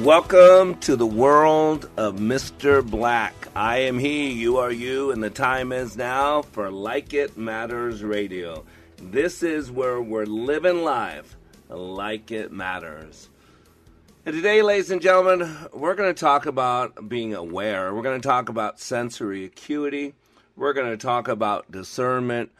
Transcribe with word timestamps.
Welcome 0.00 0.80
to 0.80 0.96
the 0.96 1.06
world 1.06 1.88
of 1.96 2.16
Mr. 2.16 2.84
Black. 2.84 3.32
I 3.54 3.78
am 3.82 4.00
he, 4.00 4.32
you 4.32 4.56
are 4.56 4.72
you, 4.72 5.12
and 5.12 5.22
the 5.22 5.30
time 5.30 5.70
is 5.70 5.96
now 5.96 6.42
for 6.42 6.68
Like 6.68 7.14
It 7.14 7.38
Matters 7.38 8.02
Radio. 8.02 8.64
This 8.96 9.44
is 9.44 9.70
where 9.70 10.00
we're 10.00 10.26
living 10.26 10.82
live 10.82 11.36
like 11.68 12.32
it 12.32 12.50
matters. 12.50 13.28
And 14.26 14.34
today, 14.34 14.62
ladies 14.62 14.90
and 14.90 15.00
gentlemen, 15.00 15.56
we're 15.72 15.94
going 15.94 16.12
to 16.12 16.20
talk 16.20 16.46
about 16.46 17.08
being 17.08 17.32
aware. 17.32 17.94
We're 17.94 18.02
going 18.02 18.20
to 18.20 18.28
talk 18.28 18.48
about 18.48 18.80
sensory 18.80 19.44
acuity. 19.44 20.14
We're 20.56 20.72
going 20.72 20.90
to 20.90 20.96
talk 20.96 21.28
about 21.28 21.70
discernment. 21.70 22.50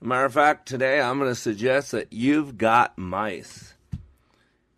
Matter 0.00 0.26
of 0.26 0.34
fact, 0.34 0.68
today 0.68 1.00
I'm 1.00 1.18
going 1.18 1.30
to 1.30 1.34
suggest 1.34 1.90
that 1.90 2.12
you've 2.12 2.56
got 2.56 2.96
mice. 2.96 3.74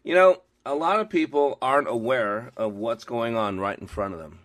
You 0.02 0.14
know, 0.14 0.40
a 0.66 0.74
lot 0.74 0.98
of 0.98 1.08
people 1.08 1.56
aren't 1.62 1.88
aware 1.88 2.50
of 2.56 2.74
what's 2.74 3.04
going 3.04 3.36
on 3.36 3.60
right 3.60 3.78
in 3.78 3.86
front 3.86 4.12
of 4.12 4.20
them. 4.20 4.40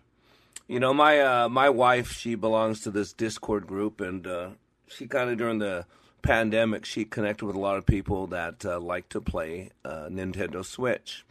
You 0.68 0.78
know, 0.78 0.94
my 0.94 1.20
uh, 1.20 1.48
my 1.48 1.68
wife, 1.68 2.12
she 2.12 2.36
belongs 2.36 2.80
to 2.82 2.92
this 2.92 3.12
Discord 3.12 3.66
group, 3.66 4.00
and 4.00 4.24
uh, 4.26 4.50
she 4.86 5.08
kind 5.08 5.28
of 5.28 5.36
during 5.36 5.58
the 5.58 5.84
pandemic, 6.22 6.84
she 6.84 7.04
connected 7.04 7.44
with 7.44 7.56
a 7.56 7.60
lot 7.60 7.76
of 7.76 7.84
people 7.84 8.28
that 8.28 8.64
uh, 8.64 8.78
like 8.78 9.08
to 9.08 9.20
play 9.20 9.70
uh, 9.84 10.06
Nintendo 10.08 10.64
Switch. 10.64 11.26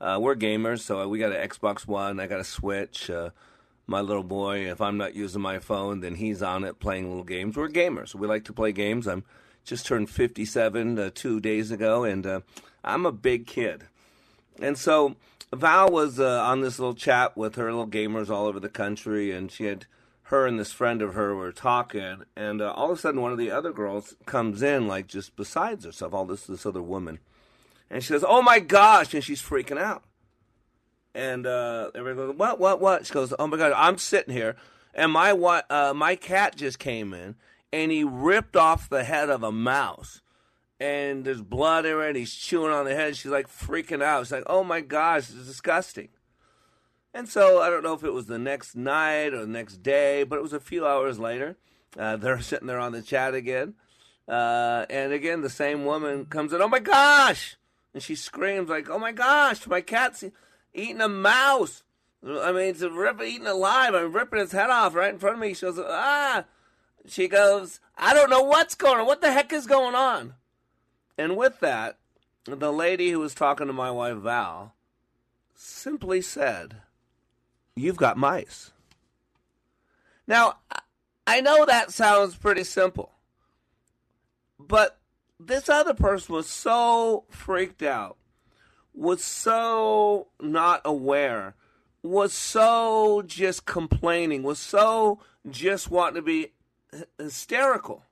Uh, 0.00 0.18
we're 0.22 0.36
gamers, 0.36 0.82
so 0.82 1.08
we 1.08 1.18
got 1.18 1.32
an 1.32 1.48
Xbox 1.48 1.88
One, 1.88 2.20
I 2.20 2.28
got 2.28 2.38
a 2.38 2.44
Switch. 2.44 3.10
Uh, 3.10 3.30
my 3.88 4.00
little 4.00 4.22
boy, 4.22 4.70
if 4.70 4.80
I'm 4.80 4.98
not 4.98 5.16
using 5.16 5.42
my 5.42 5.58
phone, 5.58 5.98
then 6.00 6.14
he's 6.14 6.42
on 6.42 6.62
it 6.62 6.78
playing 6.78 7.08
little 7.08 7.24
games. 7.24 7.56
We're 7.56 7.68
gamers. 7.68 8.14
We 8.14 8.28
like 8.28 8.44
to 8.44 8.52
play 8.52 8.70
games. 8.70 9.08
I'm 9.08 9.24
just 9.64 9.86
turned 9.86 10.08
57 10.08 10.98
uh, 10.98 11.10
two 11.12 11.40
days 11.40 11.72
ago, 11.72 12.04
and 12.04 12.42
I'm 12.84 13.04
a 13.04 13.12
big 13.12 13.48
kid. 13.48 13.84
And 14.60 14.76
so 14.76 15.16
Val 15.52 15.90
was 15.90 16.20
uh, 16.20 16.42
on 16.42 16.60
this 16.60 16.78
little 16.78 16.94
chat 16.94 17.36
with 17.36 17.54
her 17.56 17.70
little 17.72 17.86
gamers 17.86 18.28
all 18.28 18.46
over 18.46 18.60
the 18.60 18.68
country, 18.68 19.32
and 19.32 19.50
she 19.50 19.64
had 19.64 19.86
her 20.24 20.46
and 20.46 20.58
this 20.58 20.72
friend 20.72 21.00
of 21.00 21.14
her 21.14 21.34
were 21.34 21.52
talking, 21.52 22.24
and 22.36 22.60
uh, 22.60 22.72
all 22.72 22.90
of 22.90 22.98
a 22.98 23.00
sudden 23.00 23.22
one 23.22 23.32
of 23.32 23.38
the 23.38 23.50
other 23.50 23.72
girls 23.72 24.14
comes 24.26 24.62
in 24.62 24.86
like 24.86 25.06
just 25.06 25.36
besides 25.36 25.86
herself, 25.86 26.12
all 26.12 26.26
this 26.26 26.46
this 26.46 26.66
other 26.66 26.82
woman, 26.82 27.18
and 27.88 28.04
she 28.04 28.12
goes, 28.12 28.24
"Oh 28.26 28.42
my 28.42 28.60
gosh!" 28.60 29.14
and 29.14 29.24
she's 29.24 29.40
freaking 29.40 29.78
out, 29.78 30.04
and 31.14 31.46
uh, 31.46 31.90
everybody 31.94 32.28
goes, 32.28 32.36
"What? 32.36 32.60
What? 32.60 32.80
What?" 32.80 33.06
She 33.06 33.14
goes, 33.14 33.32
"Oh 33.38 33.46
my 33.46 33.56
god, 33.56 33.72
I'm 33.74 33.96
sitting 33.96 34.34
here, 34.34 34.56
and 34.92 35.12
my? 35.12 35.32
Uh, 35.32 35.94
my 35.96 36.14
cat 36.14 36.56
just 36.56 36.78
came 36.78 37.14
in, 37.14 37.36
and 37.72 37.90
he 37.90 38.04
ripped 38.04 38.56
off 38.56 38.90
the 38.90 39.04
head 39.04 39.30
of 39.30 39.42
a 39.42 39.52
mouse." 39.52 40.20
And 40.80 41.24
there's 41.24 41.42
blood 41.42 41.86
in 41.86 41.98
it, 41.98 42.06
and 42.06 42.16
he's 42.16 42.34
chewing 42.34 42.72
on 42.72 42.84
the 42.84 42.94
head. 42.94 43.16
She's 43.16 43.30
like 43.30 43.48
freaking 43.48 44.02
out. 44.02 44.26
She's 44.26 44.32
like, 44.32 44.44
oh 44.46 44.64
my 44.64 44.80
gosh, 44.80 45.30
it's 45.30 45.46
disgusting. 45.46 46.08
And 47.14 47.28
so 47.28 47.60
I 47.60 47.70
don't 47.70 47.82
know 47.82 47.94
if 47.94 48.04
it 48.04 48.12
was 48.12 48.26
the 48.26 48.38
next 48.38 48.76
night 48.76 49.32
or 49.32 49.40
the 49.40 49.46
next 49.46 49.82
day, 49.82 50.22
but 50.22 50.36
it 50.36 50.42
was 50.42 50.52
a 50.52 50.60
few 50.60 50.86
hours 50.86 51.18
later. 51.18 51.56
Uh, 51.98 52.16
they're 52.18 52.40
sitting 52.40 52.68
there 52.68 52.78
on 52.78 52.92
the 52.92 53.02
chat 53.02 53.34
again. 53.34 53.74
Uh, 54.28 54.84
and 54.90 55.12
again, 55.12 55.40
the 55.40 55.50
same 55.50 55.84
woman 55.84 56.26
comes 56.26 56.52
in, 56.52 56.60
oh 56.60 56.68
my 56.68 56.80
gosh! 56.80 57.56
And 57.94 58.02
she 58.02 58.14
screams, 58.14 58.68
like, 58.68 58.90
oh 58.90 58.98
my 58.98 59.10
gosh, 59.10 59.66
my 59.66 59.80
cat's 59.80 60.22
eating 60.74 61.00
a 61.00 61.08
mouse. 61.08 61.82
I 62.22 62.52
mean, 62.52 62.68
it's 62.68 62.82
a 62.82 62.90
rip, 62.90 63.22
eating 63.22 63.46
alive. 63.46 63.94
I'm 63.94 64.12
ripping 64.12 64.40
its 64.40 64.52
head 64.52 64.70
off 64.70 64.94
right 64.94 65.12
in 65.12 65.18
front 65.18 65.36
of 65.36 65.40
me. 65.40 65.54
She 65.54 65.66
goes, 65.66 65.78
ah. 65.78 66.44
She 67.06 67.26
goes, 67.26 67.80
I 67.96 68.12
don't 68.12 68.28
know 68.28 68.42
what's 68.42 68.74
going 68.74 69.00
on. 69.00 69.06
What 69.06 69.22
the 69.22 69.32
heck 69.32 69.52
is 69.52 69.66
going 69.66 69.94
on? 69.94 70.34
And 71.18 71.36
with 71.36 71.58
that, 71.60 71.98
the 72.44 72.72
lady 72.72 73.10
who 73.10 73.18
was 73.18 73.34
talking 73.34 73.66
to 73.66 73.72
my 73.72 73.90
wife 73.90 74.16
Val 74.18 74.74
simply 75.54 76.22
said, 76.22 76.76
You've 77.74 77.96
got 77.96 78.16
mice. 78.16 78.70
Now, 80.26 80.58
I 81.26 81.40
know 81.40 81.64
that 81.64 81.92
sounds 81.92 82.36
pretty 82.36 82.64
simple, 82.64 83.12
but 84.58 84.98
this 85.40 85.68
other 85.68 85.94
person 85.94 86.34
was 86.34 86.48
so 86.48 87.24
freaked 87.28 87.82
out, 87.82 88.16
was 88.94 89.22
so 89.22 90.28
not 90.40 90.82
aware, 90.84 91.54
was 92.02 92.32
so 92.32 93.22
just 93.26 93.64
complaining, 93.64 94.42
was 94.42 94.58
so 94.58 95.20
just 95.48 95.90
wanting 95.90 96.16
to 96.16 96.22
be 96.22 96.52
hysterical 97.18 98.04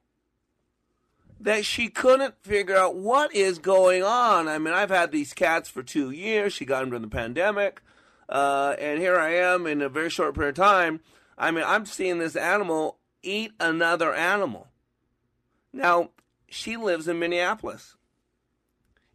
that 1.40 1.64
she 1.64 1.88
couldn't 1.88 2.34
figure 2.42 2.76
out 2.76 2.96
what 2.96 3.34
is 3.34 3.58
going 3.58 4.02
on. 4.02 4.48
I 4.48 4.58
mean, 4.58 4.74
I've 4.74 4.90
had 4.90 5.12
these 5.12 5.32
cats 5.32 5.68
for 5.68 5.82
two 5.82 6.10
years. 6.10 6.52
She 6.52 6.64
got 6.64 6.80
them 6.80 6.90
during 6.90 7.02
the 7.02 7.08
pandemic. 7.08 7.82
Uh, 8.28 8.74
and 8.78 8.98
here 8.98 9.18
I 9.18 9.34
am 9.34 9.66
in 9.66 9.82
a 9.82 9.88
very 9.88 10.10
short 10.10 10.34
period 10.34 10.58
of 10.58 10.64
time. 10.64 11.00
I 11.38 11.50
mean, 11.50 11.64
I'm 11.66 11.86
seeing 11.86 12.18
this 12.18 12.36
animal 12.36 12.98
eat 13.22 13.52
another 13.60 14.14
animal. 14.14 14.68
Now, 15.72 16.10
she 16.48 16.76
lives 16.76 17.06
in 17.08 17.18
Minneapolis. 17.18 17.96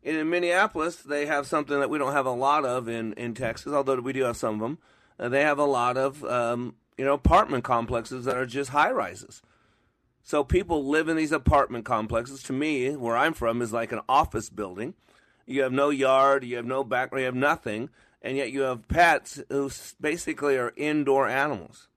And 0.03 0.17
in 0.17 0.29
Minneapolis, 0.29 0.97
they 0.97 1.25
have 1.25 1.47
something 1.47 1.79
that 1.79 1.89
we 1.89 1.97
don't 1.97 2.13
have 2.13 2.25
a 2.25 2.31
lot 2.31 2.65
of 2.65 2.87
in, 2.87 3.13
in 3.13 3.33
Texas, 3.33 3.73
although 3.73 3.99
we 3.99 4.13
do 4.13 4.23
have 4.23 4.37
some 4.37 4.55
of 4.55 4.59
them. 4.61 4.77
Uh, 5.19 5.29
they 5.29 5.41
have 5.41 5.59
a 5.59 5.65
lot 5.65 5.97
of, 5.97 6.23
um, 6.25 6.75
you 6.97 7.05
know, 7.05 7.13
apartment 7.13 7.63
complexes 7.63 8.25
that 8.25 8.37
are 8.37 8.45
just 8.45 8.71
high 8.71 8.91
rises. 8.91 9.41
So 10.23 10.43
people 10.43 10.85
live 10.85 11.09
in 11.09 11.17
these 11.17 11.31
apartment 11.31 11.85
complexes. 11.85 12.43
To 12.43 12.53
me, 12.53 12.95
where 12.95 13.17
I'm 13.17 13.33
from, 13.33 13.61
is 13.61 13.73
like 13.73 13.91
an 13.91 14.01
office 14.07 14.49
building. 14.49 14.93
You 15.45 15.63
have 15.63 15.73
no 15.73 15.89
yard, 15.89 16.43
you 16.43 16.55
have 16.57 16.65
no 16.65 16.83
back, 16.83 17.11
you 17.11 17.19
have 17.19 17.35
nothing, 17.35 17.89
and 18.21 18.37
yet 18.37 18.51
you 18.51 18.61
have 18.61 18.87
pets 18.87 19.41
who 19.49 19.71
basically 19.99 20.57
are 20.57 20.73
indoor 20.77 21.27
animals. 21.27 21.87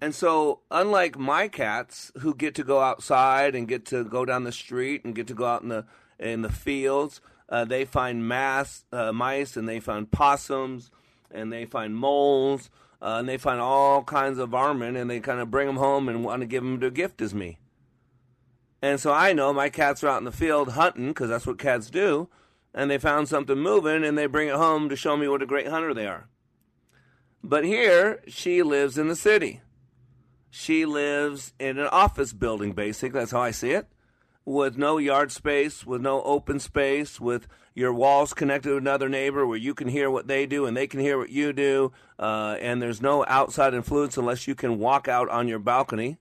And 0.00 0.14
so, 0.14 0.60
unlike 0.70 1.18
my 1.18 1.48
cats 1.48 2.12
who 2.18 2.34
get 2.34 2.54
to 2.56 2.64
go 2.64 2.80
outside 2.80 3.54
and 3.54 3.66
get 3.66 3.86
to 3.86 4.04
go 4.04 4.26
down 4.26 4.44
the 4.44 4.52
street 4.52 5.04
and 5.04 5.14
get 5.14 5.26
to 5.28 5.34
go 5.34 5.46
out 5.46 5.62
in 5.62 5.68
the 5.68 5.86
in 6.18 6.42
the 6.42 6.52
fields, 6.52 7.22
uh, 7.48 7.64
they 7.64 7.84
find 7.86 8.28
mass 8.28 8.84
uh, 8.92 9.12
mice 9.12 9.56
and 9.56 9.66
they 9.68 9.80
find 9.80 10.10
possums 10.10 10.90
and 11.30 11.50
they 11.50 11.64
find 11.64 11.96
moles 11.96 12.70
uh, 13.00 13.16
and 13.18 13.28
they 13.28 13.38
find 13.38 13.60
all 13.60 14.02
kinds 14.02 14.38
of 14.38 14.50
varmint 14.50 14.96
and 14.96 15.10
they 15.10 15.20
kind 15.20 15.40
of 15.40 15.50
bring 15.50 15.66
them 15.66 15.76
home 15.76 16.08
and 16.08 16.24
want 16.24 16.40
to 16.40 16.46
give 16.46 16.62
them 16.62 16.80
to 16.80 16.90
gift 16.90 17.20
as 17.20 17.34
me. 17.34 17.58
And 18.82 19.00
so 19.00 19.12
I 19.12 19.32
know 19.32 19.52
my 19.52 19.68
cats 19.68 20.04
are 20.04 20.08
out 20.08 20.18
in 20.18 20.24
the 20.24 20.32
field 20.32 20.72
hunting 20.72 21.08
because 21.08 21.28
that's 21.28 21.46
what 21.46 21.58
cats 21.58 21.90
do, 21.90 22.28
and 22.74 22.90
they 22.90 22.98
found 22.98 23.28
something 23.28 23.58
moving 23.58 24.04
and 24.04 24.16
they 24.16 24.26
bring 24.26 24.48
it 24.48 24.54
home 24.54 24.88
to 24.88 24.96
show 24.96 25.16
me 25.16 25.28
what 25.28 25.42
a 25.42 25.46
great 25.46 25.68
hunter 25.68 25.94
they 25.94 26.06
are. 26.06 26.28
But 27.42 27.64
here, 27.64 28.22
she 28.28 28.62
lives 28.62 28.98
in 28.98 29.08
the 29.08 29.16
city. 29.16 29.60
She 30.50 30.86
lives 30.86 31.52
in 31.58 31.78
an 31.78 31.86
office 31.88 32.32
building, 32.32 32.72
basically. 32.72 33.20
That's 33.20 33.32
how 33.32 33.42
I 33.42 33.50
see 33.50 33.70
it. 33.70 33.86
With 34.46 34.78
no 34.78 34.96
yard 34.96 35.30
space, 35.32 35.84
with 35.84 36.00
no 36.00 36.22
open 36.22 36.58
space, 36.60 37.20
with 37.20 37.46
your 37.74 37.92
walls 37.92 38.32
connected 38.32 38.70
to 38.70 38.76
another 38.78 39.08
neighbor 39.08 39.46
where 39.46 39.58
you 39.58 39.74
can 39.74 39.88
hear 39.88 40.10
what 40.10 40.28
they 40.28 40.46
do 40.46 40.64
and 40.64 40.74
they 40.74 40.86
can 40.86 41.00
hear 41.00 41.18
what 41.18 41.28
you 41.28 41.52
do, 41.52 41.92
uh, 42.18 42.56
and 42.60 42.80
there's 42.80 43.02
no 43.02 43.24
outside 43.28 43.74
influence 43.74 44.16
unless 44.16 44.48
you 44.48 44.54
can 44.54 44.78
walk 44.78 45.08
out 45.08 45.28
on 45.28 45.46
your 45.46 45.58
balcony. 45.58 46.16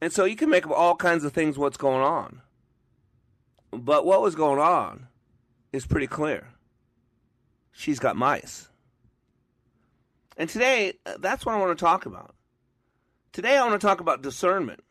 And 0.00 0.12
so 0.12 0.24
you 0.24 0.34
can 0.34 0.50
make 0.50 0.66
up 0.66 0.72
all 0.72 0.96
kinds 0.96 1.24
of 1.24 1.32
things 1.32 1.56
what's 1.56 1.76
going 1.76 2.02
on. 2.02 2.40
But 3.70 4.04
what 4.04 4.22
was 4.22 4.34
going 4.34 4.58
on 4.58 5.06
is 5.72 5.86
pretty 5.86 6.06
clear. 6.06 6.48
She's 7.70 7.98
got 7.98 8.16
mice. 8.16 8.68
And 10.36 10.48
today, 10.48 10.94
uh, 11.04 11.14
that's 11.20 11.46
what 11.46 11.54
I 11.54 11.58
want 11.58 11.78
to 11.78 11.84
talk 11.84 12.06
about. 12.06 12.34
Today, 13.32 13.56
I 13.56 13.66
want 13.66 13.80
to 13.80 13.86
talk 13.86 14.00
about 14.00 14.22
discernment. 14.22 14.82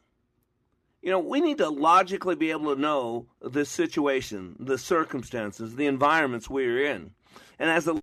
You 1.06 1.12
know, 1.12 1.19
we 1.19 1.40
need 1.40 1.60
to 1.60 1.69
logically 1.69 2.34
be 2.34 2.50
able 2.50 2.74
to 2.74 2.81
know 2.81 3.28
the 3.40 3.63
situation, 3.63 4.56
the 4.60 4.80
circumstances, 4.80 5.75
the 5.75 5.86
environments 5.86 6.50
we're 6.50 6.84
in. 6.84 7.12
And 7.60 7.69
as 7.69 7.86
the 7.86 8.02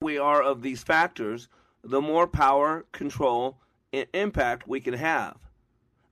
we 0.00 0.18
are 0.18 0.42
of 0.42 0.62
these 0.62 0.82
factors, 0.82 1.46
the 1.84 2.00
more 2.00 2.26
power, 2.26 2.84
control, 2.90 3.58
and 3.92 4.08
impact 4.12 4.66
we 4.66 4.80
can 4.80 4.94
have. 4.94 5.36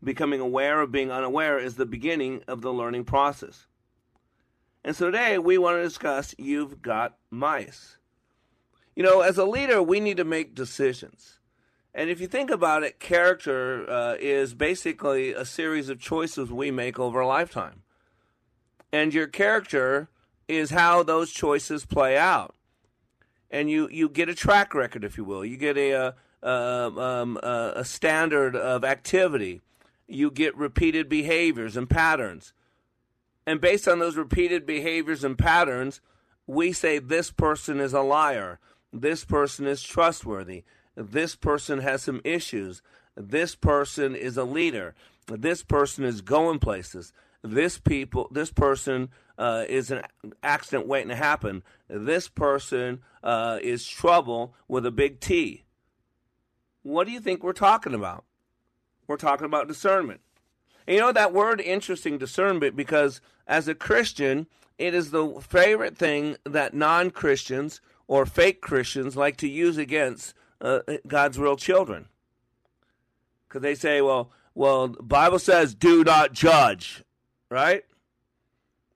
Becoming 0.04 0.38
aware 0.38 0.80
of 0.80 0.92
being 0.92 1.10
unaware 1.10 1.58
is 1.58 1.74
the 1.74 1.84
beginning 1.84 2.44
of 2.46 2.60
the 2.60 2.72
learning 2.72 3.02
process. 3.02 3.66
And 4.84 4.94
so 4.94 5.06
today 5.06 5.36
we 5.36 5.58
want 5.58 5.78
to 5.78 5.82
discuss 5.82 6.32
You've 6.38 6.80
Got 6.80 7.16
Mice. 7.28 7.98
You 8.94 9.02
know, 9.02 9.20
as 9.20 9.36
a 9.36 9.44
leader, 9.44 9.82
we 9.82 9.98
need 9.98 10.18
to 10.18 10.24
make 10.24 10.54
decisions. 10.54 11.40
And 11.96 12.10
if 12.10 12.20
you 12.20 12.26
think 12.26 12.50
about 12.50 12.82
it, 12.82 13.00
character 13.00 13.90
uh, 13.90 14.16
is 14.20 14.52
basically 14.52 15.32
a 15.32 15.46
series 15.46 15.88
of 15.88 15.98
choices 15.98 16.52
we 16.52 16.70
make 16.70 16.98
over 16.98 17.20
a 17.20 17.26
lifetime. 17.26 17.84
And 18.92 19.14
your 19.14 19.26
character 19.26 20.10
is 20.46 20.70
how 20.70 21.02
those 21.02 21.32
choices 21.32 21.86
play 21.86 22.18
out. 22.18 22.54
And 23.50 23.70
you, 23.70 23.88
you 23.90 24.10
get 24.10 24.28
a 24.28 24.34
track 24.34 24.74
record, 24.74 25.04
if 25.04 25.16
you 25.16 25.24
will. 25.24 25.42
You 25.42 25.56
get 25.56 25.78
a, 25.78 26.14
a, 26.42 26.50
um, 26.50 27.38
a, 27.42 27.72
a 27.76 27.84
standard 27.86 28.54
of 28.54 28.84
activity. 28.84 29.62
You 30.06 30.30
get 30.30 30.54
repeated 30.54 31.08
behaviors 31.08 31.78
and 31.78 31.88
patterns. 31.88 32.52
And 33.46 33.58
based 33.58 33.88
on 33.88 34.00
those 34.00 34.16
repeated 34.16 34.66
behaviors 34.66 35.24
and 35.24 35.38
patterns, 35.38 36.02
we 36.46 36.72
say 36.72 36.98
this 36.98 37.30
person 37.30 37.80
is 37.80 37.94
a 37.94 38.02
liar 38.02 38.60
this 39.00 39.24
person 39.24 39.66
is 39.66 39.82
trustworthy. 39.82 40.64
This 40.96 41.36
person 41.36 41.80
has 41.80 42.02
some 42.02 42.20
issues. 42.24 42.82
This 43.16 43.54
person 43.54 44.14
is 44.14 44.36
a 44.36 44.44
leader. 44.44 44.94
This 45.26 45.62
person 45.62 46.04
is 46.04 46.20
going 46.20 46.58
places. 46.58 47.12
This 47.42 47.78
people, 47.78 48.28
this 48.30 48.50
person 48.50 49.10
uh, 49.38 49.64
is 49.68 49.90
an 49.90 50.02
accident 50.42 50.86
waiting 50.86 51.10
to 51.10 51.16
happen. 51.16 51.62
This 51.88 52.28
person 52.28 53.00
uh, 53.22 53.58
is 53.62 53.86
trouble 53.86 54.54
with 54.68 54.86
a 54.86 54.90
big 54.90 55.20
T. 55.20 55.64
What 56.82 57.06
do 57.06 57.12
you 57.12 57.20
think 57.20 57.42
we're 57.42 57.52
talking 57.52 57.94
about? 57.94 58.24
We're 59.06 59.16
talking 59.16 59.46
about 59.46 59.68
discernment. 59.68 60.20
And 60.86 60.94
you 60.94 61.00
know 61.00 61.12
that 61.12 61.32
word 61.32 61.60
interesting 61.60 62.18
discernment 62.18 62.76
because 62.76 63.20
as 63.46 63.68
a 63.68 63.74
Christian, 63.74 64.46
it 64.78 64.94
is 64.94 65.10
the 65.10 65.40
favorite 65.40 65.96
thing 65.96 66.36
that 66.44 66.74
non 66.74 67.10
Christians 67.10 67.80
or 68.06 68.24
fake 68.24 68.60
Christians 68.60 69.16
like 69.16 69.36
to 69.38 69.48
use 69.48 69.76
against 69.76 70.34
uh, 70.60 70.80
God's 71.06 71.38
real 71.38 71.56
children. 71.56 72.06
Because 73.48 73.62
they 73.62 73.74
say, 73.74 74.00
well, 74.00 74.30
well, 74.54 74.88
the 74.88 75.02
Bible 75.02 75.38
says, 75.38 75.74
do 75.74 76.02
not 76.02 76.32
judge, 76.32 77.04
right? 77.50 77.84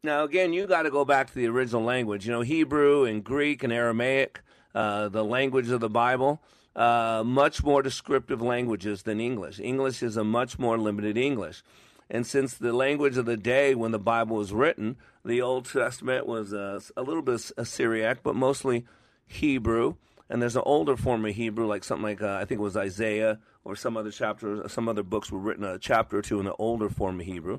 Now, 0.03 0.25
again, 0.25 0.53
you 0.55 0.67
got 0.67 0.83
to 0.83 0.91
go 0.91 1.05
back 1.05 1.29
to 1.29 1.35
the 1.35 1.47
original 1.47 1.83
language. 1.83 2.27
You 2.27 2.33
know, 2.33 2.41
Hebrew 2.41 3.05
and 3.05 3.23
Greek 3.23 3.63
and 3.63 3.73
Aramaic, 3.73 4.41
uh, 4.75 5.11
the 5.11 5.25
language 5.25 5.69
of 5.69 5.81
the 5.81 5.91
Bible, 5.91 6.41
uh, 6.75 7.23
much 7.27 7.63
more 7.63 7.83
descriptive 7.83 8.41
languages 8.41 9.03
than 9.03 9.21
English. 9.21 9.61
English 9.61 10.03
is 10.03 10.17
a 10.17 10.25
much 10.25 10.59
more 10.59 10.79
limited 10.79 11.19
English. 11.19 11.63
And 12.09 12.27
since 12.27 12.55
the 12.55 12.73
language 12.73 13.17
of 13.19 13.27
the 13.27 13.37
day 13.37 13.75
when 13.75 13.93
the 13.93 13.99
Bible 13.99 14.37
was 14.37 14.53
written, 14.53 14.97
the 15.25 15.43
Old 15.43 15.67
Testament 15.67 16.27
was 16.27 16.53
uh, 16.53 16.81
a 16.97 17.03
little 17.03 17.23
bit 17.23 17.41
Syriac, 17.65 18.23
but 18.23 18.35
mostly 18.35 18.87
Hebrew, 19.27 19.97
and 20.31 20.41
there's 20.41 20.57
an 20.57 20.63
older 20.65 20.97
form 20.97 21.27
of 21.27 21.35
Hebrew, 21.35 21.67
like 21.67 21.83
something 21.83 22.05
like 22.05 22.23
uh, 22.23 22.37
I 22.37 22.45
think 22.45 22.61
it 22.61 22.63
was 22.63 22.77
Isaiah 22.77 23.41
or 23.65 23.75
some 23.75 23.97
other 23.97 24.13
chapter, 24.13 24.67
some 24.69 24.89
other 24.89 25.03
books 25.03 25.31
were 25.31 25.41
written 25.41 25.65
a 25.65 25.79
chapter 25.79 26.19
or 26.19 26.23
two 26.23 26.39
in 26.39 26.47
the 26.47 26.55
older 26.55 26.89
form 26.89 27.21
of 27.21 27.27
Hebrew. 27.27 27.59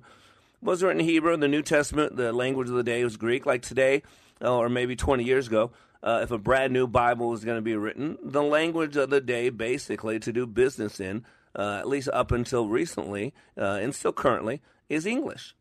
Was 0.61 0.81
written 0.81 1.01
in 1.01 1.05
Hebrew. 1.05 1.35
The 1.37 1.47
New 1.47 1.63
Testament, 1.63 2.15
the 2.15 2.31
language 2.31 2.69
of 2.69 2.75
the 2.75 2.83
day 2.83 3.03
was 3.03 3.17
Greek. 3.17 3.45
Like 3.45 3.61
today, 3.61 4.03
uh, 4.41 4.55
or 4.55 4.69
maybe 4.69 4.95
20 4.95 5.23
years 5.23 5.47
ago, 5.47 5.71
uh, 6.01 6.21
if 6.23 6.31
a 6.31 6.37
brand 6.37 6.71
new 6.71 6.87
Bible 6.87 7.29
was 7.29 7.43
going 7.43 7.57
to 7.57 7.61
be 7.61 7.75
written, 7.75 8.17
the 8.23 8.43
language 8.43 8.95
of 8.95 9.09
the 9.09 9.21
day, 9.21 9.49
basically 9.49 10.19
to 10.19 10.31
do 10.31 10.47
business 10.47 10.99
in, 10.99 11.25
uh, 11.55 11.77
at 11.79 11.87
least 11.87 12.09
up 12.13 12.31
until 12.31 12.67
recently, 12.67 13.33
uh, 13.57 13.79
and 13.81 13.93
still 13.93 14.13
currently, 14.13 14.61
is 14.87 15.05
English. 15.05 15.55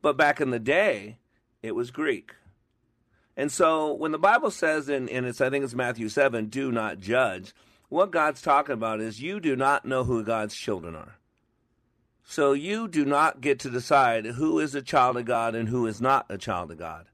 But 0.00 0.16
back 0.16 0.40
in 0.40 0.50
the 0.50 0.60
day, 0.60 1.18
it 1.62 1.74
was 1.74 1.90
Greek. 1.90 2.34
And 3.36 3.52
so 3.52 3.92
when 3.92 4.12
the 4.12 4.18
Bible 4.18 4.50
says 4.50 4.88
in, 4.88 5.08
in 5.08 5.24
it's 5.24 5.40
I 5.40 5.50
think 5.50 5.64
it's 5.64 5.74
Matthew 5.74 6.08
seven, 6.08 6.46
do 6.46 6.72
not 6.72 6.98
judge, 6.98 7.54
what 7.88 8.10
God's 8.10 8.42
talking 8.42 8.72
about 8.72 9.00
is 9.00 9.20
you 9.20 9.40
do 9.40 9.54
not 9.54 9.84
know 9.84 10.04
who 10.04 10.24
God's 10.24 10.54
children 10.54 10.96
are. 10.96 11.18
So 12.24 12.54
you 12.54 12.88
do 12.88 13.04
not 13.04 13.40
get 13.40 13.60
to 13.60 13.70
decide 13.70 14.26
who 14.26 14.58
is 14.58 14.74
a 14.74 14.82
child 14.82 15.16
of 15.16 15.26
God 15.26 15.54
and 15.54 15.68
who 15.68 15.86
is 15.86 16.00
not 16.00 16.26
a 16.28 16.36
child 16.36 16.72
of 16.72 16.78
God. 16.78 17.06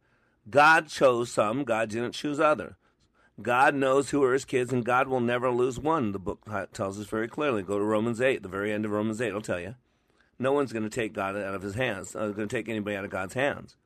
God 0.48 0.88
chose 0.88 1.30
some, 1.30 1.64
God 1.64 1.90
didn't 1.90 2.12
choose 2.12 2.40
other. 2.40 2.76
God 3.40 3.74
knows 3.74 4.10
who 4.10 4.22
are 4.22 4.32
his 4.32 4.44
kids, 4.44 4.72
and 4.72 4.84
God 4.84 5.08
will 5.08 5.20
never 5.20 5.50
lose 5.50 5.78
one. 5.78 6.12
The 6.12 6.18
book 6.18 6.40
tells 6.72 6.98
us 6.98 7.06
very 7.06 7.28
clearly. 7.28 7.62
Go 7.62 7.78
to 7.78 7.84
Romans 7.84 8.20
8, 8.20 8.42
the 8.42 8.48
very 8.48 8.72
end 8.72 8.84
of 8.84 8.90
Romans 8.90 9.20
8 9.20 9.32
will 9.32 9.40
tell 9.40 9.60
you. 9.60 9.74
No 10.38 10.52
one's 10.52 10.72
going 10.72 10.82
to 10.82 10.90
take 10.90 11.12
God 11.12 11.36
out 11.36 11.54
of 11.54 11.62
his 11.62 11.74
hands, 11.74 12.16
uh, 12.16 12.28
going 12.28 12.48
to 12.48 12.56
take 12.56 12.68
anybody 12.68 12.96
out 12.96 13.04
of 13.04 13.10
God's 13.10 13.34
hands. 13.34 13.76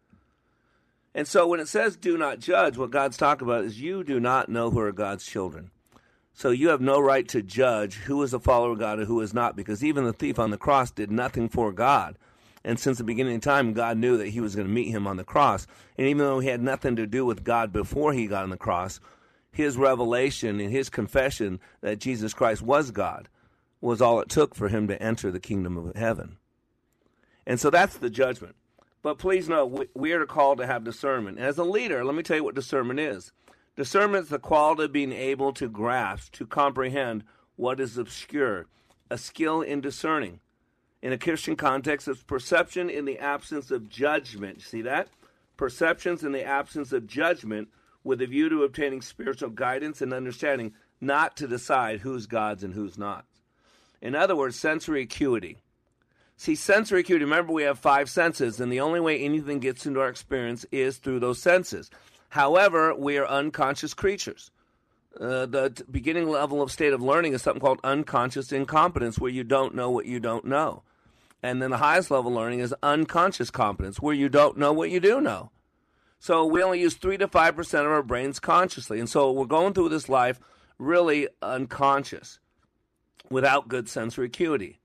And 1.16 1.26
so 1.26 1.46
when 1.46 1.60
it 1.60 1.68
says 1.68 1.96
do 1.96 2.18
not 2.18 2.40
judge, 2.40 2.76
what 2.76 2.90
God's 2.90 3.16
talking 3.16 3.48
about 3.48 3.64
is 3.64 3.80
you 3.80 4.04
do 4.04 4.20
not 4.20 4.50
know 4.50 4.70
who 4.70 4.80
are 4.80 4.92
God's 4.92 5.24
children. 5.24 5.70
So 6.34 6.50
you 6.50 6.68
have 6.68 6.82
no 6.82 7.00
right 7.00 7.26
to 7.28 7.40
judge 7.40 7.94
who 7.94 8.22
is 8.22 8.34
a 8.34 8.38
follower 8.38 8.72
of 8.72 8.78
God 8.78 8.98
and 8.98 9.08
who 9.08 9.22
is 9.22 9.32
not, 9.32 9.56
because 9.56 9.82
even 9.82 10.04
the 10.04 10.12
thief 10.12 10.38
on 10.38 10.50
the 10.50 10.58
cross 10.58 10.90
did 10.90 11.10
nothing 11.10 11.48
for 11.48 11.72
God. 11.72 12.18
And 12.62 12.78
since 12.78 12.98
the 12.98 13.04
beginning 13.04 13.36
of 13.36 13.40
time, 13.40 13.72
God 13.72 13.96
knew 13.96 14.18
that 14.18 14.28
he 14.28 14.42
was 14.42 14.54
going 14.54 14.68
to 14.68 14.72
meet 14.72 14.90
him 14.90 15.06
on 15.06 15.16
the 15.16 15.24
cross. 15.24 15.66
And 15.96 16.06
even 16.06 16.18
though 16.18 16.40
he 16.40 16.48
had 16.48 16.60
nothing 16.60 16.96
to 16.96 17.06
do 17.06 17.24
with 17.24 17.44
God 17.44 17.72
before 17.72 18.12
he 18.12 18.26
got 18.26 18.42
on 18.42 18.50
the 18.50 18.58
cross, 18.58 19.00
his 19.50 19.78
revelation 19.78 20.60
and 20.60 20.70
his 20.70 20.90
confession 20.90 21.60
that 21.80 21.98
Jesus 21.98 22.34
Christ 22.34 22.60
was 22.60 22.90
God 22.90 23.30
was 23.80 24.02
all 24.02 24.20
it 24.20 24.28
took 24.28 24.54
for 24.54 24.68
him 24.68 24.86
to 24.88 25.02
enter 25.02 25.30
the 25.30 25.40
kingdom 25.40 25.78
of 25.78 25.96
heaven. 25.96 26.36
And 27.46 27.58
so 27.58 27.70
that's 27.70 27.96
the 27.96 28.10
judgment. 28.10 28.54
But 29.06 29.18
please 29.18 29.48
know, 29.48 29.84
we 29.94 30.10
are 30.14 30.26
called 30.26 30.58
to 30.58 30.66
have 30.66 30.82
discernment. 30.82 31.38
As 31.38 31.58
a 31.58 31.62
leader, 31.62 32.04
let 32.04 32.16
me 32.16 32.24
tell 32.24 32.38
you 32.38 32.42
what 32.42 32.56
discernment 32.56 32.98
is. 32.98 33.30
Discernment 33.76 34.24
is 34.24 34.30
the 34.30 34.40
quality 34.40 34.82
of 34.82 34.92
being 34.92 35.12
able 35.12 35.52
to 35.52 35.68
grasp, 35.68 36.32
to 36.32 36.44
comprehend 36.44 37.22
what 37.54 37.78
is 37.78 37.96
obscure, 37.96 38.66
a 39.08 39.16
skill 39.16 39.62
in 39.62 39.80
discerning. 39.80 40.40
In 41.02 41.12
a 41.12 41.18
Christian 41.18 41.54
context, 41.54 42.08
it's 42.08 42.24
perception 42.24 42.90
in 42.90 43.04
the 43.04 43.20
absence 43.20 43.70
of 43.70 43.88
judgment. 43.88 44.60
See 44.60 44.82
that? 44.82 45.06
Perceptions 45.56 46.24
in 46.24 46.32
the 46.32 46.42
absence 46.42 46.90
of 46.90 47.06
judgment 47.06 47.68
with 48.02 48.20
a 48.20 48.26
view 48.26 48.48
to 48.48 48.64
obtaining 48.64 49.02
spiritual 49.02 49.50
guidance 49.50 50.02
and 50.02 50.12
understanding, 50.12 50.74
not 51.00 51.36
to 51.36 51.46
decide 51.46 52.00
who's 52.00 52.26
God's 52.26 52.64
and 52.64 52.74
who's 52.74 52.98
not. 52.98 53.24
In 54.02 54.16
other 54.16 54.34
words, 54.34 54.56
sensory 54.56 55.02
acuity. 55.02 55.58
See, 56.38 56.54
sensory 56.54 57.00
acuity, 57.00 57.24
remember 57.24 57.52
we 57.52 57.62
have 57.62 57.78
five 57.78 58.10
senses, 58.10 58.60
and 58.60 58.70
the 58.70 58.80
only 58.80 59.00
way 59.00 59.18
anything 59.18 59.58
gets 59.58 59.86
into 59.86 60.00
our 60.00 60.08
experience 60.08 60.66
is 60.70 60.98
through 60.98 61.20
those 61.20 61.40
senses. 61.40 61.90
However, 62.28 62.94
we 62.94 63.16
are 63.16 63.26
unconscious 63.26 63.94
creatures. 63.94 64.50
Uh, 65.18 65.46
the 65.46 65.70
t- 65.70 65.84
beginning 65.90 66.28
level 66.28 66.60
of 66.60 66.70
state 66.70 66.92
of 66.92 67.00
learning 67.00 67.32
is 67.32 67.40
something 67.40 67.60
called 67.60 67.80
unconscious 67.82 68.52
incompetence, 68.52 69.18
where 69.18 69.30
you 69.30 69.44
don't 69.44 69.74
know 69.74 69.90
what 69.90 70.04
you 70.04 70.20
don't 70.20 70.44
know. 70.44 70.82
And 71.42 71.62
then 71.62 71.70
the 71.70 71.78
highest 71.78 72.10
level 72.10 72.32
learning 72.32 72.60
is 72.60 72.74
unconscious 72.82 73.50
competence, 73.50 73.98
where 73.98 74.14
you 74.14 74.28
don't 74.28 74.58
know 74.58 74.74
what 74.74 74.90
you 74.90 75.00
do 75.00 75.22
know. 75.22 75.50
So 76.18 76.44
we 76.44 76.62
only 76.62 76.80
use 76.80 76.94
3 76.94 77.16
to 77.18 77.28
5% 77.28 77.80
of 77.80 77.86
our 77.86 78.02
brains 78.02 78.40
consciously. 78.40 79.00
And 79.00 79.08
so 79.08 79.32
we're 79.32 79.46
going 79.46 79.72
through 79.72 79.88
this 79.88 80.08
life 80.08 80.38
really 80.78 81.28
unconscious 81.40 82.40
without 83.30 83.68
good 83.68 83.88
sensory 83.88 84.26
acuity. 84.26 84.80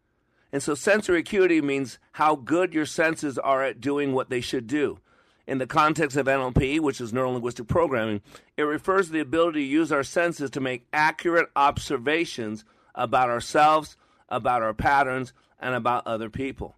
And 0.51 0.61
so 0.61 0.75
sensory 0.75 1.19
acuity 1.19 1.61
means 1.61 1.97
how 2.13 2.35
good 2.35 2.73
your 2.73 2.85
senses 2.85 3.37
are 3.37 3.63
at 3.63 3.79
doing 3.79 4.13
what 4.13 4.29
they 4.29 4.41
should 4.41 4.67
do. 4.67 4.99
In 5.47 5.57
the 5.57 5.67
context 5.67 6.17
of 6.17 6.27
NLP, 6.27 6.79
which 6.79 7.01
is 7.01 7.13
neuro 7.13 7.31
linguistic 7.31 7.67
programming, 7.67 8.21
it 8.57 8.63
refers 8.63 9.07
to 9.07 9.13
the 9.13 9.19
ability 9.19 9.61
to 9.61 9.65
use 9.65 9.91
our 9.91 10.03
senses 10.03 10.49
to 10.51 10.61
make 10.61 10.87
accurate 10.93 11.49
observations 11.55 12.63
about 12.95 13.29
ourselves, 13.29 13.97
about 14.29 14.61
our 14.61 14.73
patterns, 14.73 15.33
and 15.59 15.75
about 15.75 16.05
other 16.05 16.29
people. 16.29 16.75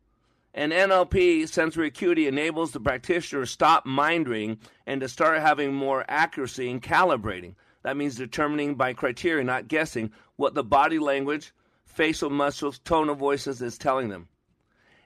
And 0.54 0.72
NLP, 0.72 1.48
sensory 1.50 1.88
acuity, 1.88 2.28
enables 2.28 2.72
the 2.72 2.80
practitioner 2.80 3.42
to 3.42 3.48
stop 3.48 3.86
mind 3.86 4.28
reading 4.28 4.60
and 4.86 5.02
to 5.02 5.10
start 5.10 5.42
having 5.42 5.74
more 5.74 6.06
accuracy 6.08 6.70
in 6.70 6.80
calibrating. 6.80 7.56
That 7.82 7.98
means 7.98 8.16
determining 8.16 8.76
by 8.76 8.94
criteria, 8.94 9.44
not 9.44 9.68
guessing, 9.68 10.12
what 10.36 10.54
the 10.54 10.64
body 10.64 11.00
language, 11.00 11.54
facial 11.94 12.30
muscles, 12.30 12.80
tone 12.80 13.10
of 13.10 13.18
voices 13.18 13.62
is 13.62 13.78
telling 13.78 14.10
them. 14.10 14.28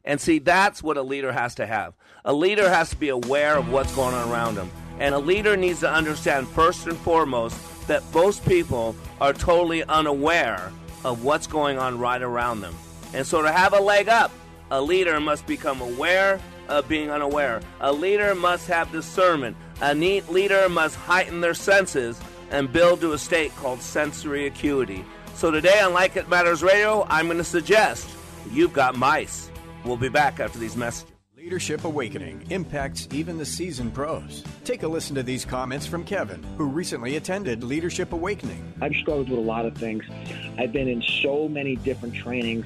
And 0.04 0.22
see, 0.22 0.40
that's 0.40 0.82
what 0.82 0.98
a 0.98 1.02
leader 1.02 1.32
has 1.32 1.56
to 1.56 1.68
have. 1.68 1.94
A 2.24 2.34
leader 2.34 2.70
has 2.70 2.90
to 2.92 2.96
be 2.96 3.10
aware 3.10 3.58
of 3.58 3.70
what's 3.70 3.94
going 3.94 4.16
on 4.16 4.30
around 4.30 4.56
them. 4.56 4.72
And 5.00 5.14
a 5.14 5.20
leader 5.20 5.58
needs 5.58 5.82
to 5.82 5.92
understand, 5.92 6.48
first 6.48 6.88
and 6.88 6.98
foremost, 6.98 7.58
that 7.88 8.04
most 8.14 8.46
people 8.46 8.96
are 9.20 9.34
totally 9.34 9.84
unaware 9.84 10.72
of 11.04 11.24
what's 11.24 11.46
going 11.46 11.78
on 11.78 12.00
right 12.00 12.22
around 12.22 12.62
them. 12.62 12.76
And 13.14 13.28
so 13.28 13.42
to 13.42 13.52
have 13.52 13.74
a 13.74 13.80
leg 13.80 14.08
up, 14.08 14.32
a 14.72 14.82
leader 14.82 15.20
must 15.20 15.46
become 15.46 15.82
aware 15.82 16.40
of 16.68 16.88
being 16.88 17.10
unaware. 17.10 17.62
A 17.82 17.92
leader 17.92 18.34
must 18.36 18.68
have 18.68 18.92
discernment. 18.92 19.56
A 19.82 19.94
neat 19.94 20.30
leader 20.30 20.68
must 20.70 20.96
heighten 20.96 21.42
their 21.42 21.54
senses 21.54 22.20
and 22.50 22.72
build 22.72 23.02
to 23.02 23.14
a 23.14 23.18
state 23.18 23.56
called 23.58 23.82
sensory 23.82 24.48
acuity. 24.48 25.06
So 25.38 25.52
today 25.52 25.80
on 25.82 25.94
Like 25.94 26.16
It 26.16 26.28
Matters 26.30 26.64
Radio, 26.64 27.06
I'm 27.12 27.28
going 27.28 27.38
to 27.38 27.44
suggest 27.44 28.10
you've 28.52 28.74
got 28.74 28.98
mice. 28.98 29.52
We'll 29.86 29.96
be 29.96 30.10
back 30.10 30.40
after 30.40 30.58
these 30.58 30.76
messages. 30.76 31.14
Leadership 31.38 31.86
Awakening 31.86 32.44
impacts 32.50 33.08
even 33.12 33.38
the 33.38 33.46
seasoned 33.46 33.94
pros. 33.94 34.44
Take 34.66 34.82
a 34.82 34.88
listen 34.88 35.14
to 35.14 35.22
these 35.22 35.46
comments 35.46 35.86
from 35.86 36.04
Kevin, 36.06 36.42
who 36.58 36.66
recently 36.66 37.18
attended 37.18 37.64
Leadership 37.64 38.14
Awakening. 38.14 38.74
I've 38.82 38.96
struggled 38.96 39.30
with 39.30 39.38
a 39.38 39.42
lot 39.44 39.68
of 39.68 39.78
things. 39.78 40.04
I've 40.58 40.72
been 40.72 40.88
in 40.88 41.04
so 41.04 41.48
many 41.48 41.76
different 41.76 42.16
trainings, 42.16 42.66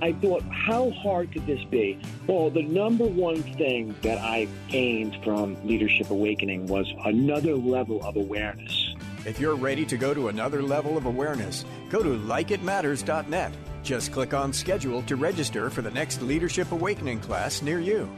I 0.00 0.12
thought, 0.12 0.42
how 0.44 0.90
hard 0.90 1.32
could 1.32 1.46
this 1.46 1.62
be? 1.64 2.00
Well, 2.26 2.50
the 2.50 2.62
number 2.62 3.04
one 3.04 3.42
thing 3.42 3.94
that 4.02 4.18
I 4.18 4.48
gained 4.68 5.16
from 5.24 5.56
Leadership 5.66 6.10
Awakening 6.10 6.66
was 6.66 6.86
another 7.04 7.54
level 7.54 8.02
of 8.04 8.16
awareness. 8.16 8.94
If 9.24 9.40
you're 9.40 9.56
ready 9.56 9.84
to 9.86 9.96
go 9.96 10.14
to 10.14 10.28
another 10.28 10.62
level 10.62 10.96
of 10.96 11.06
awareness, 11.06 11.64
go 11.90 12.02
to 12.02 12.10
likeitmatters.net. 12.10 13.52
Just 13.82 14.12
click 14.12 14.34
on 14.34 14.52
schedule 14.52 15.02
to 15.02 15.16
register 15.16 15.70
for 15.70 15.82
the 15.82 15.90
next 15.90 16.22
Leadership 16.22 16.70
Awakening 16.72 17.20
class 17.20 17.62
near 17.62 17.80
you. 17.80 18.08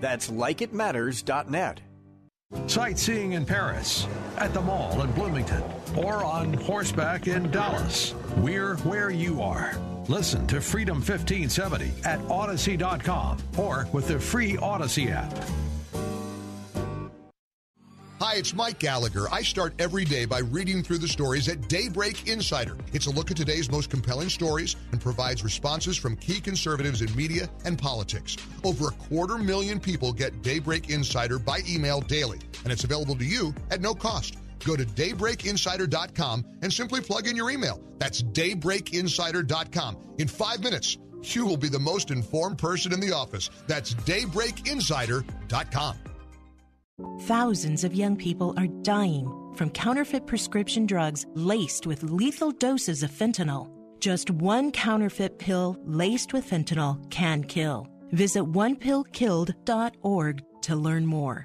That's 0.00 0.30
likeitmatters.net. 0.30 1.80
Sightseeing 2.66 3.32
in 3.32 3.46
Paris, 3.46 4.08
at 4.36 4.52
the 4.52 4.60
mall 4.60 5.02
in 5.02 5.12
Bloomington, 5.12 5.62
or 5.96 6.24
on 6.24 6.52
horseback 6.54 7.28
in 7.28 7.48
Dallas. 7.50 8.14
We're 8.38 8.76
where 8.78 9.10
you 9.10 9.40
are. 9.40 9.78
Listen 10.10 10.44
to 10.48 10.60
Freedom 10.60 10.96
1570 10.96 11.92
at 12.04 12.18
Audacy.com 12.22 13.38
or 13.56 13.86
with 13.92 14.08
the 14.08 14.18
free 14.18 14.54
Audacy 14.56 15.12
app. 15.12 15.32
Hi, 18.20 18.34
it's 18.34 18.52
Mike 18.52 18.80
Gallagher. 18.80 19.26
I 19.30 19.42
start 19.42 19.72
every 19.78 20.04
day 20.04 20.24
by 20.24 20.40
reading 20.40 20.82
through 20.82 20.98
the 20.98 21.06
stories 21.06 21.48
at 21.48 21.68
Daybreak 21.68 22.26
Insider. 22.26 22.76
It's 22.92 23.06
a 23.06 23.10
look 23.10 23.30
at 23.30 23.36
today's 23.36 23.70
most 23.70 23.88
compelling 23.88 24.28
stories 24.30 24.74
and 24.90 25.00
provides 25.00 25.44
responses 25.44 25.96
from 25.96 26.16
key 26.16 26.40
conservatives 26.40 27.02
in 27.02 27.14
media 27.14 27.48
and 27.64 27.78
politics. 27.78 28.36
Over 28.64 28.88
a 28.88 28.92
quarter 28.92 29.38
million 29.38 29.78
people 29.78 30.12
get 30.12 30.42
Daybreak 30.42 30.90
Insider 30.90 31.38
by 31.38 31.60
email 31.68 32.00
daily, 32.00 32.40
and 32.64 32.72
it's 32.72 32.82
available 32.82 33.14
to 33.14 33.24
you 33.24 33.54
at 33.70 33.80
no 33.80 33.94
cost. 33.94 34.38
Go 34.64 34.76
to 34.76 34.84
daybreakinsider.com 34.84 36.44
and 36.62 36.72
simply 36.72 37.00
plug 37.00 37.26
in 37.26 37.36
your 37.36 37.50
email. 37.50 37.80
That's 37.98 38.22
daybreakinsider.com. 38.22 39.96
In 40.18 40.28
five 40.28 40.62
minutes, 40.62 40.98
you 41.22 41.46
will 41.46 41.56
be 41.56 41.68
the 41.68 41.78
most 41.78 42.10
informed 42.10 42.58
person 42.58 42.92
in 42.92 43.00
the 43.00 43.12
office. 43.12 43.48
That's 43.66 43.94
daybreakinsider.com. 43.94 45.96
Thousands 47.22 47.84
of 47.84 47.94
young 47.94 48.16
people 48.16 48.52
are 48.58 48.66
dying 48.82 49.54
from 49.54 49.70
counterfeit 49.70 50.26
prescription 50.26 50.84
drugs 50.86 51.26
laced 51.34 51.86
with 51.86 52.02
lethal 52.02 52.52
doses 52.52 53.02
of 53.02 53.10
fentanyl. 53.10 53.70
Just 54.00 54.30
one 54.30 54.72
counterfeit 54.72 55.38
pill 55.38 55.76
laced 55.84 56.32
with 56.32 56.48
fentanyl 56.48 56.98
can 57.10 57.44
kill. 57.44 57.86
Visit 58.12 58.44
onepillkilled.org 58.44 60.42
to 60.62 60.76
learn 60.76 61.06
more. 61.06 61.44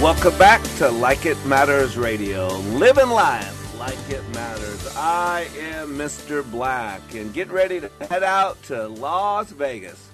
Welcome 0.00 0.36
back 0.38 0.62
to 0.78 0.88
Like 0.88 1.26
It 1.26 1.36
Matters 1.44 1.96
Radio. 1.96 2.48
Living 2.48 3.10
life 3.10 3.78
like 3.78 3.98
it 4.08 4.26
matters. 4.34 4.96
I 4.96 5.46
am 5.58 5.96
Mr. 5.96 6.42
Black 6.50 7.14
and 7.14 7.32
get 7.32 7.50
ready 7.50 7.80
to 7.80 7.90
head 8.08 8.22
out 8.22 8.60
to 8.64 8.88
Las 8.88 9.50
Vegas. 9.50 10.10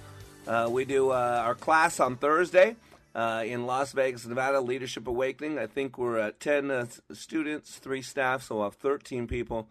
Uh, 0.47 0.69
we 0.71 0.85
do 0.85 1.13
uh, 1.13 1.43
our 1.45 1.55
class 1.55 1.99
on 2.01 2.17
Thursday 2.17 2.77
uh, 3.15 3.45
in 3.47 3.65
Las 3.65 3.93
Vegas, 3.93 4.27
Nevada, 4.27 4.61
Leadership 4.61 5.07
Awakening. 5.07 5.59
I 5.59 5.67
think 5.67 5.97
we're 5.97 6.19
at 6.19 6.41
10 6.41 6.71
uh, 6.71 6.87
students, 7.13 7.77
three 7.77 8.03
staff, 8.03 8.43
so 8.43 8.57
we'll 8.57 8.65
have 8.65 8.75
13 8.75 9.27
people 9.27 9.69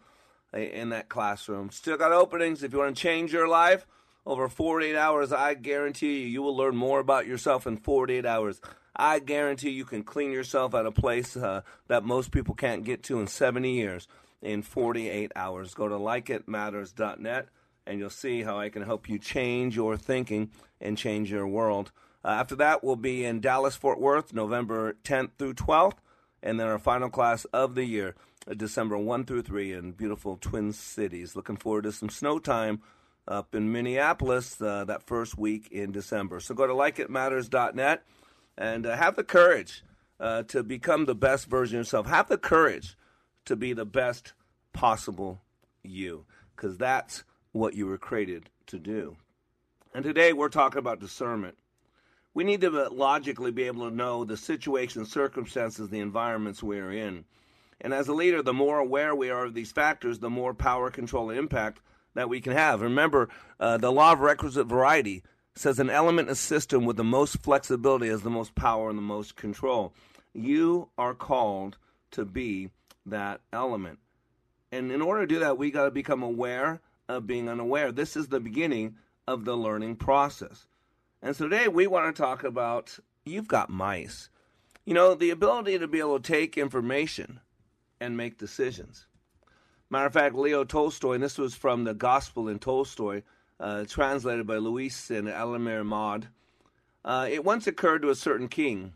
uh, 0.52 0.58
in 0.58 0.88
that 0.88 1.08
classroom. 1.08 1.70
Still 1.70 1.98
got 1.98 2.12
openings 2.12 2.62
if 2.62 2.72
you 2.72 2.78
want 2.78 2.96
to 2.96 3.02
change 3.02 3.32
your 3.32 3.48
life. 3.48 3.86
Over 4.26 4.48
48 4.48 4.96
hours, 4.96 5.32
I 5.32 5.54
guarantee 5.54 6.22
you, 6.22 6.26
you 6.26 6.42
will 6.42 6.56
learn 6.56 6.74
more 6.74 6.98
about 6.98 7.28
yourself 7.28 7.64
in 7.64 7.76
48 7.76 8.26
hours. 8.26 8.60
I 8.96 9.20
guarantee 9.20 9.70
you 9.70 9.84
can 9.84 10.02
clean 10.02 10.32
yourself 10.32 10.74
at 10.74 10.84
a 10.84 10.90
place 10.90 11.36
uh, 11.36 11.60
that 11.86 12.02
most 12.02 12.32
people 12.32 12.56
can't 12.56 12.82
get 12.82 13.04
to 13.04 13.20
in 13.20 13.28
70 13.28 13.70
years 13.70 14.08
in 14.42 14.62
48 14.62 15.30
hours. 15.36 15.74
Go 15.74 15.86
to 15.86 15.94
likeitmatters.net 15.94 17.48
and 17.86 17.98
you'll 18.00 18.10
see 18.10 18.42
how 18.42 18.58
I 18.58 18.68
can 18.68 18.82
help 18.82 19.08
you 19.08 19.20
change 19.20 19.76
your 19.76 19.96
thinking 19.96 20.50
and 20.80 20.98
change 20.98 21.30
your 21.30 21.46
world. 21.46 21.92
Uh, 22.24 22.30
after 22.30 22.56
that, 22.56 22.82
we'll 22.82 22.96
be 22.96 23.24
in 23.24 23.40
Dallas, 23.40 23.76
Fort 23.76 24.00
Worth, 24.00 24.32
November 24.32 24.96
10th 25.04 25.30
through 25.38 25.54
12th, 25.54 25.98
and 26.42 26.58
then 26.58 26.66
our 26.66 26.80
final 26.80 27.08
class 27.08 27.44
of 27.46 27.76
the 27.76 27.84
year, 27.84 28.16
uh, 28.50 28.54
December 28.54 28.98
1 28.98 29.24
through 29.24 29.42
3 29.42 29.72
in 29.72 29.92
beautiful 29.92 30.36
Twin 30.36 30.72
Cities. 30.72 31.36
Looking 31.36 31.56
forward 31.56 31.84
to 31.84 31.92
some 31.92 32.08
snow 32.08 32.40
time 32.40 32.80
up 33.28 33.54
in 33.54 33.72
Minneapolis 33.72 34.60
uh, 34.60 34.84
that 34.84 35.02
first 35.02 35.36
week 35.36 35.68
in 35.70 35.92
December. 35.92 36.40
So 36.40 36.54
go 36.54 36.66
to 36.66 36.72
likeitmatters.net 36.72 38.02
and 38.56 38.86
uh, 38.86 38.96
have 38.96 39.16
the 39.16 39.24
courage 39.24 39.82
uh, 40.20 40.44
to 40.44 40.62
become 40.62 41.04
the 41.04 41.14
best 41.14 41.46
version 41.46 41.78
of 41.78 41.80
yourself. 41.80 42.06
Have 42.06 42.28
the 42.28 42.38
courage 42.38 42.96
to 43.44 43.56
be 43.56 43.72
the 43.72 43.84
best 43.84 44.32
possible 44.72 45.42
you, 45.82 46.24
because 46.54 46.76
that's 46.76 47.24
what 47.52 47.74
you 47.74 47.86
were 47.86 47.98
created 47.98 48.50
to 48.66 48.78
do. 48.78 49.16
And 49.94 50.04
today 50.04 50.32
we're 50.32 50.48
talking 50.48 50.78
about 50.78 51.00
discernment. 51.00 51.56
We 52.34 52.44
need 52.44 52.60
to 52.60 52.86
uh, 52.86 52.90
logically 52.90 53.50
be 53.50 53.64
able 53.64 53.88
to 53.88 53.94
know 53.94 54.24
the 54.24 54.36
situations, 54.36 55.10
circumstances, 55.10 55.88
the 55.88 56.00
environments 56.00 56.62
we're 56.62 56.92
in. 56.92 57.24
And 57.80 57.94
as 57.94 58.08
a 58.08 58.14
leader, 58.14 58.42
the 58.42 58.52
more 58.52 58.78
aware 58.78 59.14
we 59.14 59.30
are 59.30 59.44
of 59.44 59.54
these 59.54 59.72
factors, 59.72 60.18
the 60.18 60.30
more 60.30 60.54
power, 60.54 60.90
control, 60.90 61.30
and 61.30 61.38
impact 61.38 61.80
that 62.16 62.28
we 62.28 62.40
can 62.40 62.52
have. 62.52 62.80
Remember, 62.80 63.28
uh, 63.60 63.78
the 63.78 63.92
law 63.92 64.12
of 64.12 64.20
requisite 64.20 64.66
variety 64.66 65.22
says 65.54 65.78
an 65.78 65.88
element, 65.88 66.28
a 66.28 66.34
system 66.34 66.84
with 66.84 66.96
the 66.96 67.04
most 67.04 67.38
flexibility 67.38 68.08
has 68.08 68.22
the 68.22 68.30
most 68.30 68.54
power 68.54 68.88
and 68.88 68.98
the 68.98 69.02
most 69.02 69.36
control. 69.36 69.94
You 70.34 70.88
are 70.98 71.14
called 71.14 71.78
to 72.12 72.24
be 72.24 72.70
that 73.06 73.40
element. 73.52 73.98
And 74.72 74.90
in 74.90 75.00
order 75.00 75.22
to 75.22 75.26
do 75.34 75.40
that, 75.40 75.56
we 75.56 75.70
got 75.70 75.84
to 75.84 75.90
become 75.90 76.22
aware 76.22 76.80
of 77.08 77.26
being 77.26 77.48
unaware. 77.48 77.92
This 77.92 78.16
is 78.16 78.28
the 78.28 78.40
beginning 78.40 78.96
of 79.28 79.44
the 79.44 79.56
learning 79.56 79.96
process. 79.96 80.66
And 81.22 81.36
so 81.36 81.48
today 81.48 81.68
we 81.68 81.86
want 81.86 82.14
to 82.14 82.22
talk 82.22 82.44
about 82.44 82.98
you've 83.24 83.48
got 83.48 83.70
mice. 83.70 84.28
You 84.84 84.94
know, 84.94 85.14
the 85.14 85.30
ability 85.30 85.78
to 85.78 85.88
be 85.88 85.98
able 85.98 86.20
to 86.20 86.32
take 86.32 86.58
information 86.58 87.40
and 88.00 88.16
make 88.16 88.38
decisions. 88.38 89.06
Matter 89.88 90.06
of 90.06 90.12
fact, 90.12 90.34
Leo 90.34 90.64
Tolstoy, 90.64 91.14
and 91.14 91.22
this 91.22 91.38
was 91.38 91.54
from 91.54 91.84
the 91.84 91.94
Gospel 91.94 92.48
in 92.48 92.58
Tolstoy, 92.58 93.22
uh, 93.60 93.84
translated 93.84 94.46
by 94.46 94.56
Louise 94.56 95.10
and 95.10 95.28
Aylmer 95.28 95.84
Maude. 95.84 96.28
Uh, 97.04 97.28
it 97.30 97.44
once 97.44 97.68
occurred 97.68 98.02
to 98.02 98.10
a 98.10 98.16
certain 98.16 98.48
king 98.48 98.94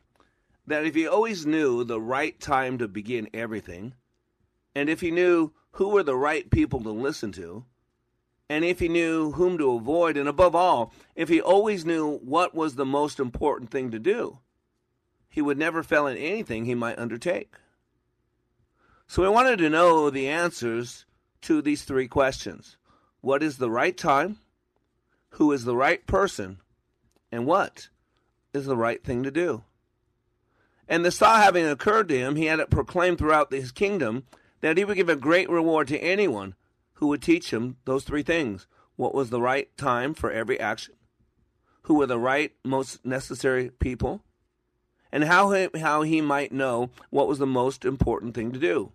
that 0.66 0.84
if 0.84 0.96
he 0.96 1.06
always 1.06 1.46
knew 1.46 1.84
the 1.84 2.00
right 2.00 2.38
time 2.40 2.76
to 2.78 2.88
begin 2.88 3.28
everything, 3.32 3.94
and 4.74 4.88
if 4.88 5.00
he 5.00 5.12
knew 5.12 5.52
who 5.72 5.90
were 5.90 6.02
the 6.02 6.16
right 6.16 6.50
people 6.50 6.82
to 6.82 6.90
listen 6.90 7.30
to, 7.32 7.64
and 8.48 8.64
if 8.64 8.80
he 8.80 8.88
knew 8.88 9.30
whom 9.32 9.58
to 9.58 9.72
avoid, 9.72 10.16
and 10.16 10.28
above 10.28 10.56
all, 10.56 10.92
if 11.14 11.28
he 11.28 11.40
always 11.40 11.86
knew 11.86 12.18
what 12.18 12.52
was 12.52 12.74
the 12.74 12.84
most 12.84 13.20
important 13.20 13.70
thing 13.70 13.92
to 13.92 14.00
do, 14.00 14.38
he 15.28 15.40
would 15.40 15.56
never 15.56 15.84
fail 15.84 16.08
in 16.08 16.16
anything 16.16 16.64
he 16.64 16.74
might 16.74 16.98
undertake. 16.98 17.54
So 19.10 19.22
we 19.22 19.28
wanted 19.28 19.58
to 19.58 19.68
know 19.68 20.08
the 20.08 20.28
answers 20.28 21.04
to 21.40 21.60
these 21.60 21.82
three 21.82 22.06
questions 22.06 22.76
What 23.20 23.42
is 23.42 23.56
the 23.56 23.68
right 23.68 23.96
time? 23.96 24.38
Who 25.30 25.50
is 25.50 25.64
the 25.64 25.74
right 25.74 26.06
person? 26.06 26.58
And 27.32 27.44
what 27.44 27.88
is 28.54 28.66
the 28.66 28.76
right 28.76 29.02
thing 29.02 29.24
to 29.24 29.32
do? 29.32 29.64
And 30.86 31.04
this 31.04 31.18
thought 31.18 31.42
having 31.42 31.66
occurred 31.66 32.08
to 32.10 32.18
him, 32.18 32.36
he 32.36 32.44
had 32.44 32.60
it 32.60 32.70
proclaimed 32.70 33.18
throughout 33.18 33.50
his 33.50 33.72
kingdom 33.72 34.26
that 34.60 34.78
he 34.78 34.84
would 34.84 34.96
give 34.96 35.08
a 35.08 35.16
great 35.16 35.50
reward 35.50 35.88
to 35.88 35.98
anyone 35.98 36.54
who 36.94 37.08
would 37.08 37.20
teach 37.20 37.52
him 37.52 37.78
those 37.86 38.04
three 38.04 38.22
things 38.22 38.68
what 38.94 39.12
was 39.12 39.30
the 39.30 39.40
right 39.40 39.76
time 39.76 40.14
for 40.14 40.30
every 40.30 40.60
action, 40.60 40.94
who 41.82 41.94
were 41.94 42.06
the 42.06 42.16
right, 42.16 42.52
most 42.64 43.04
necessary 43.04 43.70
people, 43.70 44.22
and 45.10 45.24
how 45.24 45.50
he, 45.50 45.68
how 45.80 46.02
he 46.02 46.20
might 46.20 46.52
know 46.52 46.90
what 47.10 47.26
was 47.26 47.40
the 47.40 47.46
most 47.46 47.84
important 47.84 48.36
thing 48.36 48.52
to 48.52 48.58
do. 48.60 48.92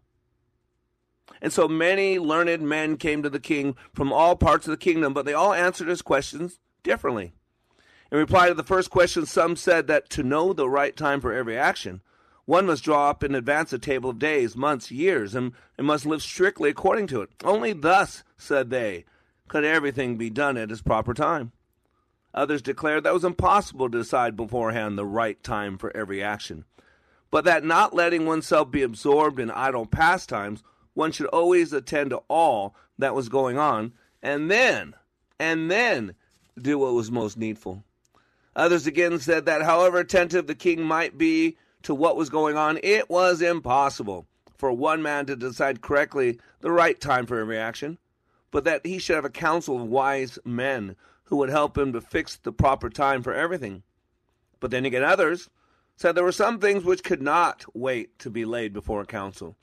And 1.42 1.52
so 1.52 1.68
many 1.68 2.20
learned 2.20 2.68
men 2.68 2.98
came 2.98 3.24
to 3.24 3.30
the 3.30 3.40
king 3.40 3.76
from 3.94 4.14
all 4.14 4.36
parts 4.36 4.68
of 4.68 4.72
the 4.72 4.78
kingdom, 4.78 5.14
but 5.14 5.26
they 5.26 5.34
all 5.34 5.54
answered 5.54 5.88
his 5.88 6.02
questions 6.02 6.60
differently. 6.84 7.34
In 8.12 8.18
reply 8.18 8.48
to 8.48 8.54
the 8.54 8.64
first 8.64 8.90
question, 8.90 9.26
some 9.26 9.56
said 9.56 9.88
that 9.88 10.10
to 10.12 10.24
know 10.24 10.54
the 10.54 10.70
right 10.70 10.96
time 10.96 11.20
for 11.20 11.34
every 11.34 11.58
action, 11.58 12.02
one 12.46 12.68
must 12.68 12.84
draw 12.84 13.10
up 13.10 13.24
in 13.24 13.34
advance 13.34 13.74
a 13.74 13.80
table 13.80 14.12
of 14.12 14.20
days, 14.20 14.56
months, 14.56 14.92
years, 14.92 15.34
and, 15.34 15.54
and 15.78 15.88
must 15.88 16.06
live 16.06 16.22
strictly 16.22 16.70
according 16.70 17.08
to 17.08 17.22
it. 17.22 17.32
Only 17.44 17.74
thus, 17.74 18.24
said 18.38 18.70
they, 18.70 19.06
could 19.48 19.64
everything 19.64 20.18
be 20.18 20.30
done 20.30 20.56
at 20.56 20.72
its 20.72 20.82
proper 20.82 21.14
time. 21.14 21.52
Others 22.36 22.62
declared 22.62 23.04
that 23.04 23.10
it 23.10 23.14
was 23.14 23.24
impossible 23.24 23.90
to 23.90 23.98
decide 23.98 24.36
beforehand 24.36 24.98
the 24.98 25.06
right 25.06 25.42
time 25.42 25.78
for 25.78 25.96
every 25.96 26.22
action, 26.22 26.66
but 27.32 27.46
that 27.46 27.64
not 27.64 27.96
letting 27.96 28.26
oneself 28.26 28.70
be 28.70 28.84
absorbed 28.84 29.40
in 29.40 29.50
idle 29.50 29.86
pastimes, 29.86 30.62
one 30.96 31.12
should 31.12 31.28
always 31.28 31.72
attend 31.72 32.10
to 32.10 32.24
all 32.28 32.76
that 32.98 33.14
was 33.14 33.30
going 33.30 33.60
on, 33.60 33.94
and 34.24 34.50
then, 34.50 34.96
and 35.40 35.70
then 35.70 36.16
do 36.60 36.80
what 36.80 36.94
was 36.94 37.12
most 37.12 37.38
needful. 37.38 37.84
Others 38.56 38.88
again 38.88 39.20
said 39.20 39.46
that 39.46 39.62
however 39.62 40.00
attentive 40.00 40.48
the 40.48 40.56
king 40.56 40.82
might 40.82 41.18
be 41.18 41.58
to 41.84 41.94
what 41.94 42.18
was 42.18 42.30
going 42.30 42.58
on, 42.58 42.80
it 42.82 43.10
was 43.10 43.42
impossible 43.42 44.26
for 44.58 44.72
one 44.72 45.02
man 45.02 45.26
to 45.26 45.36
decide 45.36 45.82
correctly 45.82 46.40
the 46.62 46.72
right 46.72 47.00
time 47.00 47.26
for 47.26 47.38
every 47.38 47.58
action, 47.58 47.98
but 48.50 48.64
that 48.64 48.86
he 48.86 48.98
should 48.98 49.18
have 49.18 49.26
a 49.26 49.30
council 49.30 49.76
of 49.76 49.88
wise 49.88 50.40
men 50.46 50.96
who 51.26 51.36
would 51.36 51.50
help 51.50 51.78
him 51.78 51.92
to 51.92 52.00
fix 52.00 52.38
the 52.38 52.52
proper 52.52 52.90
time 52.90 53.22
for 53.22 53.34
everything. 53.34 53.84
But 54.60 54.72
then 54.72 54.86
again, 54.86 55.04
others 55.04 55.50
said 55.98 56.16
there 56.16 56.24
were 56.24 56.32
some 56.32 56.60
things 56.60 56.84
which 56.84 57.04
could 57.04 57.22
not 57.22 57.66
wait 57.74 58.18
to 58.20 58.30
be 58.30 58.46
laid 58.46 58.74
before 58.74 59.02
a 59.02 59.06
council, 59.06 59.58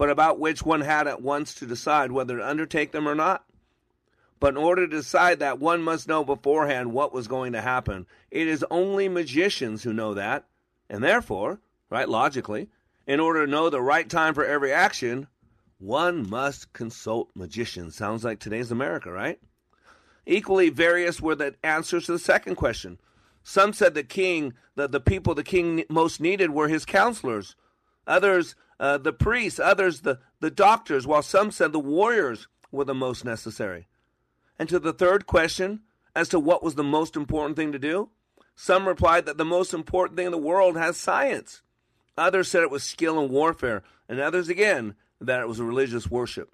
but 0.00 0.08
about 0.08 0.38
which 0.38 0.62
one 0.62 0.80
had 0.80 1.06
at 1.06 1.20
once 1.20 1.52
to 1.52 1.66
decide 1.66 2.10
whether 2.10 2.38
to 2.38 2.48
undertake 2.48 2.90
them 2.90 3.06
or 3.06 3.14
not. 3.14 3.44
But 4.40 4.54
in 4.54 4.56
order 4.56 4.86
to 4.86 4.96
decide 4.96 5.40
that, 5.40 5.58
one 5.58 5.82
must 5.82 6.08
know 6.08 6.24
beforehand 6.24 6.94
what 6.94 7.12
was 7.12 7.28
going 7.28 7.52
to 7.52 7.60
happen. 7.60 8.06
It 8.30 8.48
is 8.48 8.64
only 8.70 9.10
magicians 9.10 9.82
who 9.82 9.92
know 9.92 10.14
that, 10.14 10.46
and 10.88 11.04
therefore, 11.04 11.60
right, 11.90 12.08
logically, 12.08 12.70
in 13.06 13.20
order 13.20 13.44
to 13.44 13.50
know 13.50 13.68
the 13.68 13.82
right 13.82 14.08
time 14.08 14.32
for 14.32 14.42
every 14.42 14.72
action, 14.72 15.26
one 15.76 16.26
must 16.30 16.72
consult 16.72 17.28
magicians. 17.34 17.94
Sounds 17.94 18.24
like 18.24 18.40
today's 18.40 18.70
America, 18.70 19.12
right? 19.12 19.38
Equally 20.24 20.70
various 20.70 21.20
were 21.20 21.34
the 21.34 21.56
answers 21.62 22.06
to 22.06 22.12
the 22.12 22.18
second 22.18 22.54
question. 22.54 22.98
Some 23.42 23.74
said 23.74 23.92
the 23.92 24.02
king, 24.02 24.54
that 24.76 24.92
the 24.92 25.00
people 25.00 25.34
the 25.34 25.44
king 25.44 25.84
most 25.90 26.22
needed 26.22 26.52
were 26.52 26.68
his 26.68 26.86
counselors. 26.86 27.54
Others, 28.06 28.54
uh, 28.80 28.98
the 28.98 29.12
priests. 29.12 29.60
Others, 29.60 30.00
the, 30.00 30.18
the 30.40 30.50
doctors. 30.50 31.06
While 31.06 31.22
some 31.22 31.52
said 31.52 31.72
the 31.72 31.78
warriors 31.78 32.48
were 32.72 32.84
the 32.84 32.94
most 32.94 33.24
necessary. 33.24 33.86
And 34.58 34.68
to 34.70 34.80
the 34.80 34.92
third 34.92 35.26
question, 35.26 35.80
as 36.16 36.28
to 36.30 36.40
what 36.40 36.62
was 36.62 36.74
the 36.74 36.82
most 36.82 37.14
important 37.14 37.56
thing 37.56 37.72
to 37.72 37.78
do, 37.78 38.08
some 38.56 38.88
replied 38.88 39.26
that 39.26 39.38
the 39.38 39.44
most 39.44 39.72
important 39.72 40.16
thing 40.16 40.26
in 40.26 40.32
the 40.32 40.38
world 40.38 40.76
has 40.76 40.96
science. 40.96 41.62
Others 42.16 42.48
said 42.48 42.62
it 42.62 42.70
was 42.70 42.82
skill 42.82 43.22
in 43.22 43.30
warfare, 43.30 43.82
and 44.08 44.18
others 44.18 44.48
again 44.48 44.94
that 45.20 45.40
it 45.40 45.48
was 45.48 45.60
religious 45.60 46.10
worship. 46.10 46.50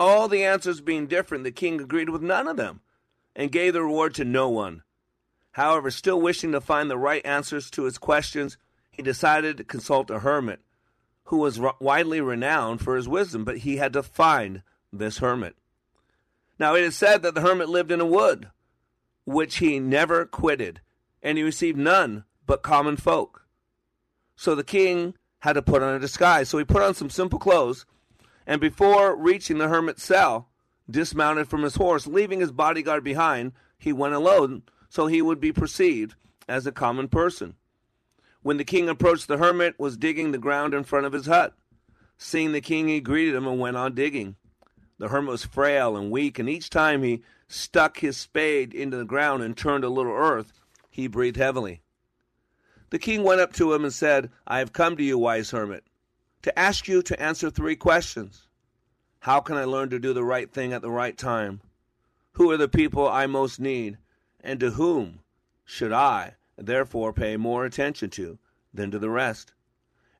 All 0.00 0.28
the 0.28 0.44
answers 0.44 0.80
being 0.80 1.06
different, 1.06 1.44
the 1.44 1.52
king 1.52 1.80
agreed 1.80 2.08
with 2.08 2.22
none 2.22 2.48
of 2.48 2.56
them 2.56 2.80
and 3.36 3.52
gave 3.52 3.72
the 3.72 3.82
reward 3.82 4.14
to 4.14 4.24
no 4.24 4.48
one. 4.48 4.82
However, 5.52 5.90
still 5.90 6.20
wishing 6.20 6.52
to 6.52 6.60
find 6.60 6.90
the 6.90 6.98
right 6.98 7.24
answers 7.24 7.70
to 7.70 7.84
his 7.84 7.98
questions, 7.98 8.56
he 8.90 9.02
decided 9.02 9.56
to 9.56 9.64
consult 9.64 10.10
a 10.10 10.18
hermit 10.18 10.60
who 11.24 11.38
was 11.38 11.60
widely 11.80 12.20
renowned 12.20 12.80
for 12.80 12.96
his 12.96 13.08
wisdom, 13.08 13.44
but 13.44 13.58
he 13.58 13.76
had 13.76 13.92
to 13.92 14.02
find 14.02 14.62
this 14.92 15.18
hermit. 15.18 15.56
Now, 16.58 16.74
it 16.74 16.84
is 16.84 16.96
said 16.96 17.22
that 17.22 17.34
the 17.34 17.40
hermit 17.40 17.68
lived 17.68 17.90
in 17.90 18.00
a 18.00 18.06
wood, 18.06 18.48
which 19.24 19.58
he 19.58 19.78
never 19.78 20.26
quitted 20.26 20.80
and 21.22 21.38
he 21.38 21.44
received 21.44 21.78
none 21.78 22.24
but 22.46 22.62
common 22.62 22.96
folk. 22.96 23.46
So 24.36 24.54
the 24.54 24.64
king 24.64 25.14
had 25.40 25.54
to 25.54 25.62
put 25.62 25.82
on 25.82 25.94
a 25.94 25.98
disguise. 25.98 26.48
So 26.48 26.58
he 26.58 26.64
put 26.64 26.82
on 26.82 26.94
some 26.94 27.10
simple 27.10 27.38
clothes, 27.38 27.86
and 28.46 28.60
before 28.60 29.16
reaching 29.16 29.58
the 29.58 29.68
hermit's 29.68 30.02
cell, 30.02 30.48
dismounted 30.90 31.48
from 31.48 31.62
his 31.62 31.76
horse, 31.76 32.06
leaving 32.06 32.40
his 32.40 32.52
bodyguard 32.52 33.04
behind, 33.04 33.52
he 33.78 33.92
went 33.92 34.14
alone 34.14 34.62
so 34.88 35.06
he 35.06 35.22
would 35.22 35.40
be 35.40 35.52
perceived 35.52 36.14
as 36.48 36.66
a 36.66 36.72
common 36.72 37.08
person. 37.08 37.54
When 38.42 38.56
the 38.56 38.64
king 38.64 38.88
approached, 38.88 39.28
the 39.28 39.38
hermit 39.38 39.78
was 39.78 39.96
digging 39.96 40.32
the 40.32 40.38
ground 40.38 40.74
in 40.74 40.84
front 40.84 41.06
of 41.06 41.12
his 41.12 41.26
hut. 41.26 41.54
Seeing 42.18 42.52
the 42.52 42.60
king, 42.60 42.88
he 42.88 43.00
greeted 43.00 43.34
him 43.34 43.46
and 43.46 43.60
went 43.60 43.76
on 43.76 43.94
digging. 43.94 44.36
The 44.98 45.08
hermit 45.08 45.30
was 45.30 45.44
frail 45.44 45.96
and 45.96 46.10
weak, 46.10 46.38
and 46.38 46.48
each 46.48 46.70
time 46.70 47.02
he 47.02 47.22
stuck 47.48 47.98
his 47.98 48.16
spade 48.16 48.74
into 48.74 48.96
the 48.96 49.04
ground 49.04 49.42
and 49.42 49.56
turned 49.56 49.84
a 49.84 49.88
little 49.88 50.12
earth, 50.12 50.52
he 50.90 51.06
breathed 51.06 51.36
heavily. 51.36 51.82
The 52.90 52.98
king 52.98 53.22
went 53.22 53.40
up 53.40 53.52
to 53.54 53.72
him 53.72 53.84
and 53.84 53.92
said, 53.92 54.30
I 54.46 54.58
have 54.58 54.72
come 54.72 54.96
to 54.96 55.02
you, 55.02 55.18
wise 55.18 55.50
hermit, 55.50 55.84
to 56.42 56.58
ask 56.58 56.88
you 56.88 57.02
to 57.02 57.20
answer 57.20 57.50
three 57.50 57.76
questions. 57.76 58.48
How 59.20 59.40
can 59.40 59.56
I 59.56 59.64
learn 59.64 59.90
to 59.90 59.98
do 59.98 60.12
the 60.12 60.24
right 60.24 60.52
thing 60.52 60.72
at 60.72 60.82
the 60.82 60.90
right 60.90 61.16
time? 61.16 61.60
Who 62.32 62.50
are 62.50 62.56
the 62.56 62.68
people 62.68 63.08
I 63.08 63.26
most 63.26 63.60
need? 63.60 63.98
And 64.40 64.58
to 64.60 64.72
whom 64.72 65.20
should 65.64 65.92
I, 65.92 66.34
therefore, 66.56 67.12
pay 67.12 67.36
more 67.36 67.64
attention 67.64 68.10
to 68.10 68.38
than 68.72 68.90
to 68.90 68.98
the 68.98 69.10
rest? 69.10 69.52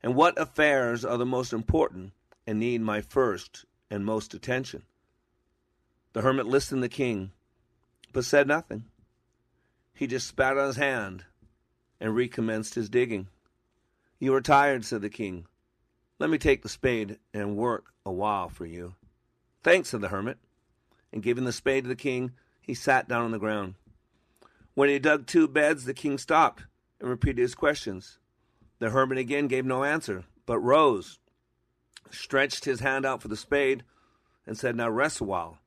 And 0.01 0.15
what 0.15 0.39
affairs 0.39 1.05
are 1.05 1.17
the 1.17 1.25
most 1.25 1.53
important 1.53 2.13
and 2.45 2.59
need 2.59 2.81
my 2.81 3.01
first 3.01 3.65
and 3.89 4.05
most 4.05 4.33
attention? 4.33 4.83
The 6.13 6.21
hermit 6.21 6.45
listened 6.45 6.79
to 6.79 6.87
the 6.87 6.93
king, 6.93 7.31
but 8.11 8.25
said 8.25 8.47
nothing. 8.47 8.85
He 9.93 10.07
just 10.07 10.27
spat 10.27 10.57
on 10.57 10.67
his 10.67 10.75
hand 10.75 11.25
and 11.99 12.15
recommenced 12.15 12.75
his 12.75 12.89
digging. 12.89 13.27
You 14.19 14.33
are 14.35 14.41
tired, 14.41 14.85
said 14.85 15.01
the 15.01 15.09
king. 15.09 15.45
Let 16.19 16.29
me 16.29 16.37
take 16.37 16.61
the 16.61 16.69
spade 16.69 17.17
and 17.33 17.57
work 17.57 17.93
a 18.05 18.11
while 18.11 18.49
for 18.49 18.65
you. 18.65 18.95
Thanks, 19.63 19.89
said 19.89 20.01
the 20.01 20.09
hermit. 20.09 20.37
And 21.11 21.23
giving 21.23 21.45
the 21.45 21.51
spade 21.51 21.85
to 21.85 21.87
the 21.87 21.95
king, 21.95 22.31
he 22.61 22.73
sat 22.73 23.07
down 23.07 23.23
on 23.23 23.31
the 23.31 23.39
ground. 23.39 23.75
When 24.75 24.89
he 24.89 24.99
dug 24.99 25.25
two 25.25 25.47
beds, 25.47 25.85
the 25.85 25.93
king 25.93 26.17
stopped 26.17 26.63
and 26.99 27.09
repeated 27.09 27.41
his 27.41 27.55
questions. 27.55 28.19
The 28.79 28.89
hermit 28.89 29.17
again 29.17 29.47
gave 29.47 29.65
no 29.65 29.83
answer, 29.83 30.25
but 30.45 30.59
rose, 30.59 31.19
stretched 32.09 32.65
his 32.65 32.79
hand 32.79 33.05
out 33.05 33.21
for 33.21 33.27
the 33.27 33.37
spade, 33.37 33.83
and 34.45 34.57
said, 34.57 34.75
Now 34.75 34.89
rest 34.89 35.21
a 35.21 35.23
while 35.23 35.59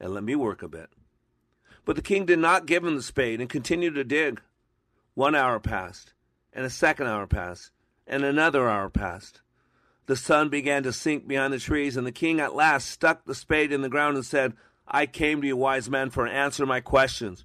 and 0.00 0.14
let 0.14 0.24
me 0.24 0.34
work 0.34 0.62
a 0.62 0.68
bit. 0.68 0.90
But 1.84 1.96
the 1.96 2.02
king 2.02 2.26
did 2.26 2.38
not 2.38 2.66
give 2.66 2.84
him 2.84 2.96
the 2.96 3.02
spade 3.02 3.40
and 3.40 3.48
continued 3.48 3.94
to 3.94 4.04
dig. 4.04 4.40
One 5.14 5.34
hour 5.34 5.58
passed, 5.58 6.12
and 6.52 6.64
a 6.64 6.70
second 6.70 7.06
hour 7.06 7.26
passed, 7.26 7.70
and 8.06 8.24
another 8.24 8.68
hour 8.68 8.90
passed. 8.90 9.40
The 10.06 10.16
sun 10.16 10.48
began 10.48 10.82
to 10.84 10.92
sink 10.92 11.26
behind 11.26 11.52
the 11.52 11.58
trees, 11.58 11.96
and 11.96 12.06
the 12.06 12.12
king 12.12 12.40
at 12.40 12.54
last 12.54 12.90
stuck 12.90 13.24
the 13.24 13.34
spade 13.34 13.72
in 13.72 13.82
the 13.82 13.88
ground 13.88 14.16
and 14.16 14.24
said, 14.24 14.54
I 14.86 15.06
came 15.06 15.40
to 15.40 15.46
you, 15.46 15.56
wise 15.56 15.90
man, 15.90 16.10
for 16.10 16.24
an 16.24 16.32
answer 16.32 16.62
to 16.62 16.66
my 16.66 16.80
questions. 16.80 17.44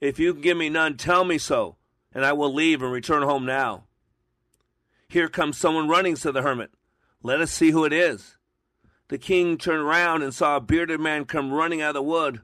If 0.00 0.18
you 0.18 0.32
can 0.32 0.42
give 0.42 0.56
me 0.56 0.68
none, 0.68 0.96
tell 0.96 1.24
me 1.24 1.38
so, 1.38 1.76
and 2.12 2.24
I 2.24 2.32
will 2.32 2.52
leave 2.52 2.82
and 2.82 2.92
return 2.92 3.22
home 3.22 3.46
now. 3.46 3.84
Here 5.08 5.28
comes 5.28 5.56
someone 5.56 5.88
running, 5.88 6.16
said 6.16 6.34
the 6.34 6.42
hermit. 6.42 6.70
Let 7.22 7.40
us 7.40 7.50
see 7.50 7.70
who 7.70 7.84
it 7.84 7.92
is. 7.92 8.36
The 9.08 9.18
king 9.18 9.56
turned 9.56 9.86
round 9.86 10.22
and 10.22 10.34
saw 10.34 10.56
a 10.56 10.60
bearded 10.60 11.00
man 11.00 11.24
come 11.24 11.52
running 11.52 11.80
out 11.80 11.90
of 11.90 11.94
the 11.94 12.02
wood. 12.02 12.40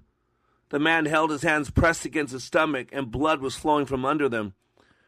The 0.68 0.78
man 0.78 1.06
held 1.06 1.30
his 1.30 1.42
hands 1.42 1.70
pressed 1.70 2.04
against 2.04 2.32
his 2.32 2.44
stomach, 2.44 2.88
and 2.92 3.10
blood 3.10 3.40
was 3.40 3.56
flowing 3.56 3.84
from 3.84 4.04
under 4.04 4.28
them. 4.28 4.54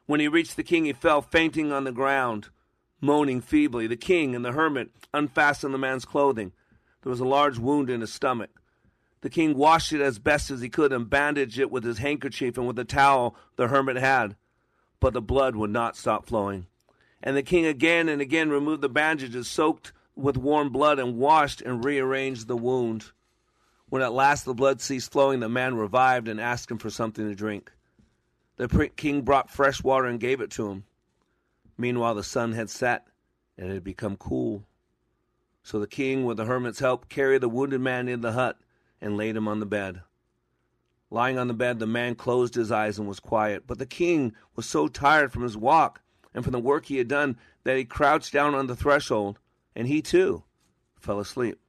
When 0.06 0.20
he 0.20 0.28
reached 0.28 0.56
the 0.56 0.62
king, 0.62 0.84
he 0.84 0.92
fell 0.92 1.22
fainting 1.22 1.72
on 1.72 1.84
the 1.84 1.92
ground, 1.92 2.50
moaning 3.00 3.40
feebly. 3.40 3.86
The 3.86 3.96
king 3.96 4.34
and 4.34 4.44
the 4.44 4.52
hermit 4.52 4.90
unfastened 5.14 5.72
the 5.72 5.78
man's 5.78 6.04
clothing. 6.04 6.52
There 7.02 7.10
was 7.10 7.20
a 7.20 7.24
large 7.24 7.58
wound 7.58 7.88
in 7.88 8.00
his 8.00 8.12
stomach. 8.12 8.50
The 9.24 9.30
king 9.30 9.56
washed 9.56 9.94
it 9.94 10.02
as 10.02 10.18
best 10.18 10.50
as 10.50 10.60
he 10.60 10.68
could 10.68 10.92
and 10.92 11.08
bandaged 11.08 11.58
it 11.58 11.70
with 11.70 11.82
his 11.82 11.96
handkerchief 11.96 12.58
and 12.58 12.66
with 12.66 12.76
the 12.76 12.84
towel 12.84 13.34
the 13.56 13.68
hermit 13.68 13.96
had. 13.96 14.36
But 15.00 15.14
the 15.14 15.22
blood 15.22 15.56
would 15.56 15.70
not 15.70 15.96
stop 15.96 16.26
flowing. 16.26 16.66
And 17.22 17.34
the 17.34 17.42
king 17.42 17.64
again 17.64 18.10
and 18.10 18.20
again 18.20 18.50
removed 18.50 18.82
the 18.82 18.90
bandages 18.90 19.48
soaked 19.48 19.94
with 20.14 20.36
warm 20.36 20.68
blood 20.68 20.98
and 20.98 21.16
washed 21.16 21.62
and 21.62 21.82
rearranged 21.82 22.48
the 22.48 22.56
wound. 22.58 23.12
When 23.88 24.02
at 24.02 24.12
last 24.12 24.44
the 24.44 24.52
blood 24.52 24.82
ceased 24.82 25.10
flowing, 25.10 25.40
the 25.40 25.48
man 25.48 25.74
revived 25.74 26.28
and 26.28 26.38
asked 26.38 26.70
him 26.70 26.76
for 26.76 26.90
something 26.90 27.26
to 27.26 27.34
drink. 27.34 27.72
The 28.56 28.90
king 28.94 29.22
brought 29.22 29.48
fresh 29.48 29.82
water 29.82 30.06
and 30.06 30.20
gave 30.20 30.42
it 30.42 30.50
to 30.50 30.68
him. 30.68 30.84
Meanwhile, 31.78 32.16
the 32.16 32.22
sun 32.22 32.52
had 32.52 32.68
set 32.68 33.06
and 33.56 33.70
it 33.70 33.74
had 33.74 33.84
become 33.84 34.18
cool. 34.18 34.64
So 35.62 35.80
the 35.80 35.86
king, 35.86 36.26
with 36.26 36.36
the 36.36 36.44
hermit's 36.44 36.80
help, 36.80 37.08
carried 37.08 37.40
the 37.40 37.48
wounded 37.48 37.80
man 37.80 38.06
in 38.06 38.20
the 38.20 38.32
hut 38.32 38.58
and 39.04 39.18
laid 39.18 39.36
him 39.36 39.46
on 39.46 39.60
the 39.60 39.66
bed. 39.66 40.00
Lying 41.10 41.38
on 41.38 41.46
the 41.46 41.54
bed, 41.54 41.78
the 41.78 41.86
man 41.86 42.14
closed 42.14 42.54
his 42.54 42.72
eyes 42.72 42.98
and 42.98 43.06
was 43.06 43.20
quiet. 43.20 43.66
But 43.66 43.78
the 43.78 43.86
king 43.86 44.32
was 44.56 44.64
so 44.64 44.88
tired 44.88 45.30
from 45.30 45.42
his 45.42 45.58
walk 45.58 46.00
and 46.32 46.42
from 46.42 46.52
the 46.52 46.58
work 46.58 46.86
he 46.86 46.96
had 46.96 47.06
done 47.06 47.36
that 47.64 47.76
he 47.76 47.84
crouched 47.84 48.32
down 48.32 48.54
on 48.54 48.66
the 48.66 48.74
threshold, 48.74 49.38
and 49.76 49.86
he 49.86 50.00
too 50.00 50.42
fell 50.98 51.20
asleep. 51.20 51.60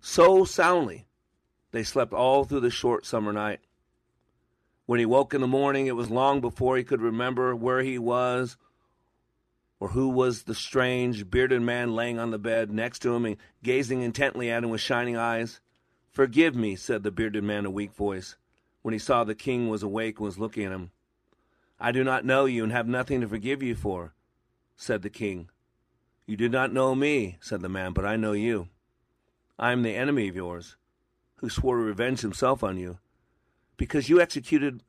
So 0.00 0.44
soundly 0.44 1.06
they 1.72 1.82
slept 1.82 2.12
all 2.12 2.44
through 2.44 2.60
the 2.60 2.70
short 2.70 3.04
summer 3.04 3.32
night. 3.32 3.60
When 4.86 5.00
he 5.00 5.06
woke 5.06 5.34
in 5.34 5.40
the 5.40 5.48
morning, 5.48 5.88
it 5.88 5.96
was 5.96 6.08
long 6.08 6.40
before 6.40 6.76
he 6.76 6.84
could 6.84 7.02
remember 7.02 7.54
where 7.54 7.82
he 7.82 7.98
was 7.98 8.56
or 9.80 9.88
who 9.88 10.08
was 10.08 10.44
the 10.44 10.54
strange, 10.54 11.30
bearded 11.30 11.62
man 11.62 11.94
laying 11.96 12.20
on 12.20 12.30
the 12.30 12.38
bed 12.38 12.70
next 12.70 13.00
to 13.00 13.14
him 13.14 13.24
and 13.24 13.36
gazing 13.62 14.02
intently 14.02 14.50
at 14.50 14.62
him 14.62 14.70
with 14.70 14.80
shining 14.80 15.16
eyes. 15.16 15.60
Forgive 16.10 16.56
me, 16.56 16.74
said 16.76 17.02
the 17.02 17.10
bearded 17.10 17.44
man 17.44 17.60
in 17.60 17.66
a 17.66 17.70
weak 17.70 17.94
voice, 17.94 18.36
when 18.82 18.92
he 18.92 18.98
saw 18.98 19.22
the 19.22 19.34
king 19.34 19.68
was 19.68 19.82
awake 19.82 20.18
and 20.18 20.24
was 20.24 20.38
looking 20.38 20.64
at 20.64 20.72
him. 20.72 20.90
I 21.78 21.92
do 21.92 22.02
not 22.02 22.24
know 22.24 22.44
you 22.44 22.64
and 22.64 22.72
have 22.72 22.88
nothing 22.88 23.20
to 23.20 23.28
forgive 23.28 23.62
you 23.62 23.74
for, 23.74 24.12
said 24.76 25.02
the 25.02 25.10
king. 25.10 25.48
You 26.26 26.36
do 26.36 26.48
not 26.48 26.72
know 26.72 26.94
me, 26.94 27.38
said 27.40 27.60
the 27.60 27.68
man, 27.68 27.92
but 27.92 28.04
I 28.04 28.16
know 28.16 28.32
you. 28.32 28.68
I 29.58 29.72
am 29.72 29.82
the 29.82 29.94
enemy 29.94 30.28
of 30.28 30.36
yours, 30.36 30.76
who 31.36 31.48
swore 31.48 31.76
to 31.76 31.82
revenge 31.82 32.20
himself 32.20 32.64
on 32.64 32.76
you, 32.76 32.98
because 33.76 34.08
you 34.08 34.20
executed 34.20 34.82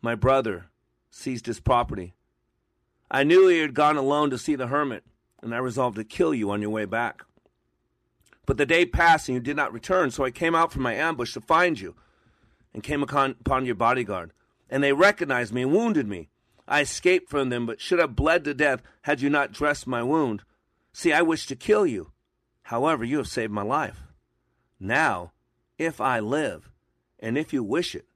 my 0.00 0.14
brother, 0.14 0.66
seized 1.10 1.46
his 1.46 1.60
property. 1.60 2.14
I 3.10 3.24
knew 3.24 3.48
he 3.48 3.58
had 3.58 3.74
gone 3.74 3.96
alone 3.96 4.30
to 4.30 4.38
see 4.38 4.54
the 4.54 4.68
hermit, 4.68 5.04
and 5.42 5.54
I 5.54 5.58
resolved 5.58 5.96
to 5.96 6.04
kill 6.04 6.32
you 6.32 6.50
on 6.50 6.62
your 6.62 6.70
way 6.70 6.84
back. 6.84 7.24
But 8.46 8.56
the 8.56 8.66
day 8.66 8.84
passed 8.84 9.28
and 9.28 9.34
you 9.34 9.40
did 9.40 9.56
not 9.56 9.72
return, 9.72 10.10
so 10.10 10.24
I 10.24 10.30
came 10.30 10.54
out 10.54 10.72
from 10.72 10.82
my 10.82 10.94
ambush 10.94 11.32
to 11.34 11.40
find 11.40 11.78
you 11.78 11.94
and 12.74 12.82
came 12.82 13.02
upon 13.02 13.66
your 13.66 13.74
bodyguard. 13.74 14.32
And 14.68 14.82
they 14.82 14.92
recognized 14.92 15.52
me 15.52 15.62
and 15.62 15.72
wounded 15.72 16.08
me. 16.08 16.28
I 16.66 16.80
escaped 16.80 17.28
from 17.28 17.50
them, 17.50 17.66
but 17.66 17.80
should 17.80 17.98
have 17.98 18.16
bled 18.16 18.44
to 18.44 18.54
death 18.54 18.82
had 19.02 19.20
you 19.20 19.28
not 19.28 19.52
dressed 19.52 19.86
my 19.86 20.02
wound. 20.02 20.42
See, 20.92 21.12
I 21.12 21.22
wished 21.22 21.48
to 21.48 21.56
kill 21.56 21.86
you. 21.86 22.12
However, 22.64 23.04
you 23.04 23.18
have 23.18 23.28
saved 23.28 23.52
my 23.52 23.62
life. 23.62 24.04
Now, 24.80 25.32
if 25.78 26.00
I 26.00 26.20
live, 26.20 26.70
and 27.20 27.36
if 27.36 27.52
you 27.52 27.62
wish 27.62 27.94
it, 27.94 28.06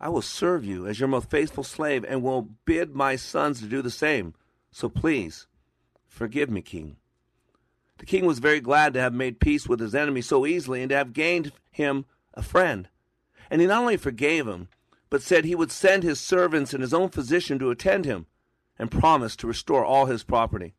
I 0.00 0.08
will 0.08 0.22
serve 0.22 0.64
you 0.64 0.86
as 0.86 0.98
your 0.98 1.08
most 1.08 1.28
faithful 1.28 1.64
slave 1.64 2.04
and 2.08 2.22
will 2.22 2.48
bid 2.64 2.94
my 2.94 3.16
sons 3.16 3.60
to 3.60 3.66
do 3.66 3.82
the 3.82 3.90
same. 3.90 4.34
So 4.70 4.88
please, 4.88 5.46
forgive 6.06 6.48
me, 6.48 6.62
King. 6.62 6.96
The 8.00 8.06
king 8.06 8.24
was 8.24 8.38
very 8.38 8.60
glad 8.60 8.94
to 8.94 9.00
have 9.00 9.12
made 9.12 9.40
peace 9.40 9.68
with 9.68 9.78
his 9.78 9.94
enemy 9.94 10.22
so 10.22 10.46
easily 10.46 10.80
and 10.80 10.88
to 10.88 10.96
have 10.96 11.12
gained 11.12 11.52
him 11.70 12.06
a 12.32 12.42
friend. 12.42 12.88
And 13.50 13.60
he 13.60 13.66
not 13.66 13.82
only 13.82 13.98
forgave 13.98 14.48
him, 14.48 14.68
but 15.10 15.20
said 15.20 15.44
he 15.44 15.54
would 15.54 15.70
send 15.70 16.02
his 16.02 16.18
servants 16.18 16.72
and 16.72 16.80
his 16.80 16.94
own 16.94 17.10
physician 17.10 17.58
to 17.58 17.70
attend 17.70 18.06
him, 18.06 18.24
and 18.78 18.90
promised 18.90 19.40
to 19.40 19.46
restore 19.46 19.84
all 19.84 20.06
his 20.06 20.22
property. 20.22 20.72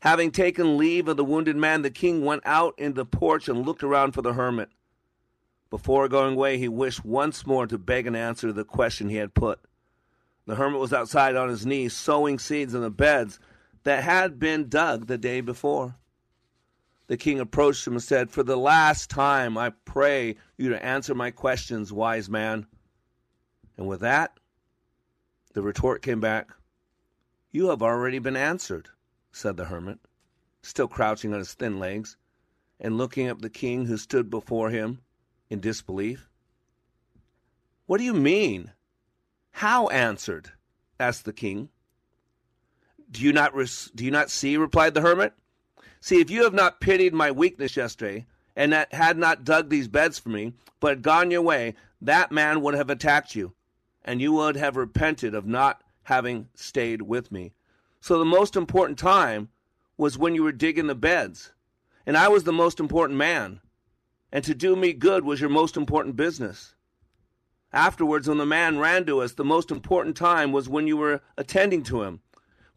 Having 0.00 0.32
taken 0.32 0.76
leave 0.76 1.06
of 1.06 1.16
the 1.16 1.24
wounded 1.24 1.54
man, 1.54 1.82
the 1.82 1.90
king 1.90 2.24
went 2.24 2.42
out 2.44 2.74
into 2.78 2.96
the 2.96 3.06
porch 3.06 3.48
and 3.48 3.64
looked 3.64 3.84
around 3.84 4.10
for 4.10 4.22
the 4.22 4.32
hermit. 4.32 4.70
Before 5.70 6.08
going 6.08 6.34
away, 6.34 6.58
he 6.58 6.66
wished 6.66 7.04
once 7.04 7.46
more 7.46 7.68
to 7.68 7.78
beg 7.78 8.08
an 8.08 8.16
answer 8.16 8.48
to 8.48 8.52
the 8.52 8.64
question 8.64 9.08
he 9.08 9.16
had 9.16 9.34
put. 9.34 9.60
The 10.46 10.56
hermit 10.56 10.80
was 10.80 10.92
outside 10.92 11.36
on 11.36 11.48
his 11.48 11.64
knees, 11.64 11.94
sowing 11.94 12.40
seeds 12.40 12.74
in 12.74 12.80
the 12.80 12.90
beds 12.90 13.38
that 13.84 14.02
had 14.02 14.40
been 14.40 14.68
dug 14.68 15.06
the 15.06 15.16
day 15.16 15.40
before. 15.40 15.94
The 17.06 17.16
king 17.16 17.38
approached 17.38 17.86
him 17.86 17.94
and 17.94 18.02
said, 18.02 18.30
For 18.30 18.42
the 18.42 18.56
last 18.56 19.10
time, 19.10 19.58
I 19.58 19.70
pray 19.84 20.36
you 20.56 20.70
to 20.70 20.84
answer 20.84 21.14
my 21.14 21.30
questions, 21.30 21.92
wise 21.92 22.30
man. 22.30 22.66
And 23.76 23.86
with 23.86 24.00
that, 24.00 24.38
the 25.52 25.62
retort 25.62 26.02
came 26.02 26.20
back, 26.20 26.50
You 27.50 27.68
have 27.68 27.82
already 27.82 28.18
been 28.18 28.36
answered, 28.36 28.88
said 29.32 29.56
the 29.56 29.66
hermit, 29.66 29.98
still 30.62 30.88
crouching 30.88 31.32
on 31.32 31.40
his 31.40 31.54
thin 31.54 31.78
legs, 31.78 32.16
and 32.80 32.96
looking 32.96 33.28
up 33.28 33.40
the 33.40 33.50
king 33.50 33.86
who 33.86 33.96
stood 33.98 34.30
before 34.30 34.70
him 34.70 35.00
in 35.50 35.60
disbelief. 35.60 36.30
What 37.86 37.98
do 37.98 38.04
you 38.04 38.14
mean? 38.14 38.72
How 39.50 39.88
answered? 39.88 40.52
asked 40.98 41.24
the 41.24 41.32
king. 41.32 41.68
Do 43.10 43.22
you 43.22 43.32
not, 43.32 43.52
do 43.94 44.04
you 44.04 44.10
not 44.10 44.30
see? 44.30 44.56
replied 44.56 44.94
the 44.94 45.02
hermit. 45.02 45.34
See, 46.04 46.20
if 46.20 46.28
you 46.28 46.44
have 46.44 46.52
not 46.52 46.82
pitied 46.82 47.14
my 47.14 47.30
weakness 47.30 47.78
yesterday, 47.78 48.26
and 48.54 48.74
that 48.74 48.92
had 48.92 49.16
not 49.16 49.42
dug 49.42 49.70
these 49.70 49.88
beds 49.88 50.18
for 50.18 50.28
me, 50.28 50.52
but 50.78 50.88
had 50.90 51.02
gone 51.02 51.30
your 51.30 51.40
way, 51.40 51.76
that 52.02 52.30
man 52.30 52.60
would 52.60 52.74
have 52.74 52.90
attacked 52.90 53.34
you, 53.34 53.54
and 54.04 54.20
you 54.20 54.30
would 54.34 54.54
have 54.56 54.76
repented 54.76 55.34
of 55.34 55.46
not 55.46 55.82
having 56.02 56.50
stayed 56.54 57.00
with 57.00 57.32
me. 57.32 57.54
So 58.02 58.18
the 58.18 58.26
most 58.26 58.54
important 58.54 58.98
time 58.98 59.48
was 59.96 60.18
when 60.18 60.34
you 60.34 60.42
were 60.42 60.52
digging 60.52 60.88
the 60.88 60.94
beds, 60.94 61.54
and 62.04 62.18
I 62.18 62.28
was 62.28 62.44
the 62.44 62.52
most 62.52 62.80
important 62.80 63.18
man, 63.18 63.62
and 64.30 64.44
to 64.44 64.54
do 64.54 64.76
me 64.76 64.92
good 64.92 65.24
was 65.24 65.40
your 65.40 65.48
most 65.48 65.74
important 65.74 66.16
business. 66.16 66.74
Afterwards, 67.72 68.28
when 68.28 68.36
the 68.36 68.44
man 68.44 68.78
ran 68.78 69.06
to 69.06 69.22
us, 69.22 69.32
the 69.32 69.42
most 69.42 69.70
important 69.70 70.18
time 70.18 70.52
was 70.52 70.68
when 70.68 70.86
you 70.86 70.98
were 70.98 71.22
attending 71.38 71.82
to 71.84 72.02
him, 72.02 72.20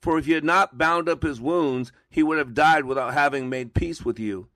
for 0.01 0.17
if 0.17 0.27
you 0.27 0.35
had 0.35 0.43
not 0.43 0.77
bound 0.77 1.09
up 1.09 1.23
his 1.23 1.41
wounds, 1.41 1.91
he 2.09 2.23
would 2.23 2.37
have 2.37 2.53
died 2.53 2.85
without 2.85 3.13
having 3.13 3.49
made 3.49 3.73
peace 3.73 4.05
with 4.05 4.19
you. 4.19 4.47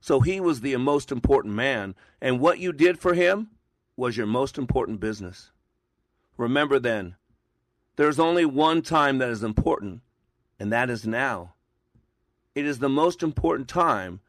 So 0.00 0.20
he 0.20 0.40
was 0.40 0.60
the 0.60 0.76
most 0.76 1.12
important 1.12 1.54
man, 1.54 1.94
and 2.20 2.40
what 2.40 2.58
you 2.58 2.72
did 2.72 2.98
for 2.98 3.14
him 3.14 3.48
was 3.96 4.16
your 4.16 4.26
most 4.26 4.56
important 4.56 5.00
business. 5.00 5.50
Remember 6.36 6.78
then, 6.78 7.16
there 7.96 8.08
is 8.08 8.18
only 8.18 8.46
one 8.46 8.80
time 8.82 9.18
that 9.18 9.28
is 9.28 9.42
important, 9.42 10.00
and 10.58 10.72
that 10.72 10.88
is 10.88 11.06
now. 11.06 11.54
It 12.54 12.64
is 12.64 12.78
the 12.78 12.88
most 12.88 13.22
important 13.22 13.68
time 13.68 14.20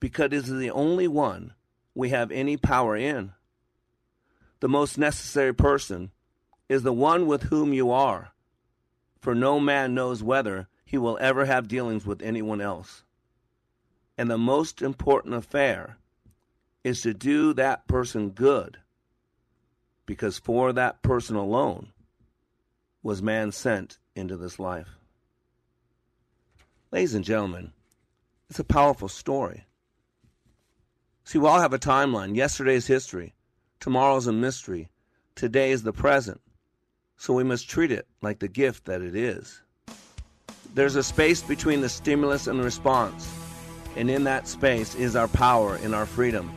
because 0.00 0.26
it 0.26 0.32
is 0.34 0.50
the 0.50 0.70
only 0.70 1.08
one 1.08 1.54
we 1.94 2.10
have 2.10 2.30
any 2.30 2.56
power 2.56 2.96
in. 2.96 3.32
The 4.60 4.68
most 4.68 4.98
necessary 4.98 5.52
person 5.52 6.12
is 6.68 6.82
the 6.82 6.92
one 6.92 7.26
with 7.26 7.44
whom 7.44 7.72
you 7.72 7.90
are 7.90 8.32
for 9.20 9.34
no 9.34 9.58
man 9.60 9.94
knows 9.94 10.22
whether 10.22 10.68
he 10.84 10.98
will 10.98 11.18
ever 11.20 11.44
have 11.44 11.68
dealings 11.68 12.06
with 12.06 12.22
anyone 12.22 12.60
else. 12.60 13.04
And 14.16 14.30
the 14.30 14.38
most 14.38 14.82
important 14.82 15.34
affair 15.34 15.98
is 16.82 17.02
to 17.02 17.12
do 17.12 17.52
that 17.54 17.86
person 17.86 18.30
good, 18.30 18.78
because 20.06 20.38
for 20.38 20.72
that 20.72 21.02
person 21.02 21.36
alone 21.36 21.88
was 23.02 23.22
man 23.22 23.52
sent 23.52 23.98
into 24.14 24.36
this 24.36 24.58
life. 24.58 24.88
Ladies 26.90 27.14
and 27.14 27.24
gentlemen, 27.24 27.72
it's 28.48 28.58
a 28.58 28.64
powerful 28.64 29.08
story. 29.08 29.66
See, 31.24 31.38
we 31.38 31.46
all 31.46 31.60
have 31.60 31.74
a 31.74 31.78
timeline. 31.78 32.34
Yesterday's 32.34 32.86
history, 32.86 33.34
tomorrow's 33.78 34.26
a 34.26 34.32
mystery, 34.32 34.88
today 35.34 35.70
is 35.70 35.82
the 35.82 35.92
present, 35.92 36.40
so 37.18 37.34
we 37.34 37.44
must 37.44 37.68
treat 37.68 37.90
it 37.90 38.06
like 38.22 38.38
the 38.38 38.48
gift 38.48 38.84
that 38.86 39.02
it 39.02 39.14
is. 39.14 39.60
There's 40.74 40.94
a 40.96 41.02
space 41.02 41.42
between 41.42 41.80
the 41.80 41.88
stimulus 41.88 42.46
and 42.46 42.58
the 42.58 42.64
response, 42.64 43.30
And 43.96 44.08
in 44.08 44.24
that 44.24 44.46
space 44.46 44.94
is 44.94 45.16
our 45.16 45.26
power 45.26 45.74
and 45.82 45.94
our 45.94 46.06
freedom. 46.06 46.52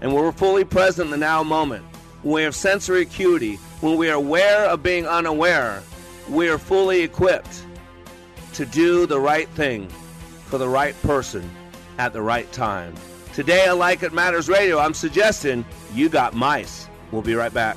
And 0.00 0.14
when 0.14 0.22
we're 0.22 0.30
fully 0.30 0.64
present 0.64 1.06
in 1.06 1.10
the 1.10 1.16
now 1.16 1.42
moment, 1.42 1.84
when 2.22 2.34
we 2.34 2.42
have 2.42 2.54
sensory 2.54 3.02
acuity, 3.02 3.56
when 3.80 3.96
we 3.96 4.08
are 4.08 4.14
aware 4.14 4.66
of 4.66 4.82
being 4.82 5.06
unaware, 5.06 5.82
we 6.28 6.48
are 6.48 6.58
fully 6.58 7.02
equipped 7.02 7.64
to 8.54 8.64
do 8.64 9.06
the 9.06 9.18
right 9.18 9.48
thing 9.50 9.88
for 10.46 10.58
the 10.58 10.68
right 10.68 10.94
person 11.02 11.50
at 11.98 12.12
the 12.12 12.22
right 12.22 12.50
time. 12.52 12.94
Today 13.34 13.66
on 13.66 13.78
Like 13.78 14.02
It 14.02 14.12
Matters 14.12 14.48
Radio, 14.48 14.78
I'm 14.78 14.94
suggesting 14.94 15.64
you 15.92 16.08
got 16.08 16.34
mice. 16.34 16.88
We'll 17.10 17.22
be 17.22 17.34
right 17.34 17.52
back. 17.52 17.76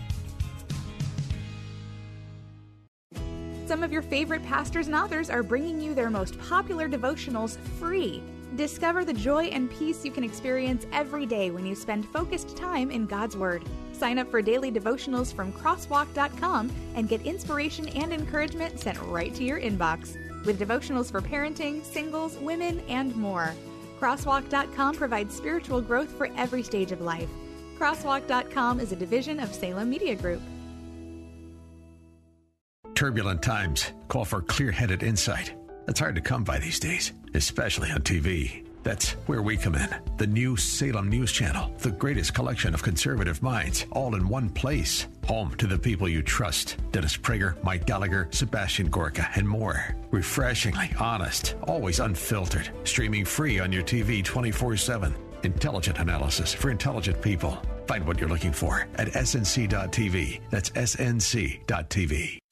Some 3.65 3.83
of 3.83 3.91
your 3.91 4.01
favorite 4.01 4.43
pastors 4.45 4.87
and 4.87 4.95
authors 4.95 5.29
are 5.29 5.43
bringing 5.43 5.79
you 5.79 5.93
their 5.93 6.09
most 6.09 6.39
popular 6.41 6.89
devotionals 6.89 7.57
free. 7.79 8.21
Discover 8.55 9.05
the 9.05 9.13
joy 9.13 9.45
and 9.45 9.71
peace 9.71 10.03
you 10.03 10.11
can 10.11 10.25
experience 10.25 10.85
every 10.91 11.25
day 11.25 11.51
when 11.51 11.65
you 11.65 11.73
spend 11.73 12.05
focused 12.09 12.57
time 12.57 12.91
in 12.91 13.05
God's 13.05 13.37
Word. 13.37 13.63
Sign 13.93 14.19
up 14.19 14.29
for 14.29 14.41
daily 14.41 14.71
devotionals 14.71 15.33
from 15.33 15.53
crosswalk.com 15.53 16.69
and 16.95 17.07
get 17.07 17.21
inspiration 17.21 17.87
and 17.89 18.11
encouragement 18.11 18.79
sent 18.79 18.99
right 19.03 19.33
to 19.35 19.43
your 19.43 19.61
inbox. 19.61 20.17
With 20.45 20.59
devotionals 20.59 21.09
for 21.09 21.21
parenting, 21.21 21.83
singles, 21.85 22.35
women, 22.37 22.81
and 22.89 23.15
more. 23.15 23.53
Crosswalk.com 24.01 24.95
provides 24.95 25.35
spiritual 25.35 25.79
growth 25.79 26.11
for 26.17 26.29
every 26.35 26.63
stage 26.63 26.91
of 26.91 26.99
life. 26.99 27.29
Crosswalk.com 27.77 28.79
is 28.79 28.91
a 28.91 28.95
division 28.95 29.39
of 29.39 29.53
Salem 29.53 29.89
Media 29.89 30.15
Group. 30.15 30.41
Turbulent 33.01 33.41
times 33.41 33.93
call 34.09 34.25
for 34.25 34.43
clear 34.43 34.69
headed 34.69 35.01
insight. 35.01 35.55
That's 35.87 35.99
hard 35.99 36.13
to 36.13 36.21
come 36.21 36.43
by 36.43 36.59
these 36.59 36.79
days, 36.79 37.13
especially 37.33 37.89
on 37.89 38.01
TV. 38.01 38.63
That's 38.83 39.13
where 39.25 39.41
we 39.41 39.57
come 39.57 39.73
in. 39.73 39.89
The 40.17 40.27
new 40.27 40.55
Salem 40.55 41.09
News 41.09 41.31
Channel, 41.31 41.73
the 41.79 41.89
greatest 41.89 42.35
collection 42.35 42.75
of 42.75 42.83
conservative 42.83 43.41
minds, 43.41 43.87
all 43.91 44.13
in 44.13 44.27
one 44.27 44.49
place. 44.49 45.07
Home 45.25 45.55
to 45.55 45.65
the 45.65 45.79
people 45.79 46.07
you 46.07 46.21
trust 46.21 46.77
Dennis 46.91 47.17
Prager, 47.17 47.55
Mike 47.63 47.87
Gallagher, 47.87 48.27
Sebastian 48.29 48.91
Gorka, 48.91 49.27
and 49.33 49.49
more. 49.49 49.95
Refreshingly 50.11 50.91
honest, 50.99 51.55
always 51.63 51.99
unfiltered. 51.99 52.69
Streaming 52.83 53.25
free 53.25 53.59
on 53.59 53.71
your 53.71 53.81
TV 53.81 54.23
24 54.23 54.77
7. 54.77 55.15
Intelligent 55.41 55.97
analysis 55.97 56.53
for 56.53 56.69
intelligent 56.69 57.19
people. 57.19 57.57
Find 57.87 58.05
what 58.05 58.19
you're 58.19 58.29
looking 58.29 58.53
for 58.53 58.87
at 58.97 59.07
snc.tv. 59.07 60.41
That's 60.51 60.69
snc.tv. 60.69 62.41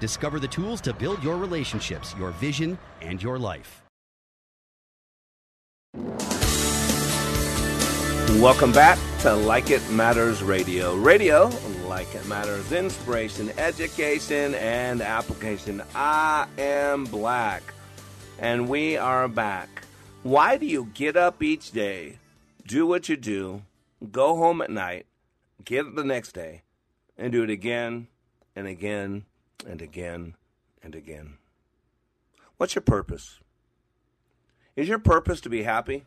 Discover 0.00 0.40
the 0.40 0.48
tools 0.48 0.80
to 0.80 0.94
build 0.94 1.22
your 1.22 1.36
relationships, 1.36 2.14
your 2.18 2.30
vision, 2.32 2.78
and 3.02 3.22
your 3.22 3.38
life. 3.38 3.82
Welcome 8.38 8.72
back 8.72 8.98
to 9.20 9.34
Like 9.34 9.70
It 9.70 9.86
Matters 9.90 10.42
Radio. 10.42 10.96
Radio, 10.96 11.50
like 11.86 12.14
it 12.14 12.26
matters, 12.26 12.72
inspiration, 12.72 13.50
education, 13.58 14.54
and 14.54 15.02
application. 15.02 15.82
I 15.94 16.46
am 16.56 17.04
black, 17.04 17.62
and 18.38 18.70
we 18.70 18.96
are 18.96 19.28
back. 19.28 19.84
Why 20.22 20.56
do 20.56 20.64
you 20.64 20.90
get 20.94 21.18
up 21.18 21.42
each 21.42 21.72
day, 21.72 22.18
do 22.66 22.86
what 22.86 23.10
you 23.10 23.16
do, 23.18 23.62
go 24.10 24.36
home 24.36 24.62
at 24.62 24.70
night, 24.70 25.04
get 25.62 25.84
up 25.84 25.94
the 25.94 26.04
next 26.04 26.32
day, 26.32 26.62
and 27.18 27.32
do 27.32 27.42
it 27.42 27.50
again 27.50 28.06
and 28.56 28.66
again 28.66 29.26
and 29.66 29.82
again 29.82 30.34
and 30.82 30.94
again? 30.94 31.38
What's 32.56 32.74
your 32.74 32.82
purpose? 32.82 33.40
Is 34.76 34.88
your 34.88 34.98
purpose 34.98 35.40
to 35.42 35.48
be 35.48 35.62
happy? 35.62 36.04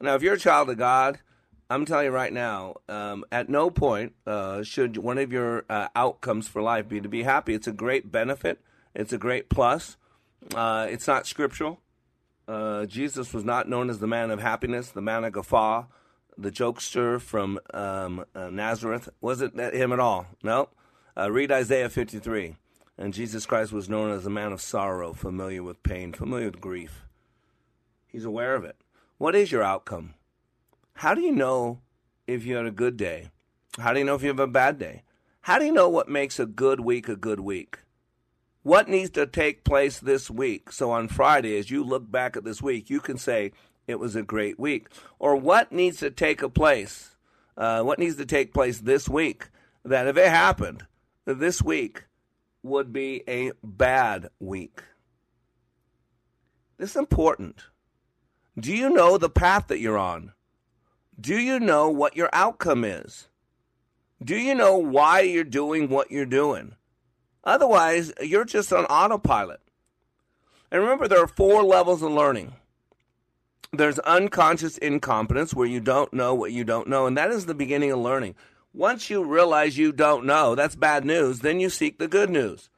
Now, 0.00 0.14
if 0.14 0.22
you're 0.22 0.34
a 0.34 0.38
child 0.38 0.70
of 0.70 0.78
God, 0.78 1.20
I'm 1.68 1.84
telling 1.84 2.06
you 2.06 2.10
right 2.10 2.32
now, 2.32 2.76
um, 2.88 3.24
at 3.30 3.48
no 3.48 3.70
point 3.70 4.14
uh, 4.26 4.62
should 4.62 4.96
one 4.96 5.18
of 5.18 5.32
your 5.32 5.64
uh, 5.68 5.88
outcomes 5.94 6.48
for 6.48 6.62
life 6.62 6.88
be 6.88 7.00
to 7.00 7.08
be 7.08 7.22
happy. 7.22 7.54
It's 7.54 7.66
a 7.66 7.72
great 7.72 8.10
benefit. 8.10 8.60
It's 8.94 9.12
a 9.12 9.18
great 9.18 9.48
plus. 9.48 9.96
Uh, 10.54 10.86
it's 10.90 11.06
not 11.06 11.26
scriptural. 11.26 11.80
Uh, 12.48 12.86
Jesus 12.86 13.32
was 13.32 13.44
not 13.44 13.68
known 13.68 13.88
as 13.88 14.00
the 14.00 14.08
man 14.08 14.30
of 14.30 14.40
happiness, 14.40 14.90
the 14.90 15.00
man 15.00 15.22
of 15.22 15.32
guffaw, 15.32 15.84
the 16.36 16.50
jokester 16.50 17.20
from 17.20 17.60
um, 17.72 18.24
uh, 18.34 18.50
Nazareth. 18.50 19.08
Wasn't 19.20 19.58
him 19.58 19.92
at 19.92 20.00
all. 20.00 20.26
No. 20.42 20.70
Uh, 21.16 21.30
read 21.30 21.50
Isaiah 21.50 21.88
53. 21.88 22.56
And 22.96 23.14
Jesus 23.14 23.46
Christ 23.46 23.72
was 23.72 23.88
known 23.88 24.10
as 24.10 24.26
a 24.26 24.30
man 24.30 24.52
of 24.52 24.60
sorrow, 24.60 25.12
familiar 25.12 25.62
with 25.62 25.82
pain, 25.82 26.12
familiar 26.12 26.46
with 26.46 26.60
grief. 26.60 27.06
He's 28.06 28.24
aware 28.24 28.54
of 28.54 28.64
it. 28.64 28.76
What 29.16 29.34
is 29.34 29.50
your 29.50 29.62
outcome? 29.62 30.14
How 30.94 31.14
do 31.14 31.22
you 31.22 31.32
know 31.32 31.80
if 32.26 32.44
you 32.44 32.56
had 32.56 32.66
a 32.66 32.70
good 32.70 32.96
day? 32.96 33.30
How 33.78 33.92
do 33.92 33.98
you 33.98 34.04
know 34.04 34.14
if 34.14 34.22
you 34.22 34.28
have 34.28 34.38
a 34.38 34.46
bad 34.46 34.78
day? 34.78 35.02
How 35.42 35.58
do 35.58 35.64
you 35.64 35.72
know 35.72 35.88
what 35.88 36.08
makes 36.08 36.38
a 36.38 36.44
good 36.44 36.80
week 36.80 37.08
a 37.08 37.16
good 37.16 37.40
week? 37.40 37.78
What 38.62 38.88
needs 38.88 39.08
to 39.10 39.26
take 39.26 39.64
place 39.64 39.98
this 39.98 40.30
week? 40.30 40.70
So 40.70 40.90
on 40.90 41.08
Friday, 41.08 41.58
as 41.58 41.70
you 41.70 41.82
look 41.82 42.10
back 42.10 42.36
at 42.36 42.44
this 42.44 42.60
week, 42.60 42.90
you 42.90 43.00
can 43.00 43.16
say 43.16 43.52
it 43.86 43.98
was 43.98 44.14
a 44.14 44.22
great 44.22 44.58
week. 44.58 44.88
Or 45.18 45.36
what 45.36 45.72
needs 45.72 45.98
to 46.00 46.10
take 46.10 46.42
a 46.42 46.50
place? 46.50 47.16
Uh, 47.56 47.82
what 47.82 47.98
needs 47.98 48.16
to 48.16 48.26
take 48.26 48.52
place 48.52 48.80
this 48.80 49.08
week 49.08 49.48
that 49.84 50.06
if 50.06 50.18
it 50.18 50.28
happened, 50.28 50.84
this 51.34 51.62
week 51.62 52.04
would 52.62 52.92
be 52.92 53.22
a 53.28 53.52
bad 53.62 54.28
week? 54.38 54.82
This 56.78 56.90
is 56.90 56.96
important. 56.96 57.64
Do 58.58 58.74
you 58.74 58.90
know 58.90 59.18
the 59.18 59.30
path 59.30 59.68
that 59.68 59.80
you're 59.80 59.98
on? 59.98 60.32
Do 61.20 61.36
you 61.36 61.60
know 61.60 61.88
what 61.88 62.16
your 62.16 62.30
outcome 62.32 62.84
is? 62.84 63.28
Do 64.22 64.36
you 64.36 64.54
know 64.54 64.76
why 64.76 65.20
you're 65.20 65.44
doing 65.44 65.88
what 65.88 66.10
you're 66.10 66.26
doing? 66.26 66.74
Otherwise, 67.44 68.12
you're 68.20 68.44
just 68.44 68.72
on 68.72 68.84
autopilot. 68.86 69.60
And 70.70 70.82
remember, 70.82 71.08
there 71.08 71.22
are 71.22 71.28
four 71.28 71.62
levels 71.62 72.02
of 72.02 72.12
learning. 72.12 72.54
There's 73.72 73.98
unconscious 74.00 74.78
incompetence, 74.78 75.54
where 75.54 75.66
you 75.66 75.80
don't 75.80 76.12
know 76.12 76.34
what 76.34 76.52
you 76.52 76.64
don't 76.64 76.88
know, 76.88 77.06
and 77.06 77.16
that 77.16 77.30
is 77.30 77.46
the 77.46 77.54
beginning 77.54 77.92
of 77.92 78.00
learning. 78.00 78.34
Once 78.72 79.10
you 79.10 79.24
realize 79.24 79.76
you 79.76 79.90
don't 79.90 80.24
know, 80.24 80.54
that's 80.54 80.76
bad 80.76 81.04
news, 81.04 81.40
then 81.40 81.58
you 81.58 81.68
seek 81.68 81.98
the 81.98 82.06
good 82.06 82.30
news. 82.30 82.68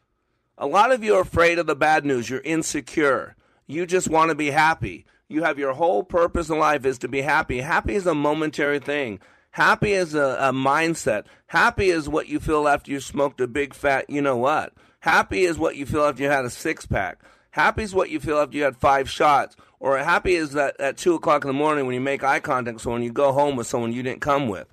A 0.56 0.66
lot 0.66 0.90
of 0.90 1.04
you 1.04 1.14
are 1.16 1.20
afraid 1.20 1.58
of 1.58 1.66
the 1.66 1.76
bad 1.76 2.06
news. 2.06 2.30
You're 2.30 2.40
insecure. 2.40 3.36
You 3.66 3.84
just 3.84 4.08
want 4.08 4.30
to 4.30 4.34
be 4.34 4.50
happy. 4.50 5.04
You 5.28 5.42
have 5.42 5.58
your 5.58 5.74
whole 5.74 6.02
purpose 6.02 6.48
in 6.48 6.58
life 6.58 6.86
is 6.86 6.98
to 7.00 7.08
be 7.08 7.20
happy. 7.20 7.60
Happy 7.60 7.94
is 7.94 8.06
a 8.06 8.14
momentary 8.14 8.78
thing. 8.78 9.20
Happy 9.50 9.92
is 9.92 10.14
a, 10.14 10.36
a 10.40 10.52
mindset. 10.52 11.24
Happy 11.48 11.90
is 11.90 12.08
what 12.08 12.26
you 12.26 12.40
feel 12.40 12.66
after 12.66 12.90
you 12.90 12.98
smoked 12.98 13.40
a 13.42 13.46
big 13.46 13.74
fat, 13.74 14.08
you 14.08 14.22
know 14.22 14.36
what. 14.38 14.72
Happy 15.00 15.44
is 15.44 15.58
what 15.58 15.76
you 15.76 15.84
feel 15.84 16.04
after 16.04 16.22
you 16.22 16.30
had 16.30 16.46
a 16.46 16.50
six 16.50 16.86
pack. 16.86 17.20
Happy 17.50 17.82
is 17.82 17.94
what 17.94 18.08
you 18.08 18.18
feel 18.18 18.38
after 18.38 18.56
you 18.56 18.64
had 18.64 18.78
five 18.78 19.10
shots. 19.10 19.56
Or 19.78 19.98
happy 19.98 20.36
is 20.36 20.52
that 20.52 20.80
at 20.80 20.96
two 20.96 21.14
o'clock 21.14 21.44
in 21.44 21.48
the 21.48 21.54
morning 21.54 21.84
when 21.84 21.94
you 21.94 22.00
make 22.00 22.24
eye 22.24 22.40
contact 22.40 22.76
with 22.76 22.82
someone, 22.82 23.02
you 23.02 23.12
go 23.12 23.32
home 23.32 23.56
with 23.56 23.66
someone 23.66 23.92
you 23.92 24.02
didn't 24.02 24.22
come 24.22 24.48
with. 24.48 24.68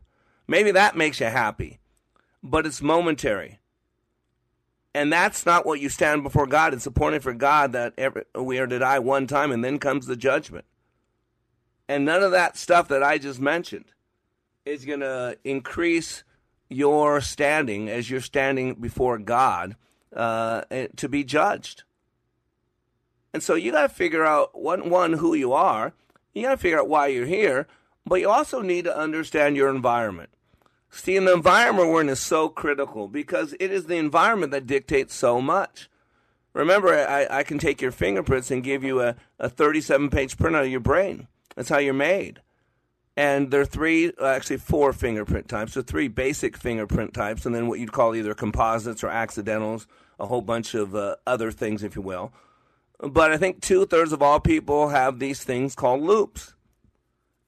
Maybe 0.49 0.71
that 0.71 0.97
makes 0.97 1.19
you 1.19 1.27
happy, 1.27 1.77
but 2.41 2.65
it's 2.65 2.81
momentary. 2.81 3.59
And 4.95 5.13
that's 5.13 5.45
not 5.45 5.63
what 5.63 5.79
you 5.79 5.89
stand 5.89 6.23
before 6.23 6.47
God. 6.47 6.73
It's 6.73 6.87
appointed 6.87 7.21
for 7.21 7.35
God 7.35 7.73
that 7.73 7.93
every, 7.99 8.23
we 8.33 8.57
are 8.57 8.65
to 8.65 8.79
die 8.79 8.97
one 8.97 9.27
time 9.27 9.51
and 9.51 9.63
then 9.63 9.77
comes 9.77 10.07
the 10.07 10.15
judgment. 10.15 10.65
And 11.87 12.03
none 12.03 12.23
of 12.23 12.31
that 12.31 12.57
stuff 12.57 12.87
that 12.87 13.03
I 13.03 13.19
just 13.19 13.39
mentioned 13.39 13.85
is 14.65 14.85
going 14.85 15.01
to 15.01 15.37
increase 15.43 16.23
your 16.67 17.21
standing 17.21 17.87
as 17.87 18.09
you're 18.09 18.19
standing 18.19 18.73
before 18.73 19.19
God 19.19 19.75
uh, 20.15 20.61
to 20.95 21.07
be 21.07 21.23
judged. 21.23 21.83
And 23.35 23.43
so 23.43 23.53
you 23.53 23.71
got 23.71 23.83
to 23.83 23.89
figure 23.89 24.25
out 24.25 24.59
one, 24.59 24.89
one 24.89 25.13
who 25.13 25.35
you 25.35 25.53
are. 25.53 25.93
You 26.33 26.41
got 26.41 26.51
to 26.51 26.57
figure 26.57 26.79
out 26.79 26.89
why 26.89 27.05
you're 27.05 27.27
here, 27.27 27.67
but 28.03 28.19
you 28.19 28.31
also 28.31 28.63
need 28.63 28.85
to 28.85 28.97
understand 28.97 29.55
your 29.55 29.69
environment. 29.69 30.31
See, 30.89 31.15
in 31.15 31.25
the 31.25 31.33
environment 31.33 31.89
we're 31.89 32.01
in 32.01 32.09
is 32.09 32.19
so 32.19 32.49
critical 32.49 33.07
because 33.07 33.53
it 33.59 33.71
is 33.71 33.85
the 33.85 33.97
environment 33.97 34.51
that 34.51 34.65
dictates 34.65 35.13
so 35.13 35.39
much. 35.39 35.89
Remember, 36.53 36.93
I, 36.93 37.27
I 37.29 37.43
can 37.43 37.59
take 37.59 37.81
your 37.81 37.91
fingerprints 37.91 38.49
and 38.49 38.63
give 38.63 38.83
you 38.83 39.01
a, 39.01 39.15
a 39.37 39.49
37 39.49 40.09
page 40.09 40.35
printout 40.35 40.63
of 40.63 40.71
your 40.71 40.79
brain. 40.79 41.27
That's 41.55 41.69
how 41.69 41.77
you're 41.77 41.93
made. 41.93 42.41
And 43.15 43.51
there 43.51 43.61
are 43.61 43.65
three, 43.65 44.11
actually 44.23 44.57
four 44.57 44.93
fingerprint 44.93 45.47
types. 45.47 45.73
So 45.73 45.81
three 45.81 46.07
basic 46.07 46.57
fingerprint 46.57 47.13
types, 47.13 47.45
and 47.45 47.53
then 47.53 47.67
what 47.67 47.79
you'd 47.79 47.91
call 47.91 48.15
either 48.15 48.33
composites 48.33 49.03
or 49.03 49.09
accidentals, 49.09 49.87
a 50.19 50.25
whole 50.25 50.41
bunch 50.41 50.73
of 50.73 50.95
uh, 50.95 51.17
other 51.27 51.51
things, 51.51 51.83
if 51.83 51.95
you 51.95 52.01
will. 52.01 52.33
But 52.99 53.31
I 53.31 53.37
think 53.37 53.61
two 53.61 53.85
thirds 53.85 54.11
of 54.11 54.21
all 54.21 54.39
people 54.39 54.89
have 54.89 55.19
these 55.19 55.43
things 55.43 55.75
called 55.75 56.01
loops. 56.01 56.53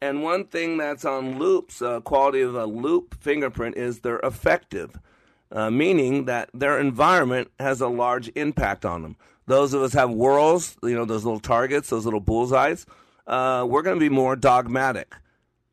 And 0.01 0.23
one 0.23 0.45
thing 0.45 0.77
that's 0.77 1.05
on 1.05 1.37
loops, 1.37 1.81
uh, 1.81 1.99
quality 1.99 2.41
of 2.41 2.55
a 2.55 2.65
loop 2.65 3.15
fingerprint, 3.21 3.77
is 3.77 3.99
they're 3.99 4.19
effective, 4.19 4.99
uh, 5.51 5.69
meaning 5.69 6.25
that 6.25 6.49
their 6.55 6.79
environment 6.79 7.51
has 7.59 7.81
a 7.81 7.87
large 7.87 8.31
impact 8.35 8.83
on 8.83 9.03
them. 9.03 9.15
Those 9.45 9.73
of 9.73 9.83
us 9.83 9.93
have 9.93 10.09
whorls, 10.09 10.75
you 10.81 10.95
know, 10.95 11.05
those 11.05 11.23
little 11.23 11.39
targets, 11.39 11.89
those 11.89 12.05
little 12.05 12.19
bullseyes. 12.19 12.85
Uh, 13.27 13.65
we're 13.69 13.83
going 13.83 13.95
to 13.95 13.99
be 13.99 14.09
more 14.09 14.35
dogmatic. 14.35 15.13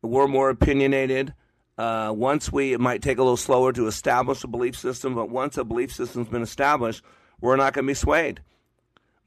We're 0.03 0.27
more 0.27 0.49
opinionated. 0.51 1.33
Uh, 1.77 2.13
once 2.15 2.51
we, 2.51 2.73
it 2.73 2.79
might 2.79 3.01
take 3.01 3.17
a 3.17 3.23
little 3.23 3.37
slower 3.37 3.71
to 3.73 3.87
establish 3.87 4.43
a 4.43 4.47
belief 4.47 4.77
system, 4.77 5.15
but 5.15 5.29
once 5.29 5.57
a 5.57 5.63
belief 5.63 5.91
system's 5.93 6.27
been 6.27 6.41
established, 6.41 7.03
we're 7.41 7.55
not 7.55 7.73
going 7.73 7.85
to 7.85 7.89
be 7.89 7.95
swayed. 7.95 8.41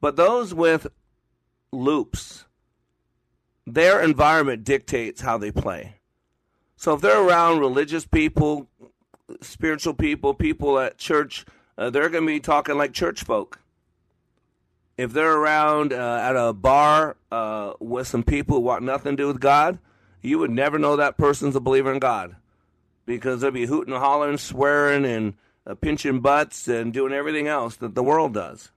But 0.00 0.16
those 0.16 0.52
with 0.52 0.86
loops, 1.72 2.44
their 3.66 4.00
environment 4.00 4.64
dictates 4.64 5.20
how 5.20 5.38
they 5.38 5.52
play. 5.52 5.96
So 6.76 6.94
if 6.94 7.00
they're 7.00 7.22
around 7.22 7.60
religious 7.60 8.06
people, 8.06 8.68
spiritual 9.40 9.94
people, 9.94 10.34
people 10.34 10.78
at 10.78 10.98
church, 10.98 11.44
uh, 11.78 11.90
they're 11.90 12.08
going 12.08 12.24
to 12.24 12.32
be 12.32 12.40
talking 12.40 12.76
like 12.76 12.92
church 12.92 13.22
folk. 13.22 13.60
If 14.96 15.12
they're 15.12 15.36
around 15.36 15.92
uh, 15.92 16.18
at 16.22 16.36
a 16.36 16.52
bar 16.52 17.16
uh, 17.30 17.74
with 17.80 18.08
some 18.08 18.22
people 18.22 18.56
who 18.56 18.62
want 18.62 18.82
nothing 18.82 19.16
to 19.16 19.22
do 19.22 19.26
with 19.28 19.40
God, 19.40 19.78
you 20.20 20.38
would 20.38 20.50
never 20.50 20.78
know 20.78 20.96
that 20.96 21.16
person's 21.16 21.56
a 21.56 21.60
believer 21.60 21.92
in 21.92 21.98
God 21.98 22.36
because 23.06 23.40
they'll 23.40 23.50
be 23.50 23.66
hooting 23.66 23.94
and 23.94 24.02
hollering, 24.02 24.38
swearing, 24.38 25.04
and 25.04 25.34
uh, 25.66 25.74
pinching 25.74 26.20
butts 26.20 26.68
and 26.68 26.92
doing 26.92 27.12
everything 27.12 27.48
else 27.48 27.76
that 27.76 27.94
the 27.94 28.02
world 28.02 28.34
does 28.34 28.70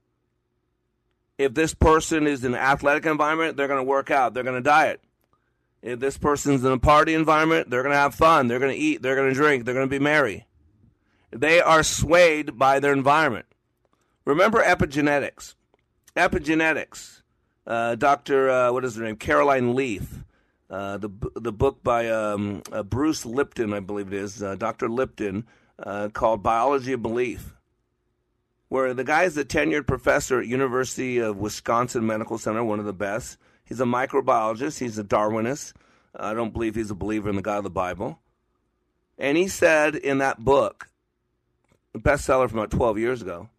if 1.37 1.53
this 1.53 1.73
person 1.73 2.27
is 2.27 2.43
in 2.43 2.53
an 2.53 2.59
athletic 2.59 3.05
environment, 3.05 3.57
they're 3.57 3.67
going 3.67 3.79
to 3.79 3.83
work 3.83 4.11
out, 4.11 4.33
they're 4.33 4.43
going 4.43 4.55
to 4.55 4.61
diet. 4.61 5.01
If 5.81 5.99
this 5.99 6.17
person's 6.17 6.63
in 6.63 6.71
a 6.71 6.79
party 6.79 7.13
environment, 7.13 7.69
they're 7.69 7.83
going 7.83 7.93
to 7.93 7.99
have 7.99 8.15
fun, 8.15 8.47
they're 8.47 8.59
going 8.59 8.73
to 8.73 8.77
eat, 8.77 9.01
they're 9.01 9.15
going 9.15 9.29
to 9.29 9.35
drink, 9.35 9.65
they're 9.65 9.73
going 9.73 9.87
to 9.87 9.89
be 9.89 10.03
merry. 10.03 10.45
They 11.31 11.59
are 11.59 11.83
swayed 11.83 12.57
by 12.57 12.79
their 12.79 12.93
environment. 12.93 13.45
Remember 14.23 14.63
epigenetics. 14.63 15.55
Epigenetics. 16.15 17.21
Uh, 17.67 17.95
Dr. 17.95 18.49
Uh, 18.49 18.71
what 18.71 18.85
is 18.85 18.95
her 18.95 19.03
name? 19.03 19.17
Caroline 19.17 19.75
Leaf. 19.75 20.23
Uh, 20.69 20.97
the 20.97 21.09
the 21.35 21.51
book 21.51 21.83
by 21.83 22.09
um, 22.09 22.63
uh, 22.71 22.81
Bruce 22.81 23.23
Lipton, 23.23 23.71
I 23.71 23.81
believe 23.81 24.07
it 24.07 24.13
is, 24.13 24.41
uh, 24.41 24.55
Dr. 24.55 24.89
Lipton, 24.89 25.45
uh, 25.77 26.09
called 26.11 26.41
Biology 26.41 26.93
of 26.93 27.03
Belief 27.03 27.55
where 28.69 28.93
the 28.93 29.03
guy 29.03 29.23
is 29.23 29.37
a 29.37 29.45
tenured 29.45 29.87
professor 29.87 30.39
at 30.39 30.47
University 30.47 31.19
of 31.19 31.37
Wisconsin 31.37 32.05
Medical 32.05 32.37
Center, 32.37 32.63
one 32.63 32.79
of 32.79 32.85
the 32.85 32.93
best. 32.93 33.37
He's 33.63 33.79
a 33.79 33.85
microbiologist. 33.85 34.79
He's 34.79 34.97
a 34.97 35.03
Darwinist. 35.03 35.73
I 36.15 36.33
don't 36.33 36.53
believe 36.53 36.75
he's 36.75 36.91
a 36.91 36.95
believer 36.95 37.29
in 37.29 37.35
the 37.35 37.41
God 37.41 37.57
of 37.57 37.63
the 37.63 37.69
Bible. 37.69 38.19
And 39.17 39.37
he 39.37 39.47
said 39.47 39.95
in 39.95 40.17
that 40.19 40.43
book, 40.43 40.89
bestseller 41.95 42.49
from 42.49 42.59
about 42.59 42.71
12 42.71 42.97
years 42.99 43.21
ago, 43.21 43.49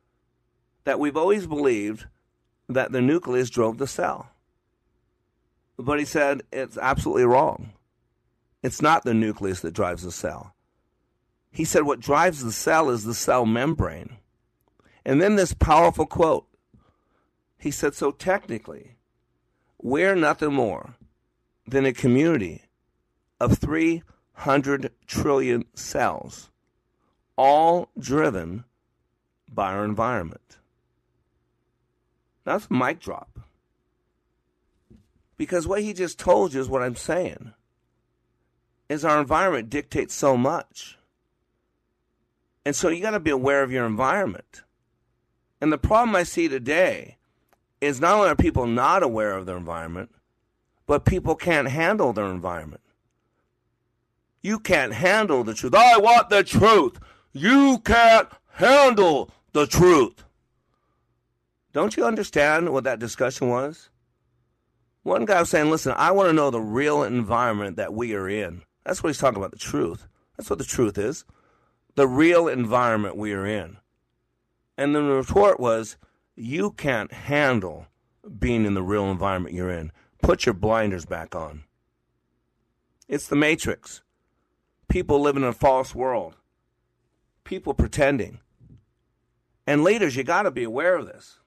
that 0.84 1.00
we've 1.00 1.16
always 1.16 1.46
believed 1.46 2.06
that 2.68 2.92
the 2.92 3.00
nucleus 3.00 3.50
drove 3.50 3.78
the 3.78 3.86
cell. 3.86 4.30
But 5.78 5.98
he 5.98 6.04
said 6.04 6.42
it's 6.52 6.78
absolutely 6.78 7.24
wrong. 7.24 7.72
It's 8.62 8.82
not 8.82 9.04
the 9.04 9.14
nucleus 9.14 9.60
that 9.60 9.74
drives 9.74 10.02
the 10.02 10.12
cell. 10.12 10.54
He 11.50 11.64
said 11.64 11.82
what 11.84 12.00
drives 12.00 12.42
the 12.42 12.52
cell 12.52 12.90
is 12.90 13.04
the 13.04 13.14
cell 13.14 13.46
membrane. 13.46 14.16
And 15.06 15.22
then 15.22 15.36
this 15.36 15.54
powerful 15.54 16.04
quote. 16.04 16.48
He 17.56 17.70
said, 17.70 17.94
So 17.94 18.10
technically, 18.10 18.96
we're 19.80 20.16
nothing 20.16 20.52
more 20.52 20.96
than 21.64 21.86
a 21.86 21.92
community 21.92 22.62
of 23.38 23.58
300 23.58 24.90
trillion 25.06 25.64
cells, 25.74 26.50
all 27.36 27.88
driven 27.96 28.64
by 29.48 29.72
our 29.72 29.84
environment. 29.84 30.58
That's 32.44 32.66
a 32.68 32.74
mic 32.74 32.98
drop. 32.98 33.38
Because 35.36 35.68
what 35.68 35.82
he 35.82 35.92
just 35.92 36.18
told 36.18 36.52
you 36.52 36.60
is 36.60 36.68
what 36.68 36.82
I'm 36.82 36.96
saying. 36.96 37.52
Is 38.88 39.04
our 39.04 39.20
environment 39.20 39.70
dictates 39.70 40.14
so 40.14 40.36
much. 40.36 40.98
And 42.64 42.74
so 42.74 42.88
you 42.88 43.02
got 43.02 43.10
to 43.12 43.20
be 43.20 43.30
aware 43.30 43.62
of 43.62 43.70
your 43.70 43.86
environment. 43.86 44.62
And 45.60 45.72
the 45.72 45.78
problem 45.78 46.14
I 46.14 46.22
see 46.22 46.48
today 46.48 47.16
is 47.80 48.00
not 48.00 48.14
only 48.14 48.28
are 48.28 48.36
people 48.36 48.66
not 48.66 49.02
aware 49.02 49.32
of 49.32 49.46
their 49.46 49.56
environment, 49.56 50.10
but 50.86 51.04
people 51.04 51.34
can't 51.34 51.68
handle 51.68 52.12
their 52.12 52.26
environment. 52.26 52.82
You 54.42 54.58
can't 54.58 54.92
handle 54.92 55.42
the 55.42 55.54
truth. 55.54 55.74
I 55.74 55.98
want 55.98 56.30
the 56.30 56.44
truth. 56.44 56.98
You 57.32 57.78
can't 57.84 58.28
handle 58.52 59.30
the 59.52 59.66
truth. 59.66 60.24
Don't 61.72 61.96
you 61.96 62.04
understand 62.04 62.70
what 62.70 62.84
that 62.84 62.98
discussion 62.98 63.48
was? 63.48 63.90
One 65.02 65.24
guy 65.24 65.40
was 65.40 65.50
saying, 65.50 65.70
listen, 65.70 65.92
I 65.96 66.10
want 66.10 66.28
to 66.28 66.32
know 66.32 66.50
the 66.50 66.60
real 66.60 67.02
environment 67.02 67.76
that 67.76 67.92
we 67.92 68.14
are 68.14 68.28
in. 68.28 68.62
That's 68.84 69.02
what 69.02 69.08
he's 69.08 69.18
talking 69.18 69.38
about, 69.38 69.50
the 69.50 69.58
truth. 69.58 70.06
That's 70.36 70.48
what 70.48 70.58
the 70.58 70.64
truth 70.64 70.96
is. 70.96 71.24
The 71.94 72.08
real 72.08 72.48
environment 72.48 73.16
we 73.16 73.32
are 73.32 73.46
in. 73.46 73.78
And 74.76 74.94
then 74.94 75.06
the 75.06 75.14
retort 75.14 75.58
was, 75.58 75.96
you 76.34 76.72
can't 76.72 77.12
handle 77.12 77.86
being 78.38 78.64
in 78.64 78.74
the 78.74 78.82
real 78.82 79.10
environment 79.10 79.54
you're 79.54 79.70
in. 79.70 79.92
Put 80.22 80.46
your 80.46 80.54
blinders 80.54 81.06
back 81.06 81.34
on. 81.34 81.64
It's 83.08 83.28
the 83.28 83.36
matrix. 83.36 84.02
People 84.88 85.20
living 85.20 85.42
in 85.42 85.48
a 85.48 85.52
false 85.52 85.94
world. 85.94 86.36
People 87.44 87.74
pretending. 87.74 88.40
And 89.66 89.84
leaders, 89.84 90.16
you 90.16 90.24
got 90.24 90.42
to 90.42 90.50
be 90.50 90.64
aware 90.64 90.96
of 90.96 91.06
this. 91.06 91.38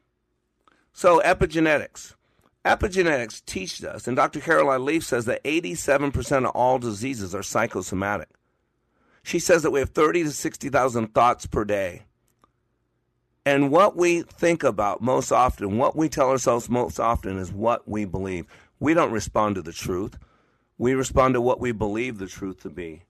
So, 0.93 1.21
epigenetics. 1.21 2.15
Epigenetics 2.65 3.43
teaches 3.45 3.85
us, 3.85 4.07
and 4.07 4.17
Dr. 4.17 4.41
Caroline 4.41 4.83
Leaf 4.83 5.03
says 5.05 5.25
that 5.25 5.43
87% 5.43 6.45
of 6.45 6.51
all 6.51 6.77
diseases 6.77 7.33
are 7.33 7.43
psychosomatic. 7.43 8.29
She 9.23 9.39
says 9.39 9.63
that 9.63 9.71
we 9.71 9.79
have 9.79 9.91
30 9.91 10.23
to 10.23 10.31
60,000 10.31 11.13
thoughts 11.13 11.45
per 11.45 11.63
day. 11.63 12.03
And 13.49 13.71
what 13.71 13.95
we 13.95 14.21
think 14.21 14.63
about 14.63 15.01
most 15.01 15.31
often, 15.31 15.79
what 15.79 15.95
we 15.95 16.07
tell 16.07 16.29
ourselves 16.29 16.69
most 16.69 16.99
often, 16.99 17.39
is 17.39 17.51
what 17.51 17.87
we 17.89 18.05
believe. 18.05 18.45
We 18.79 18.93
don't 18.93 19.11
respond 19.11 19.55
to 19.55 19.63
the 19.63 19.73
truth. 19.73 20.19
We 20.77 20.93
respond 20.93 21.33
to 21.33 21.41
what 21.41 21.59
we 21.59 21.71
believe 21.71 22.19
the 22.19 22.27
truth 22.27 22.61
to 22.61 22.69
be. 22.69 23.05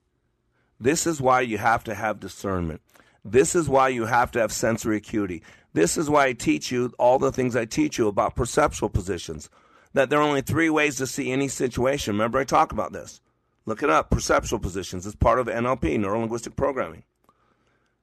This 0.80 1.06
is 1.06 1.20
why 1.20 1.42
you 1.42 1.58
have 1.58 1.84
to 1.84 1.94
have 1.94 2.20
discernment. 2.20 2.80
This 3.22 3.54
is 3.54 3.68
why 3.68 3.88
you 3.88 4.06
have 4.06 4.30
to 4.30 4.40
have 4.40 4.50
sensory 4.50 4.96
acuity. 4.96 5.42
This 5.74 5.98
is 5.98 6.08
why 6.08 6.28
I 6.28 6.32
teach 6.32 6.72
you 6.72 6.90
all 6.98 7.18
the 7.18 7.32
things 7.32 7.54
I 7.54 7.66
teach 7.66 7.98
you 7.98 8.08
about 8.08 8.34
perceptual 8.34 8.88
positions. 8.88 9.50
That 9.92 10.08
there 10.08 10.20
are 10.20 10.26
only 10.26 10.40
three 10.40 10.70
ways 10.70 10.96
to 10.96 11.06
see 11.06 11.30
any 11.30 11.48
situation. 11.48 12.14
Remember, 12.14 12.38
I 12.38 12.44
talk 12.44 12.72
about 12.72 12.94
this. 12.94 13.20
Look 13.66 13.82
it 13.82 13.90
up. 13.90 14.08
Perceptual 14.08 14.58
positions 14.58 15.04
is 15.04 15.14
part 15.14 15.38
of 15.38 15.48
NLP, 15.48 16.00
neuro 16.00 16.18
linguistic 16.18 16.56
programming. 16.56 17.04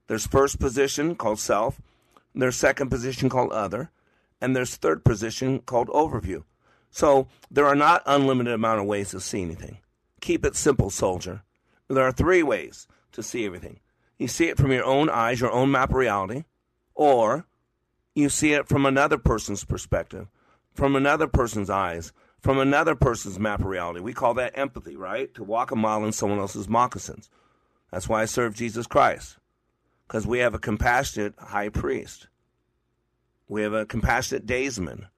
There's 0.06 0.28
first 0.28 0.60
position 0.60 1.16
called 1.16 1.40
self, 1.40 1.80
there's 2.34 2.56
second 2.56 2.90
position 2.90 3.28
called 3.28 3.52
other, 3.52 3.90
and 4.40 4.54
there's 4.54 4.76
third 4.76 5.04
position 5.04 5.60
called 5.60 5.88
overview. 5.88 6.44
So 6.90 7.28
there 7.50 7.66
are 7.66 7.74
not 7.74 8.02
unlimited 8.06 8.54
amount 8.54 8.80
of 8.80 8.86
ways 8.86 9.10
to 9.10 9.20
see 9.20 9.42
anything. 9.42 9.78
Keep 10.20 10.44
it 10.44 10.56
simple, 10.56 10.90
soldier. 10.90 11.42
There 11.88 12.04
are 12.04 12.12
three 12.12 12.42
ways 12.42 12.86
to 13.12 13.22
see 13.22 13.46
everything. 13.46 13.80
You 14.18 14.28
see 14.28 14.48
it 14.48 14.58
from 14.58 14.72
your 14.72 14.84
own 14.84 15.08
eyes, 15.08 15.40
your 15.40 15.52
own 15.52 15.70
map 15.70 15.90
of 15.90 15.96
reality, 15.96 16.44
or 16.94 17.46
you 18.14 18.28
see 18.28 18.52
it 18.52 18.68
from 18.68 18.84
another 18.84 19.16
person's 19.16 19.64
perspective, 19.64 20.26
from 20.74 20.96
another 20.96 21.28
person's 21.28 21.70
eyes, 21.70 22.12
from 22.40 22.58
another 22.58 22.94
person's 22.94 23.38
map 23.38 23.60
of 23.60 23.66
reality. 23.66 24.00
We 24.00 24.12
call 24.12 24.34
that 24.34 24.58
empathy, 24.58 24.96
right? 24.96 25.32
To 25.34 25.44
walk 25.44 25.70
a 25.70 25.76
mile 25.76 26.04
in 26.04 26.12
someone 26.12 26.38
else's 26.38 26.68
moccasins. 26.68 27.30
That's 27.90 28.08
why 28.08 28.22
I 28.22 28.26
serve 28.26 28.54
Jesus 28.54 28.86
Christ, 28.86 29.37
because 30.08 30.26
we 30.26 30.38
have 30.38 30.54
a 30.54 30.58
compassionate 30.58 31.34
high 31.38 31.68
priest. 31.68 32.28
We 33.46 33.62
have 33.62 33.74
a 33.74 33.84
compassionate 33.84 34.46
daysman. 34.46 35.08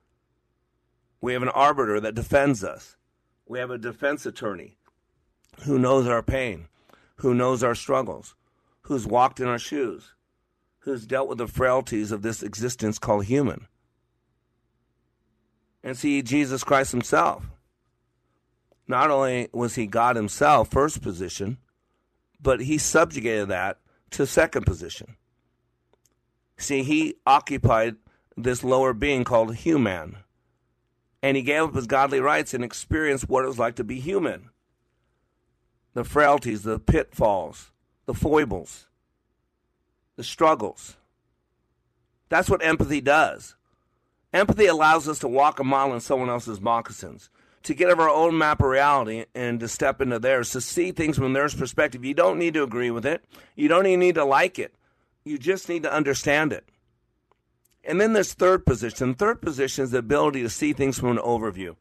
We 1.20 1.32
have 1.32 1.42
an 1.42 1.48
arbiter 1.48 2.00
that 2.00 2.16
defends 2.16 2.64
us. 2.64 2.96
We 3.46 3.60
have 3.60 3.70
a 3.70 3.78
defense 3.78 4.26
attorney 4.26 4.78
who 5.62 5.78
knows 5.78 6.08
our 6.08 6.22
pain, 6.22 6.66
who 7.16 7.34
knows 7.34 7.62
our 7.62 7.74
struggles, 7.74 8.34
who's 8.82 9.06
walked 9.06 9.38
in 9.38 9.46
our 9.46 9.58
shoes, 9.58 10.14
who's 10.80 11.06
dealt 11.06 11.28
with 11.28 11.38
the 11.38 11.46
frailties 11.46 12.10
of 12.10 12.22
this 12.22 12.42
existence 12.42 12.98
called 12.98 13.26
human. 13.26 13.68
And 15.84 15.96
see, 15.96 16.20
Jesus 16.22 16.64
Christ 16.64 16.90
himself, 16.90 17.46
not 18.88 19.10
only 19.10 19.48
was 19.52 19.76
he 19.76 19.86
God 19.86 20.16
himself, 20.16 20.68
first 20.70 21.00
position, 21.00 21.58
but 22.40 22.60
he 22.60 22.78
subjugated 22.78 23.48
that 23.48 23.79
to 24.10 24.26
second 24.26 24.64
position. 24.66 25.16
See, 26.56 26.82
he 26.82 27.16
occupied 27.26 27.96
this 28.36 28.64
lower 28.64 28.92
being 28.92 29.24
called 29.24 29.54
human. 29.56 30.16
And 31.22 31.36
he 31.36 31.42
gave 31.42 31.62
up 31.62 31.74
his 31.74 31.86
godly 31.86 32.20
rights 32.20 32.54
and 32.54 32.64
experienced 32.64 33.28
what 33.28 33.44
it 33.44 33.48
was 33.48 33.58
like 33.58 33.76
to 33.76 33.84
be 33.84 34.00
human 34.00 34.50
the 35.92 36.04
frailties, 36.04 36.62
the 36.62 36.78
pitfalls, 36.78 37.72
the 38.06 38.14
foibles, 38.14 38.86
the 40.16 40.22
struggles. 40.22 40.96
That's 42.28 42.48
what 42.48 42.64
empathy 42.64 43.00
does. 43.00 43.56
Empathy 44.32 44.66
allows 44.66 45.08
us 45.08 45.18
to 45.18 45.28
walk 45.28 45.58
a 45.58 45.64
mile 45.64 45.92
in 45.92 46.00
someone 46.00 46.28
else's 46.28 46.60
moccasins, 46.60 47.28
to 47.62 47.74
get 47.74 47.90
of 47.90 48.00
our 48.00 48.08
own 48.08 48.38
map 48.38 48.60
of 48.60 48.66
reality 48.66 49.26
and 49.34 49.60
to 49.60 49.68
step 49.68 50.00
into 50.00 50.18
theirs, 50.18 50.50
to 50.52 50.60
see 50.60 50.92
things 50.92 51.16
from 51.16 51.32
theirs 51.32 51.54
perspective. 51.54 52.04
You 52.04 52.14
don't 52.14 52.38
need 52.38 52.54
to 52.54 52.62
agree 52.62 52.90
with 52.90 53.04
it. 53.04 53.24
You 53.54 53.68
don't 53.68 53.86
even 53.86 54.00
need 54.00 54.14
to 54.14 54.24
like 54.24 54.58
it. 54.58 54.74
You 55.24 55.38
just 55.38 55.68
need 55.68 55.82
to 55.82 55.92
understand 55.92 56.52
it. 56.52 56.64
And 57.84 58.00
then 58.00 58.12
there's 58.12 58.32
third 58.32 58.64
position. 58.64 59.14
Third 59.14 59.40
position 59.40 59.84
is 59.84 59.90
the 59.90 59.98
ability 59.98 60.42
to 60.42 60.50
see 60.50 60.72
things 60.72 60.98
from 60.98 61.10
an 61.10 61.18
overview. 61.18 61.76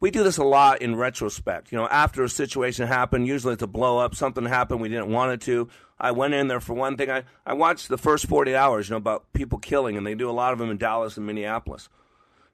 We 0.00 0.10
do 0.10 0.24
this 0.24 0.36
a 0.36 0.44
lot 0.44 0.82
in 0.82 0.96
retrospect. 0.96 1.70
You 1.70 1.78
know, 1.78 1.86
after 1.86 2.24
a 2.24 2.28
situation 2.28 2.88
happened, 2.88 3.26
usually 3.26 3.54
it's 3.54 3.62
a 3.62 3.68
blow 3.68 3.98
up, 3.98 4.16
something 4.16 4.44
happened 4.44 4.80
we 4.80 4.88
didn't 4.88 5.12
want 5.12 5.32
it 5.32 5.40
to. 5.42 5.68
I 5.98 6.10
went 6.10 6.34
in 6.34 6.48
there 6.48 6.60
for 6.60 6.74
one 6.74 6.96
thing. 6.96 7.08
I, 7.08 7.22
I 7.46 7.54
watched 7.54 7.88
the 7.88 7.96
first 7.96 8.26
40 8.26 8.56
hours, 8.56 8.88
you 8.88 8.94
know, 8.94 8.98
about 8.98 9.32
people 9.32 9.58
killing, 9.60 9.96
and 9.96 10.04
they 10.04 10.16
do 10.16 10.28
a 10.28 10.32
lot 10.32 10.52
of 10.52 10.58
them 10.58 10.70
in 10.70 10.76
Dallas 10.76 11.16
and 11.16 11.24
Minneapolis. 11.24 11.88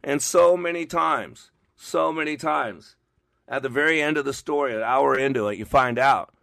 And 0.05 0.21
so 0.21 0.59
many 0.59 0.85
times, 0.85 1.51
so 1.81 2.13
many 2.13 2.37
times, 2.37 2.97
at 3.47 3.63
the 3.63 3.69
very 3.69 4.03
end 4.03 4.19
of 4.19 4.25
the 4.25 4.33
story, 4.33 4.75
an 4.75 4.83
hour 4.83 5.17
into 5.17 5.47
it, 5.47 5.59
you 5.59 5.65
find 5.65 5.97
out. 5.99 6.35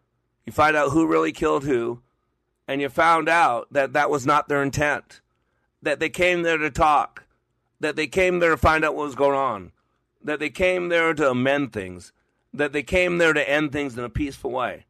You 0.45 0.53
find 0.53 0.77
out 0.77 0.91
who 0.91 1.05
really 1.05 1.33
killed 1.33 1.65
who, 1.65 2.01
and 2.67 2.79
you 2.79 2.87
found 2.87 3.27
out 3.27 3.67
that 3.71 3.93
that 3.93 4.09
was 4.09 4.25
not 4.25 4.47
their 4.47 4.63
intent. 4.63 5.19
That 5.81 5.99
they 5.99 6.09
came 6.09 6.43
there 6.43 6.57
to 6.57 6.71
talk, 6.71 7.25
that 7.81 7.97
they 7.97 8.07
came 8.07 8.39
there 8.39 8.51
to 8.51 8.57
find 8.57 8.85
out 8.85 8.95
what 8.95 9.07
was 9.07 9.15
going 9.15 9.37
on, 9.37 9.73
that 10.23 10.39
they 10.39 10.49
came 10.49 10.87
there 10.87 11.13
to 11.13 11.31
amend 11.31 11.73
things, 11.73 12.13
that 12.53 12.71
they 12.71 12.81
came 12.81 13.17
there 13.17 13.33
to 13.33 13.49
end 13.49 13.73
things 13.73 13.97
in 13.97 14.05
a 14.05 14.09
peaceful 14.09 14.51
way. 14.51 14.85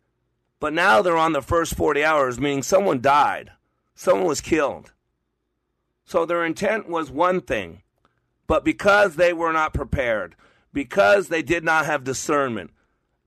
But 0.59 0.73
now 0.73 1.01
they're 1.01 1.17
on 1.17 1.33
the 1.33 1.41
first 1.41 1.75
40 1.75 2.03
hours, 2.03 2.39
meaning 2.39 2.61
someone 2.61 3.01
died, 3.01 3.51
someone 3.95 4.27
was 4.27 4.41
killed. 4.41 4.93
So 6.05 6.23
their 6.23 6.45
intent 6.45 6.87
was 6.87 7.09
one 7.09 7.41
thing, 7.41 7.81
but 8.47 8.63
because 8.63 9.15
they 9.15 9.33
were 9.33 9.53
not 9.53 9.73
prepared, 9.73 10.35
because 10.73 11.29
they 11.29 11.41
did 11.41 11.63
not 11.63 11.85
have 11.85 12.03
discernment, 12.03 12.71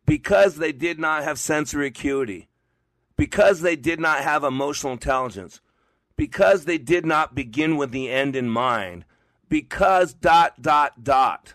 because 0.07 0.57
they 0.57 0.73
did 0.73 0.99
not 0.99 1.25
have 1.25 1.39
sensory 1.39 1.89
acuity, 1.89 2.49
because 3.17 3.61
they 3.61 3.77
did 3.77 4.01
not 4.01 4.21
have 4.21 4.45
emotional 4.45 4.93
intelligence, 4.93 5.61
because 6.17 6.65
they 6.65 6.79
did 6.79 7.05
not 7.05 7.35
begin 7.35 7.77
with 7.77 7.91
the 7.91 8.11
end 8.11 8.37
in 8.37 8.49
mind, 8.49 9.05
because 9.49 10.15
dot, 10.15 10.61
dot, 10.61 11.03
dot, 11.03 11.55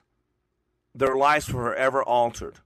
their 0.96 1.16
lives 1.16 1.52
were 1.52 1.72
forever 1.72 2.04
altered. 2.04 2.60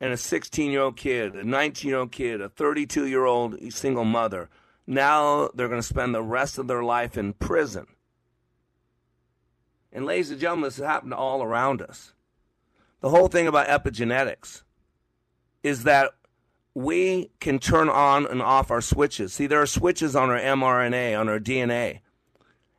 And 0.00 0.12
a 0.12 0.16
16 0.16 0.70
year 0.70 0.82
old 0.82 0.96
kid, 0.96 1.34
a 1.34 1.44
19 1.44 1.88
year 1.88 1.98
old 1.98 2.12
kid, 2.12 2.40
a 2.40 2.48
32 2.48 3.06
year 3.06 3.24
old 3.24 3.72
single 3.72 4.04
mother, 4.04 4.50
now 4.86 5.48
they're 5.54 5.68
going 5.68 5.80
to 5.80 5.86
spend 5.86 6.14
the 6.14 6.22
rest 6.22 6.58
of 6.58 6.66
their 6.66 6.82
life 6.82 7.16
in 7.16 7.32
prison. 7.32 7.86
And, 9.94 10.04
ladies 10.04 10.32
and 10.32 10.40
gentlemen, 10.40 10.64
this 10.64 10.76
has 10.78 10.86
happened 10.86 11.14
all 11.14 11.42
around 11.42 11.80
us. 11.80 12.12
The 13.00 13.10
whole 13.10 13.28
thing 13.28 13.46
about 13.46 13.68
epigenetics 13.68 14.62
is 15.62 15.84
that 15.84 16.10
we 16.74 17.30
can 17.38 17.60
turn 17.60 17.88
on 17.88 18.26
and 18.26 18.42
off 18.42 18.72
our 18.72 18.80
switches. 18.80 19.32
See, 19.32 19.46
there 19.46 19.62
are 19.62 19.66
switches 19.66 20.16
on 20.16 20.30
our 20.30 20.38
mRNA, 20.38 21.18
on 21.18 21.28
our 21.28 21.38
DNA. 21.38 22.00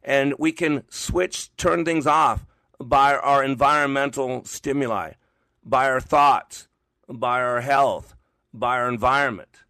And 0.03 0.33
we 0.37 0.51
can 0.51 0.83
switch, 0.89 1.55
turn 1.55 1.85
things 1.85 2.05
off 2.05 2.45
by 2.79 3.15
our 3.15 3.43
environmental 3.43 4.43
stimuli, 4.43 5.13
by 5.63 5.89
our 5.89 6.01
thoughts, 6.01 6.67
by 7.07 7.41
our 7.41 7.61
health, 7.61 8.15
by 8.53 8.77
our 8.77 8.89
environment. 8.89 9.63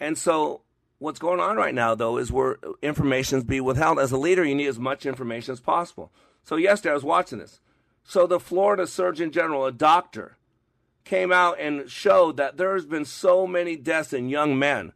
And 0.00 0.16
so, 0.16 0.62
what's 0.98 1.18
going 1.18 1.40
on 1.40 1.56
right 1.56 1.74
now, 1.74 1.94
though, 1.94 2.18
is 2.18 2.32
where 2.32 2.58
information 2.82 3.38
is 3.38 3.44
being 3.44 3.64
withheld. 3.64 3.98
As 3.98 4.12
a 4.12 4.18
leader, 4.18 4.44
you 4.44 4.54
need 4.54 4.68
as 4.68 4.78
much 4.78 5.06
information 5.06 5.52
as 5.52 5.60
possible. 5.60 6.12
So, 6.42 6.56
yesterday 6.56 6.92
I 6.92 6.94
was 6.94 7.04
watching 7.04 7.38
this. 7.38 7.60
So, 8.04 8.26
the 8.26 8.40
Florida 8.40 8.86
Surgeon 8.86 9.32
General, 9.32 9.66
a 9.66 9.72
doctor, 9.72 10.36
came 11.04 11.32
out 11.32 11.58
and 11.60 11.88
showed 11.90 12.36
that 12.36 12.56
there 12.56 12.74
has 12.74 12.86
been 12.86 13.04
so 13.04 13.46
many 13.46 13.76
deaths 13.76 14.12
in 14.12 14.28
young 14.28 14.58
men, 14.58 14.92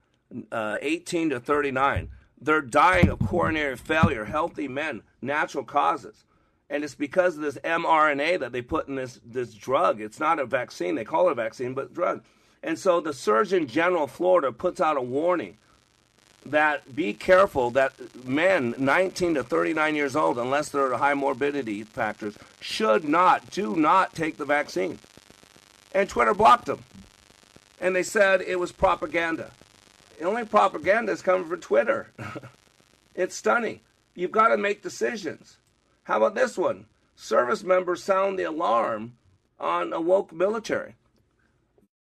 uh, 0.51 0.77
18 0.81 1.31
to 1.31 1.41
39. 1.41 2.11
They're 2.41 2.63
dying 2.63 3.09
of 3.09 3.19
coronary 3.19 3.77
failure, 3.77 4.25
healthy 4.25 4.69
men, 4.69 5.03
natural 5.21 5.65
causes. 5.65 6.25
And 6.71 6.85
it's 6.85 6.95
because 6.95 7.37
of 7.37 7.43
this 7.43 7.59
mRNA 7.65 8.41
that 8.41 8.53
they 8.53 8.63
put 8.63 8.89
in 8.89 8.95
this, 8.95 9.21
this 9.25 9.55
drug. 9.55 10.01
It's 10.01 10.21
not 10.21 10.39
a 10.39 10.47
vaccine. 10.47 10.95
They 10.95 11.05
call 11.05 11.29
it 11.29 11.33
a 11.33 11.35
vaccine, 11.35 11.75
but 11.75 11.93
drug. 11.93 12.25
And 12.63 12.79
so 12.79 13.01
the 13.01 13.13
Surgeon 13.13 13.67
General 13.67 14.05
of 14.05 14.11
Florida 14.11 14.53
puts 14.53 14.81
out 14.81 14.97
a 14.97 15.03
warning 15.03 15.59
that 16.47 16.95
be 16.95 17.12
careful 17.12 17.70
that 17.72 17.93
men 18.24 18.74
19 18.78 19.34
to 19.34 19.45
39 19.45 19.95
years 19.95 20.16
old, 20.16 20.38
unless 20.38 20.70
there 20.70 20.93
are 20.93 20.99
high 20.99 21.14
morbidity 21.14 21.82
factors, 21.82 22.38
should 22.61 23.05
not, 23.05 23.51
do 23.51 23.76
not 23.76 24.14
take 24.14 24.36
the 24.36 24.45
vaccine 24.45 24.99
and 25.93 26.09
Twitter 26.09 26.34
blocked 26.34 26.66
them. 26.66 26.84
And 27.80 27.95
they 27.97 28.03
said 28.03 28.43
it 28.43 28.59
was 28.59 28.72
propaganda. 28.72 29.51
The 30.18 30.24
only 30.26 30.45
propaganda 30.45 31.12
is 31.12 31.22
coming 31.22 31.49
from 31.49 31.61
Twitter. 31.61 32.12
it's 33.14 33.34
stunning. 33.34 33.80
You've 34.14 34.32
got 34.32 34.49
to 34.49 34.57
make 34.57 34.82
decisions. 34.82 35.59
How 36.05 36.18
about 36.18 36.34
this 36.34 36.59
one? 36.59 36.86
Service 37.16 37.62
members 37.62 38.03
sound 38.03 38.38
the 38.38 38.45
alarm 38.45 39.14
on 39.59 39.93
a 39.93 40.01
woke 40.01 40.32
military. 40.32 40.95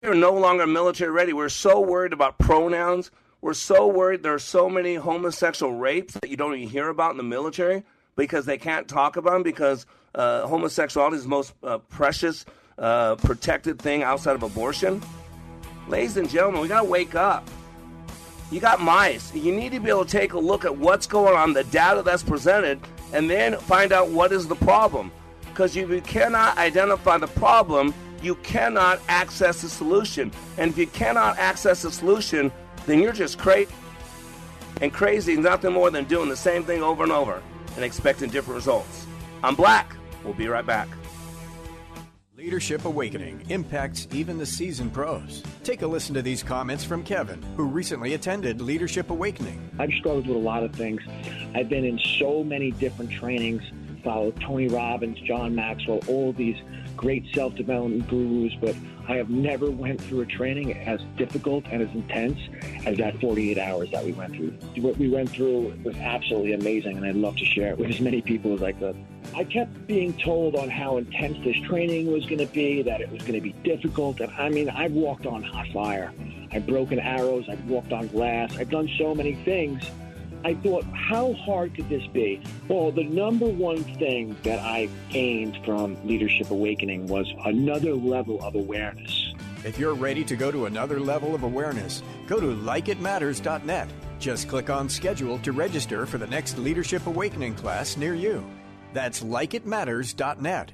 We're 0.02 0.14
no 0.14 0.34
longer 0.34 0.66
military 0.66 1.12
ready. 1.12 1.34
We're 1.34 1.50
so 1.50 1.80
worried 1.80 2.14
about 2.14 2.38
pronouns. 2.38 3.12
We're 3.42 3.54
so 3.54 3.88
worried 3.88 4.22
there 4.22 4.34
are 4.34 4.40
so 4.40 4.70
many 4.70 4.96
homosexual 4.96 5.74
rapes 5.74 6.14
that 6.16 6.30
you 6.30 6.36
don't 6.36 6.56
even 6.56 6.68
hear 6.68 6.90
about 6.90 7.12
in 7.12 7.18
the 7.18 7.24
military 7.24 7.84
because 8.18 8.46
they 8.46 8.58
can't 8.58 8.86
talk 8.86 9.16
about 9.16 9.32
them 9.32 9.44
because 9.44 9.86
uh, 10.14 10.46
homosexuality 10.46 11.16
is 11.16 11.24
the 11.24 11.30
most 11.30 11.54
uh, 11.64 11.78
precious, 11.78 12.46
uh, 12.78 13.16
protected 13.16 13.80
thing 13.80 14.04
outside 14.04 14.36
of 14.36 14.44
abortion. 14.44 15.02
Ladies 15.88 16.18
and 16.18 16.30
gentlemen, 16.30 16.62
we 16.62 16.68
got 16.68 16.82
to 16.82 16.90
wake 16.90 17.16
up. 17.16 17.50
You 18.52 18.60
got 18.60 18.82
mice. 18.82 19.34
You 19.34 19.56
need 19.56 19.72
to 19.72 19.80
be 19.80 19.90
able 19.90 20.04
to 20.04 20.12
take 20.12 20.34
a 20.34 20.40
look 20.40 20.66
at 20.66 20.76
what's 20.76 21.08
going 21.08 21.36
on, 21.36 21.54
the 21.54 21.64
data 21.66 22.02
that's 22.02 22.24
presented, 22.24 22.82
and 23.14 23.30
then 23.30 23.56
find 23.58 23.94
out 23.94 24.10
what 24.10 24.34
is 24.34 24.50
the 24.50 24.56
problem. 24.56 25.14
Because 25.46 25.78
if 25.78 25.90
you 25.90 26.02
cannot 26.02 26.58
identify 26.58 27.18
the 27.18 27.28
problem, 27.28 27.94
you 28.22 28.36
cannot 28.36 29.00
access 29.08 29.62
the 29.62 29.70
solution. 29.70 30.32
And 30.58 30.72
if 30.72 30.78
you 30.78 30.88
cannot 30.88 31.38
access 31.38 31.84
the 31.84 31.92
solution, 31.92 32.52
then 32.90 33.02
you're 33.02 33.14
just 33.14 33.38
crazy. 33.38 33.72
And 34.82 34.92
crazy 34.92 35.34
is 35.34 35.40
nothing 35.40 35.74
more 35.74 35.92
than 35.92 36.06
doing 36.06 36.30
the 36.30 36.38
same 36.38 36.64
thing 36.64 36.82
over 36.82 37.04
and 37.04 37.12
over 37.12 37.42
and 37.76 37.86
expecting 37.86 38.30
different 38.30 38.56
results. 38.56 39.06
I'm 39.44 39.56
Black. 39.56 39.96
We'll 40.24 40.34
be 40.34 40.48
right 40.48 40.66
back. 40.66 40.88
Leadership 42.36 42.86
Awakening 42.86 43.44
impacts 43.50 44.08
even 44.12 44.38
the 44.38 44.46
seasoned 44.46 44.94
pros. 44.94 45.44
Take 45.64 45.82
a 45.82 45.88
listen 45.88 46.16
to 46.16 46.22
these 46.22 46.42
comments 46.42 46.86
from 46.86 47.04
Kevin, 47.04 47.44
who 47.58 47.66
recently 47.66 48.14
attended 48.14 48.62
Leadership 48.62 49.10
Awakening. 49.10 49.70
I've 49.78 49.92
struggled 49.92 50.28
with 50.28 50.38
a 50.38 50.40
lot 50.40 50.64
of 50.64 50.74
things. 50.74 51.02
I've 51.54 51.68
been 51.68 51.84
in 51.84 52.00
so 52.00 52.44
many 52.44 52.72
different 52.72 53.12
trainings, 53.12 53.62
followed 54.06 54.40
Tony 54.40 54.70
Robbins, 54.70 55.20
John 55.20 55.54
Maxwell, 55.54 56.00
all 56.08 56.32
these 56.32 56.56
great 56.96 57.26
self-development 57.34 58.08
gurus, 58.08 58.54
but 58.62 58.76
I 59.10 59.16
have 59.16 59.32
never 59.32 59.72
went 59.72 60.00
through 60.00 60.22
a 60.22 60.26
training 60.28 60.78
as 60.78 61.02
difficult 61.18 61.66
and 61.72 61.82
as 61.82 61.90
intense 61.96 62.40
as 62.86 62.96
that 63.00 63.20
48 63.20 63.58
hours 63.58 63.90
that 63.90 64.06
we 64.06 64.12
went 64.12 64.36
through. 64.36 64.52
What 64.78 64.98
we 64.98 65.10
went 65.10 65.32
through 65.32 65.74
was 65.84 65.98
absolutely 65.98 66.54
amazing, 66.54 66.96
and 66.96 67.04
I'd 67.04 67.16
love 67.16 67.36
to 67.38 67.46
share 67.46 67.72
it 67.72 67.80
with 67.80 67.90
as 67.96 68.00
many 68.00 68.22
people 68.22 68.54
as 68.54 68.62
I 68.62 68.72
could. 68.72 68.96
I 69.36 69.46
kept 69.46 69.88
being 69.88 70.14
told 70.14 70.56
on 70.56 70.70
how 70.70 70.98
intense 70.98 71.44
this 71.44 71.58
training 71.68 72.12
was 72.12 72.24
going 72.28 72.38
to 72.38 72.54
be, 72.54 72.84
that 72.84 73.02
it 73.02 73.12
was 73.12 73.22
going 73.22 73.34
to 73.34 73.42
be 73.42 73.54
difficult, 73.64 74.20
and 74.20 74.32
I 74.34 74.50
mean, 74.50 74.70
I've 74.70 74.94
walked 74.94 75.26
on 75.26 75.42
hot 75.42 75.68
fire. 75.70 76.14
I've 76.52 76.68
broken 76.68 77.00
arrows, 77.00 77.50
I've 77.50 77.64
walked 77.66 77.92
on 77.92 78.08
glass, 78.10 78.56
I've 78.58 78.70
done 78.70 78.88
so 79.00 79.16
many 79.16 79.34
things. 79.44 79.90
I 80.44 80.54
thought, 80.56 80.86
how 80.94 81.34
hard 81.34 81.76
could 81.76 81.90
this 81.90 82.06
be? 82.08 82.42
Well, 82.68 82.92
the 82.92 83.04
number 83.04 83.46
one 83.46 83.84
thing 83.84 84.38
that 84.44 84.60
I 84.60 84.90
gained 85.10 85.58
from 85.66 85.98
Leadership 86.08 86.50
Awakening 86.50 87.08
was 87.08 87.28
another 87.46 87.94
level 87.94 88.42
of 88.42 88.56
awareness. 88.56 89.34
If 89.66 89.78
you're 89.78 89.94
ready 89.94 90.24
to 90.24 90.36
go 90.38 90.52
to 90.52 90.66
another 90.68 91.00
level 91.00 91.36
of 91.36 91.44
awareness, 91.44 92.02
go 92.28 92.40
to 92.40 92.48
likeitmatters.net. 92.48 93.90
Just 94.20 94.48
click 94.48 94.70
on 94.70 94.88
schedule 94.88 95.40
to 95.40 95.52
register 95.52 96.06
for 96.06 96.18
the 96.18 96.28
next 96.28 96.58
Leadership 96.58 97.06
Awakening 97.08 97.56
class 97.56 97.98
near 97.98 98.16
you. 98.16 98.46
That's 98.94 99.22
likeitmatters.net. 99.22 100.72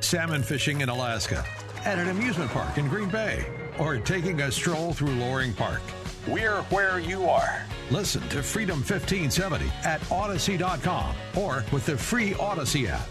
Salmon 0.00 0.42
fishing 0.42 0.80
in 0.80 0.88
Alaska, 0.88 1.44
at 1.84 1.98
an 1.98 2.08
amusement 2.08 2.50
park 2.50 2.78
in 2.78 2.88
Green 2.88 3.08
Bay, 3.08 3.44
or 3.78 3.98
taking 3.98 4.40
a 4.40 4.50
stroll 4.50 4.92
through 4.92 5.12
Loring 5.14 5.52
Park. 5.52 5.82
We're 6.26 6.62
where 6.62 6.98
you 7.00 7.28
are. 7.28 7.62
Listen 7.90 8.22
to 8.28 8.42
Freedom 8.42 8.78
1570 8.78 9.66
at 9.84 10.00
Audacy.com 10.02 11.14
or 11.36 11.64
with 11.72 11.86
the 11.86 11.96
free 11.96 12.34
Odyssey 12.34 12.86
app. 12.86 13.08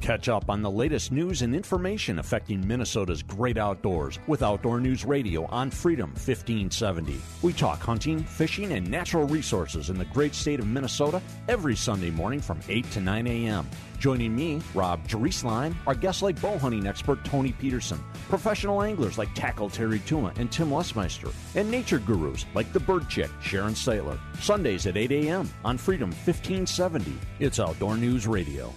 Catch 0.00 0.28
up 0.28 0.50
on 0.50 0.60
the 0.60 0.70
latest 0.70 1.12
news 1.12 1.40
and 1.40 1.54
information 1.54 2.18
affecting 2.18 2.66
Minnesota's 2.68 3.22
great 3.22 3.56
outdoors 3.56 4.18
with 4.26 4.42
Outdoor 4.42 4.78
News 4.78 5.04
Radio 5.04 5.46
on 5.46 5.70
Freedom 5.70 6.10
1570. 6.10 7.18
We 7.40 7.54
talk 7.54 7.80
hunting, 7.80 8.22
fishing, 8.22 8.72
and 8.72 8.88
natural 8.90 9.26
resources 9.26 9.88
in 9.88 9.96
the 9.96 10.04
great 10.04 10.34
state 10.34 10.60
of 10.60 10.66
Minnesota 10.66 11.22
every 11.48 11.74
Sunday 11.74 12.10
morning 12.10 12.40
from 12.40 12.60
8 12.68 12.90
to 12.90 13.00
9 13.00 13.26
a.m. 13.26 13.66
Joining 13.98 14.34
me, 14.34 14.60
Rob 14.74 15.06
Drieslein, 15.08 15.74
are 15.86 15.94
guests 15.94 16.22
like 16.22 16.40
bow 16.40 16.58
hunting 16.58 16.86
expert 16.86 17.24
Tony 17.24 17.52
Peterson, 17.52 17.98
professional 18.28 18.82
anglers 18.82 19.18
like 19.18 19.34
Tackle 19.34 19.70
Terry 19.70 20.00
Tuma 20.00 20.36
and 20.38 20.50
Tim 20.50 20.70
Lesmeister, 20.70 21.32
and 21.54 21.70
nature 21.70 21.98
gurus 21.98 22.44
like 22.54 22.72
the 22.72 22.80
Bird 22.80 23.08
Chick 23.08 23.30
Sharon 23.40 23.74
Stiteler. 23.74 24.18
Sundays 24.40 24.86
at 24.86 24.96
8 24.96 25.12
a.m. 25.12 25.50
on 25.64 25.78
Freedom 25.78 26.10
1570. 26.10 27.12
It's 27.40 27.60
Outdoor 27.60 27.96
News 27.96 28.26
Radio. 28.26 28.72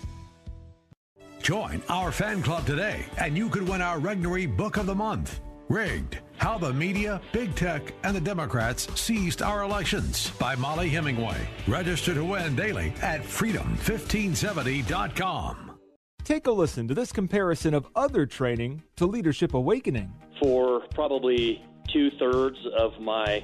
Join 1.42 1.82
our 1.88 2.12
fan 2.12 2.42
club 2.42 2.66
today, 2.66 3.06
and 3.18 3.38
you 3.38 3.50
could 3.50 3.68
win 3.68 3.82
our 3.82 4.00
Regnery 4.00 4.54
Book 4.54 4.78
of 4.78 4.86
the 4.86 4.96
Month. 4.96 5.40
Rigged 5.70 6.20
How 6.38 6.58
the 6.58 6.74
Media, 6.74 7.22
Big 7.32 7.56
Tech, 7.56 7.94
and 8.04 8.14
the 8.16 8.22
Democrats 8.22 8.88
Seized 9.00 9.42
Our 9.42 9.64
Elections 9.64 10.32
by 10.40 10.56
Mollie 10.56 10.90
Hemingway. 10.90 11.38
Register 11.68 12.14
to 12.14 12.24
win 12.24 12.56
daily 12.56 12.94
at 13.02 13.22
freedom1570.com. 13.22 15.64
Take 16.24 16.48
a 16.48 16.52
listen 16.52 16.88
to 16.90 16.94
this 16.94 17.12
comparison 17.12 17.74
of 17.74 17.88
other 17.96 18.26
training 18.26 18.84
to 18.98 19.06
Leadership 19.06 19.54
Awakening. 19.54 20.14
For 20.42 20.82
probably 20.94 21.64
two 21.92 22.12
thirds 22.20 22.58
of 22.78 23.00
my 23.00 23.44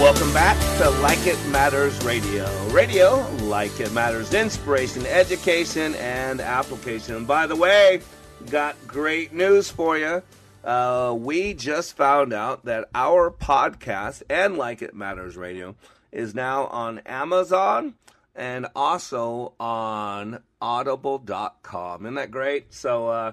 Welcome 0.00 0.32
back 0.32 0.56
to 0.78 0.88
Like 1.02 1.26
It 1.26 1.38
Matters 1.48 2.02
Radio. 2.02 2.48
Radio, 2.68 3.20
like 3.42 3.78
it 3.80 3.92
matters, 3.92 4.32
inspiration, 4.32 5.04
education, 5.04 5.94
and 5.96 6.40
application. 6.40 7.16
And 7.16 7.26
by 7.26 7.46
the 7.46 7.54
way, 7.54 8.00
got 8.48 8.76
great 8.86 9.34
news 9.34 9.70
for 9.70 9.98
you. 9.98 10.22
Uh, 10.64 11.14
we 11.18 11.52
just 11.52 11.98
found 11.98 12.32
out 12.32 12.64
that 12.64 12.88
our 12.94 13.30
podcast 13.30 14.22
and 14.30 14.56
Like 14.56 14.80
It 14.80 14.94
Matters 14.94 15.36
Radio 15.36 15.76
is 16.10 16.34
now 16.34 16.68
on 16.68 17.00
Amazon 17.00 17.92
and 18.34 18.68
also 18.74 19.52
on 19.60 20.42
audible.com. 20.62 22.06
Isn't 22.06 22.14
that 22.14 22.30
great? 22.30 22.72
So, 22.72 23.08
uh, 23.08 23.32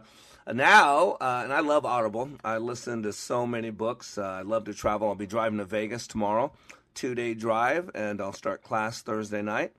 now, 0.54 1.18
uh, 1.20 1.42
and 1.44 1.52
I 1.52 1.60
love 1.60 1.86
Audible. 1.86 2.30
I 2.44 2.58
listen 2.58 3.04
to 3.04 3.14
so 3.14 3.46
many 3.46 3.70
books. 3.70 4.18
Uh, 4.18 4.24
I 4.24 4.42
love 4.44 4.66
to 4.66 4.74
travel. 4.74 5.10
I'll 5.10 5.16
be 5.16 5.28
driving 5.28 5.58
to 5.60 5.66
Vegas 5.66 6.08
tomorrow, 6.08 6.52
two 6.94 7.16
day 7.16 7.34
drive, 7.34 7.92
and 7.94 8.22
I'll 8.22 8.34
start 8.34 8.64
class 8.64 9.02
Thursday 9.02 9.42
night. 9.42 9.74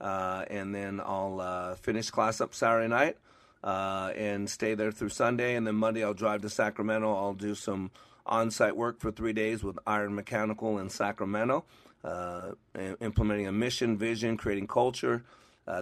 Uh, 0.00 0.44
and 0.50 0.74
then 0.74 1.00
I'll 1.00 1.40
uh, 1.40 1.74
finish 1.74 2.10
class 2.10 2.40
up 2.40 2.54
Saturday 2.54 2.88
night 2.88 3.18
uh, 3.62 4.12
and 4.16 4.48
stay 4.48 4.74
there 4.74 4.92
through 4.92 5.10
Sunday. 5.10 5.56
And 5.56 5.66
then 5.66 5.74
Monday, 5.74 6.04
I'll 6.04 6.14
drive 6.14 6.42
to 6.42 6.50
Sacramento. 6.50 7.14
I'll 7.14 7.34
do 7.34 7.54
some 7.54 7.90
on 8.24 8.50
site 8.50 8.76
work 8.76 9.00
for 9.00 9.10
three 9.10 9.32
days 9.32 9.62
with 9.62 9.78
Iron 9.86 10.14
Mechanical 10.14 10.78
in 10.78 10.88
Sacramento, 10.88 11.64
uh, 12.04 12.52
implementing 13.00 13.46
a 13.46 13.52
mission, 13.52 13.96
vision, 13.96 14.36
creating 14.36 14.66
culture. 14.66 15.24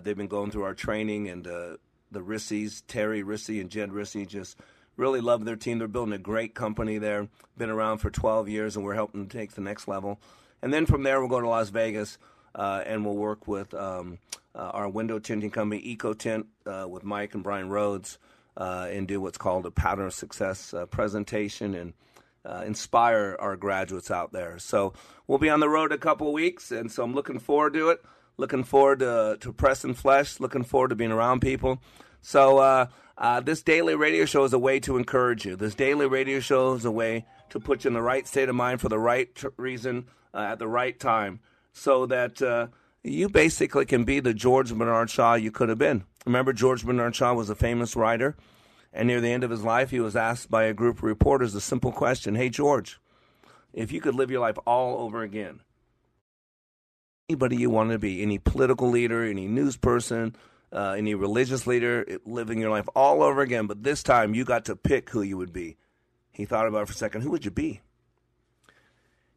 they've 0.02 0.16
been 0.16 0.28
going 0.28 0.50
through 0.50 0.64
our 0.64 0.74
training 0.74 1.28
and 1.28 1.46
the 2.10 2.20
Rissies, 2.20 2.82
Terry 2.86 3.22
Rissy 3.22 3.60
and 3.60 3.70
Jed 3.70 3.90
Rissy, 3.90 4.26
just 4.26 4.56
really 4.96 5.20
love 5.20 5.44
their 5.44 5.56
team. 5.56 5.78
They're 5.78 5.88
building 5.88 6.14
a 6.14 6.18
great 6.18 6.54
company 6.54 6.98
there. 6.98 7.28
Been 7.56 7.70
around 7.70 7.98
for 7.98 8.10
12 8.10 8.48
years, 8.48 8.76
and 8.76 8.84
we're 8.84 8.94
helping 8.94 9.20
them 9.20 9.28
take 9.28 9.52
the 9.52 9.60
next 9.60 9.88
level. 9.88 10.20
And 10.62 10.72
then 10.72 10.86
from 10.86 11.02
there, 11.04 11.20
we'll 11.20 11.28
go 11.28 11.40
to 11.40 11.48
Las 11.48 11.70
Vegas, 11.70 12.18
uh, 12.54 12.82
and 12.84 13.04
we'll 13.04 13.16
work 13.16 13.46
with 13.46 13.72
um, 13.74 14.18
uh, 14.54 14.70
our 14.74 14.88
window 14.88 15.18
tinting 15.18 15.50
company, 15.50 15.80
Eco 15.84 16.12
Tint, 16.12 16.46
uh, 16.66 16.86
with 16.88 17.04
Mike 17.04 17.34
and 17.34 17.44
Brian 17.44 17.68
Rhodes, 17.68 18.18
uh, 18.56 18.88
and 18.90 19.06
do 19.06 19.20
what's 19.20 19.38
called 19.38 19.66
a 19.66 19.70
pattern 19.70 20.06
of 20.06 20.14
success 20.14 20.74
uh, 20.74 20.86
presentation 20.86 21.74
and 21.74 21.92
uh, 22.44 22.64
inspire 22.66 23.36
our 23.38 23.56
graduates 23.56 24.10
out 24.10 24.32
there. 24.32 24.58
So 24.58 24.94
we'll 25.26 25.38
be 25.38 25.50
on 25.50 25.60
the 25.60 25.68
road 25.68 25.92
a 25.92 25.98
couple 25.98 26.32
weeks, 26.32 26.72
and 26.72 26.90
so 26.90 27.04
I'm 27.04 27.14
looking 27.14 27.38
forward 27.38 27.74
to 27.74 27.90
it 27.90 28.02
looking 28.38 28.64
forward 28.64 29.00
to, 29.00 29.36
to 29.40 29.52
pressing 29.52 29.92
flesh, 29.92 30.40
looking 30.40 30.64
forward 30.64 30.88
to 30.88 30.96
being 30.96 31.12
around 31.12 31.40
people. 31.40 31.82
So, 32.22 32.58
uh, 32.58 32.86
uh, 33.18 33.40
this 33.40 33.62
daily 33.62 33.96
radio 33.96 34.24
show 34.24 34.44
is 34.44 34.52
a 34.52 34.58
way 34.58 34.78
to 34.80 34.96
encourage 34.96 35.44
you. 35.44 35.56
This 35.56 35.74
daily 35.74 36.06
radio 36.06 36.38
show 36.38 36.74
is 36.74 36.84
a 36.84 36.90
way 36.90 37.26
to 37.50 37.58
put 37.58 37.84
you 37.84 37.88
in 37.88 37.94
the 37.94 38.02
right 38.02 38.26
state 38.26 38.48
of 38.48 38.54
mind 38.54 38.80
for 38.80 38.88
the 38.88 38.98
right 38.98 39.34
t- 39.34 39.48
reason 39.56 40.06
uh, 40.32 40.38
at 40.38 40.60
the 40.60 40.68
right 40.68 40.98
time 40.98 41.40
so 41.72 42.06
that 42.06 42.40
uh, 42.40 42.68
you 43.02 43.28
basically 43.28 43.86
can 43.86 44.04
be 44.04 44.20
the 44.20 44.34
George 44.34 44.72
Bernard 44.72 45.10
Shaw 45.10 45.34
you 45.34 45.50
could 45.50 45.68
have 45.68 45.78
been. 45.78 46.04
Remember, 46.26 46.52
George 46.52 46.84
Bernard 46.84 47.16
Shaw 47.16 47.34
was 47.34 47.50
a 47.50 47.56
famous 47.56 47.96
writer, 47.96 48.36
and 48.92 49.08
near 49.08 49.20
the 49.20 49.32
end 49.32 49.42
of 49.44 49.50
his 49.50 49.64
life, 49.64 49.90
he 49.90 50.00
was 50.00 50.14
asked 50.14 50.50
by 50.50 50.64
a 50.64 50.74
group 50.74 50.98
of 50.98 51.04
reporters 51.04 51.54
a 51.54 51.60
simple 51.60 51.90
question 51.90 52.36
Hey, 52.36 52.50
George, 52.50 53.00
if 53.72 53.90
you 53.90 54.00
could 54.00 54.14
live 54.14 54.30
your 54.30 54.40
life 54.40 54.58
all 54.64 55.00
over 55.00 55.22
again, 55.22 55.60
anybody 57.28 57.56
you 57.56 57.68
want 57.68 57.90
to 57.90 57.98
be, 57.98 58.22
any 58.22 58.38
political 58.38 58.88
leader, 58.88 59.22
any 59.22 59.46
news 59.46 59.76
person, 59.76 60.34
uh, 60.72 60.94
any 60.96 61.14
religious 61.14 61.66
leader, 61.66 62.18
living 62.24 62.58
your 62.58 62.70
life 62.70 62.88
all 62.94 63.22
over 63.22 63.42
again, 63.42 63.66
but 63.66 63.82
this 63.82 64.02
time 64.02 64.34
you 64.34 64.44
got 64.44 64.64
to 64.64 64.74
pick 64.74 65.10
who 65.10 65.20
you 65.20 65.36
would 65.36 65.52
be. 65.52 65.76
He 66.32 66.46
thought 66.46 66.66
about 66.66 66.82
it 66.82 66.86
for 66.86 66.92
a 66.92 66.96
second. 66.96 67.20
Who 67.20 67.30
would 67.30 67.44
you 67.44 67.50
be? 67.50 67.82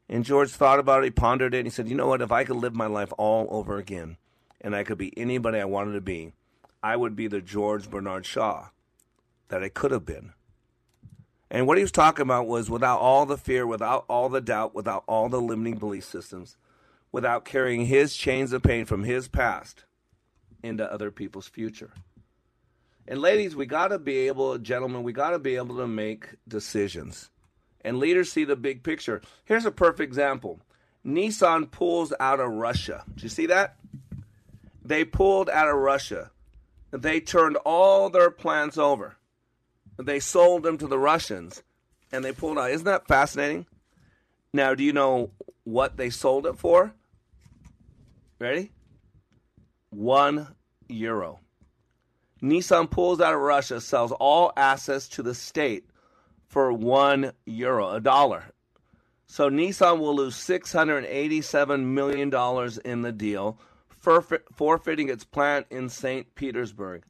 And 0.08 0.24
George 0.24 0.52
thought 0.52 0.80
about 0.80 1.04
it, 1.04 1.06
he 1.06 1.12
pondered 1.12 1.54
it, 1.54 1.60
and 1.60 1.68
he 1.68 1.72
said, 1.72 1.90
You 1.90 1.96
know 1.96 2.08
what? 2.08 2.22
If 2.22 2.32
I 2.32 2.46
could 2.46 2.58
live 2.58 2.76
my 2.76 2.86
life 2.86 3.12
all 3.18 3.48
over 3.50 3.78
again 3.78 4.18
and 4.62 4.76
I 4.76 4.84
could 4.84 4.98
be 4.98 5.18
anybody 5.18 5.60
I 5.60 5.66
wanted 5.66 5.94
to 5.94 6.02
be, 6.02 6.34
I 6.82 6.96
would 6.96 7.16
be 7.16 7.28
the 7.28 7.42
George 7.42 7.90
Bernard 7.90 8.26
Shaw 8.26 8.70
that 9.50 9.64
I 9.64 9.70
could 9.70 9.92
have 9.92 10.06
been. 10.06 10.34
And 11.50 11.68
what 11.68 11.78
he 11.78 11.84
was 11.84 11.92
talking 11.92 12.24
about 12.24 12.48
was 12.48 12.70
without 12.70 13.00
all 13.00 13.26
the 13.26 13.38
fear, 13.38 13.68
without 13.68 14.06
all 14.08 14.30
the 14.30 14.40
doubt, 14.40 14.74
without 14.74 15.04
all 15.08 15.28
the 15.28 15.42
limiting 15.42 15.78
belief 15.78 16.06
systems, 16.06 16.56
without 17.12 17.46
carrying 17.46 17.86
his 17.86 18.16
chains 18.16 18.54
of 18.54 18.64
pain 18.64 18.86
from 18.86 19.04
his 19.04 19.28
past 19.28 19.86
into 20.64 20.92
other 20.92 21.12
people's 21.12 21.48
future. 21.48 21.92
And 23.08 23.20
ladies, 23.20 23.56
we 23.56 23.66
got 23.66 23.90
to 23.90 24.00
be 24.00 24.28
able, 24.28 24.58
gentlemen, 24.58 25.04
we 25.04 25.12
got 25.12 25.32
to 25.32 25.40
be 25.40 25.56
able 25.56 25.78
to 25.78 25.88
make 25.88 26.36
decisions. 26.48 27.30
And 27.84 27.98
leaders 27.98 28.32
see 28.32 28.44
the 28.44 28.56
big 28.56 28.84
picture. 28.84 29.22
Here's 29.44 29.66
a 29.66 29.72
perfect 29.72 30.02
example. 30.02 30.60
Nissan 31.06 31.70
pulls 31.72 32.14
out 32.20 32.40
of 32.40 32.52
Russia. 32.52 33.04
Did 33.16 33.24
you 33.24 33.30
see 33.30 33.48
that? 33.48 33.76
They 34.84 35.04
pulled 35.04 35.50
out 35.50 35.68
of 35.68 35.76
Russia. 35.76 36.32
They 36.92 37.20
turned 37.20 37.58
all 37.58 38.10
their 38.10 38.30
plants 38.30 38.78
over. 38.78 39.16
They 39.98 40.20
sold 40.20 40.64
them 40.64 40.78
to 40.78 40.88
the 40.88 41.00
Russians 41.00 41.64
and 42.12 42.24
they 42.24 42.32
pulled 42.32 42.58
out. 42.58 42.72
Isn't 42.72 42.86
that 42.86 43.08
fascinating? 43.08 43.66
Now, 44.54 44.76
do 44.76 44.84
you 44.84 44.94
know 44.94 45.32
what 45.64 45.98
they 45.98 46.10
sold 46.10 46.46
it 46.46 46.58
for? 46.58 46.94
Ready? 48.42 48.72
One 49.92 50.56
euro. 50.88 51.42
Nissan 52.42 52.90
pulls 52.90 53.22
out 53.22 53.36
of 53.36 53.40
Russia, 53.40 53.80
sells 53.80 54.12
all 54.14 54.52
assets 54.58 55.08
to 55.10 55.22
the 55.22 55.36
state 55.36 55.86
for 56.48 56.74
one 56.74 57.34
euro, 57.46 57.92
a 57.92 58.00
dollar. 58.02 58.46
So 59.28 59.52
Nissan 59.52 60.00
will 60.00 60.16
lose 60.16 60.36
$687 60.38 61.84
million 61.84 62.34
in 62.84 63.02
the 63.04 63.12
deal, 63.12 63.60
forfeiting 64.00 65.10
its 65.10 65.24
plant 65.24 65.68
in 65.70 65.88
St. 65.88 66.34
Petersburg. 66.34 67.04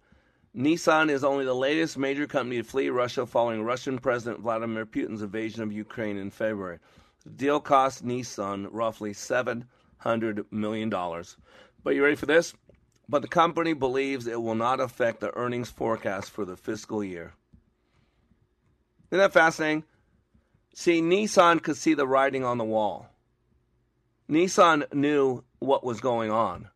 Nissan 0.53 1.09
is 1.09 1.23
only 1.23 1.45
the 1.45 1.53
latest 1.53 1.97
major 1.97 2.27
company 2.27 2.57
to 2.57 2.63
flee 2.65 2.89
Russia 2.89 3.25
following 3.25 3.63
Russian 3.63 3.99
President 3.99 4.41
Vladimir 4.41 4.85
Putin's 4.85 5.21
invasion 5.21 5.63
of 5.63 5.71
Ukraine 5.71 6.17
in 6.17 6.29
February. 6.29 6.79
The 7.23 7.29
deal 7.29 7.61
cost 7.61 8.05
Nissan 8.05 8.67
roughly 8.69 9.13
$700 10.03 10.45
million. 10.51 10.89
But 10.89 11.95
you 11.95 12.03
ready 12.03 12.15
for 12.15 12.25
this? 12.25 12.53
But 13.09 13.21
the 13.21 13.27
company 13.27 13.73
believes 13.73 14.27
it 14.27 14.41
will 14.41 14.55
not 14.55 14.79
affect 14.79 15.19
the 15.19 15.35
earnings 15.35 15.69
forecast 15.69 16.31
for 16.31 16.45
the 16.45 16.55
fiscal 16.55 17.03
year. 17.03 17.33
Isn't 19.09 19.19
that 19.19 19.33
fascinating? 19.33 19.83
See, 20.73 21.01
Nissan 21.01 21.61
could 21.61 21.75
see 21.75 21.93
the 21.93 22.07
writing 22.07 22.45
on 22.45 22.57
the 22.57 22.63
wall. 22.63 23.09
Nissan 24.29 24.93
knew 24.93 25.43
what 25.59 25.83
was 25.83 25.99
going 25.99 26.31
on. 26.31 26.69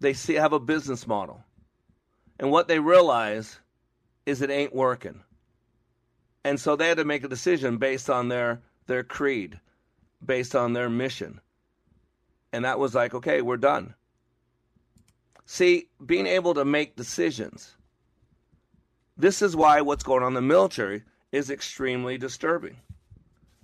They 0.00 0.12
see, 0.12 0.34
have 0.34 0.52
a 0.52 0.60
business 0.60 1.06
model. 1.06 1.42
And 2.38 2.50
what 2.50 2.68
they 2.68 2.78
realize 2.78 3.58
is 4.26 4.42
it 4.42 4.50
ain't 4.50 4.74
working. 4.74 5.22
And 6.44 6.60
so 6.60 6.76
they 6.76 6.88
had 6.88 6.98
to 6.98 7.04
make 7.04 7.24
a 7.24 7.28
decision 7.28 7.78
based 7.78 8.10
on 8.10 8.28
their, 8.28 8.60
their 8.86 9.02
creed, 9.02 9.58
based 10.24 10.54
on 10.54 10.74
their 10.74 10.90
mission. 10.90 11.40
And 12.52 12.64
that 12.64 12.78
was 12.78 12.94
like, 12.94 13.14
okay, 13.14 13.42
we're 13.42 13.56
done. 13.56 13.94
See, 15.44 15.88
being 16.04 16.26
able 16.26 16.54
to 16.54 16.64
make 16.64 16.96
decisions. 16.96 17.76
This 19.16 19.42
is 19.42 19.56
why 19.56 19.80
what's 19.80 20.04
going 20.04 20.22
on 20.22 20.28
in 20.28 20.34
the 20.34 20.42
military 20.42 21.02
is 21.32 21.50
extremely 21.50 22.18
disturbing. 22.18 22.76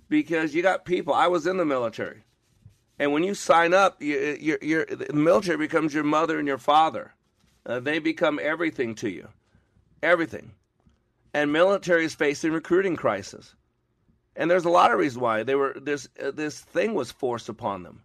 Because 0.09 0.53
you 0.53 0.61
got 0.61 0.85
people, 0.85 1.13
I 1.13 1.27
was 1.27 1.47
in 1.47 1.57
the 1.57 1.65
military. 1.65 2.23
And 2.99 3.11
when 3.11 3.23
you 3.23 3.33
sign 3.33 3.73
up, 3.73 4.01
you, 4.01 4.37
you're, 4.39 4.59
you're, 4.61 4.85
the 4.85 5.13
military 5.13 5.57
becomes 5.57 5.93
your 5.93 6.03
mother 6.03 6.37
and 6.37 6.47
your 6.47 6.57
father. 6.57 7.13
Uh, 7.65 7.79
they 7.79 7.99
become 7.99 8.39
everything 8.41 8.93
to 8.95 9.09
you, 9.09 9.27
everything. 10.01 10.51
And 11.33 11.51
military 11.51 12.05
is 12.05 12.13
facing 12.13 12.51
recruiting 12.51 12.95
crisis, 12.95 13.55
and 14.35 14.51
there's 14.51 14.65
a 14.65 14.69
lot 14.69 14.91
of 14.91 14.99
reasons 14.99 15.19
why 15.19 15.43
they 15.43 15.55
were 15.55 15.75
this 15.79 16.07
uh, 16.23 16.31
this 16.31 16.59
thing 16.59 16.93
was 16.93 17.11
forced 17.11 17.49
upon 17.49 17.83
them. 17.83 18.03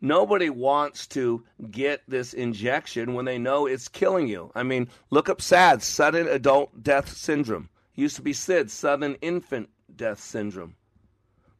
Nobody 0.00 0.48
wants 0.48 1.06
to 1.08 1.44
get 1.70 2.02
this 2.06 2.32
injection 2.32 3.14
when 3.14 3.24
they 3.24 3.38
know 3.38 3.66
it's 3.66 3.88
killing 3.88 4.28
you. 4.28 4.52
I 4.54 4.62
mean, 4.62 4.88
look 5.10 5.28
up 5.28 5.42
SAD, 5.42 5.82
sudden 5.82 6.28
adult 6.28 6.82
death 6.82 7.16
syndrome. 7.16 7.68
It 7.96 8.02
used 8.02 8.16
to 8.16 8.22
be 8.22 8.32
SID, 8.32 8.70
sudden 8.70 9.16
infant 9.16 9.70
death 9.94 10.20
syndrome. 10.20 10.76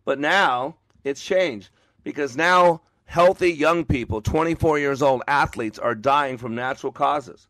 But 0.05 0.21
now 0.21 0.77
it's 1.03 1.23
changed 1.23 1.71
because 2.05 2.37
now 2.37 2.83
healthy 3.07 3.53
young 3.53 3.85
people, 3.85 4.23
24 4.23 4.79
years 4.79 5.03
old 5.03 5.23
athletes, 5.27 5.79
are 5.79 5.95
dying 5.95 6.39
from 6.39 6.55
natural 6.55 6.93
causes. 6.93 7.49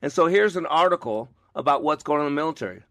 And 0.00 0.10
so 0.10 0.26
here's 0.26 0.56
an 0.56 0.66
article 0.66 1.28
about 1.54 1.82
what's 1.82 2.02
going 2.02 2.20
on 2.20 2.26
in 2.26 2.34
the 2.34 2.40
military. 2.40 2.82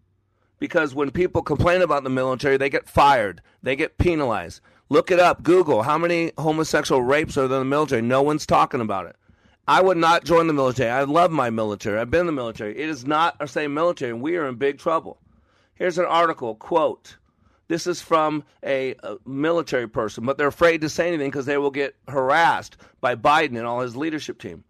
Because 0.60 0.94
when 0.94 1.10
people 1.10 1.42
complain 1.42 1.82
about 1.82 2.04
the 2.04 2.10
military, 2.10 2.58
they 2.58 2.70
get 2.70 2.88
fired, 2.88 3.42
they 3.64 3.76
get 3.76 3.98
penalized. 3.98 4.62
Look 4.90 5.12
it 5.12 5.20
up, 5.20 5.44
Google 5.44 5.84
how 5.84 5.98
many 6.00 6.32
homosexual 6.38 7.04
rapes 7.04 7.38
are 7.38 7.48
there 7.48 7.62
in 7.62 7.68
the 7.68 7.70
military. 7.70 8.02
No 8.02 8.24
one's 8.24 8.46
talking 8.46 8.82
about 8.82 9.06
it. 9.06 9.16
I 9.68 9.82
would 9.82 9.98
not 9.98 10.26
join 10.26 10.48
the 10.48 10.54
military. 10.54 10.90
I 10.90 11.04
love 11.04 11.30
my 11.30 11.52
military. 11.52 12.00
I've 12.00 12.10
been 12.10 12.22
in 12.22 12.26
the 12.26 12.32
military. 12.32 12.76
It 12.76 12.90
is 12.90 13.06
not 13.06 13.36
our 13.40 13.46
same 13.46 13.76
military, 13.76 14.12
and 14.12 14.22
we 14.22 14.36
are 14.36 14.48
in 14.48 14.56
big 14.56 14.80
trouble. 14.80 15.20
Here's 15.76 16.00
an 16.00 16.06
article 16.06 16.56
quote 16.56 17.18
this 17.70 17.86
is 17.86 18.02
from 18.02 18.44
a, 18.66 18.96
a 19.04 19.18
military 19.28 19.88
person, 19.88 20.26
but 20.26 20.40
they're 20.40 20.48
afraid 20.48 20.82
to 20.82 20.90
say 20.90 21.08
anything 21.08 21.30
because 21.30 21.46
they 21.46 21.60
will 21.60 21.70
get 21.70 21.96
harassed 22.08 22.78
by 23.00 23.16
Biden 23.16 23.58
and 23.58 23.68
all 23.68 23.82
his 23.82 23.96
leadership 23.96 24.40
team. 24.40 24.64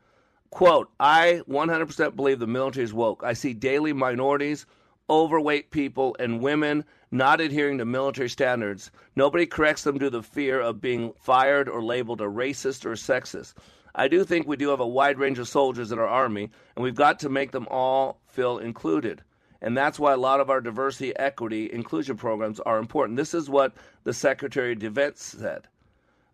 Quote, 0.50 0.90
I 1.00 1.42
100% 1.48 2.16
believe 2.18 2.40
the 2.40 2.48
military 2.48 2.84
is 2.84 2.94
woke. 2.94 3.24
I 3.24 3.34
see 3.34 3.54
daily 3.54 3.94
minorities, 3.94 4.66
overweight 5.10 5.72
people, 5.72 6.16
and 6.20 6.42
women 6.42 6.86
not 7.12 7.42
adhering 7.42 7.78
to 7.80 7.86
military 7.86 8.30
standards. 8.30 8.92
Nobody 9.16 9.46
corrects 9.46 9.84
them 9.84 9.98
due 9.98 10.06
to 10.06 10.10
the 10.10 10.24
fear 10.24 10.60
of 10.60 10.82
being 10.82 11.14
fired 11.20 11.68
or 11.68 11.84
labeled 11.84 12.22
a 12.22 12.26
racist 12.26 12.86
or 12.86 12.92
sexist. 12.92 13.56
I 13.96 14.08
do 14.08 14.24
think 14.24 14.48
we 14.48 14.56
do 14.56 14.70
have 14.70 14.80
a 14.80 14.88
wide 14.88 15.18
range 15.18 15.40
of 15.40 15.48
soldiers 15.48 15.92
in 15.92 16.00
our 16.00 16.08
army, 16.08 16.50
and 16.76 16.84
we've 16.84 16.96
got 16.96 17.20
to 17.20 17.30
make 17.30 17.52
them 17.52 17.68
all 17.70 18.22
feel 18.28 18.60
included. 18.60 19.24
And 19.62 19.76
that's 19.76 20.00
why 20.00 20.14
a 20.14 20.18
lot 20.18 20.40
of 20.40 20.50
our 20.50 20.62
diversity, 20.62 21.16
equity, 21.18 21.72
inclusion 21.74 22.16
programs 22.16 22.60
are 22.62 22.80
important. 22.80 23.18
This 23.18 23.34
is 23.34 23.50
what 23.50 23.74
the 24.04 24.14
Secretary 24.14 24.74
of 24.74 24.80
Defense 24.80 25.22
said. 25.22 25.68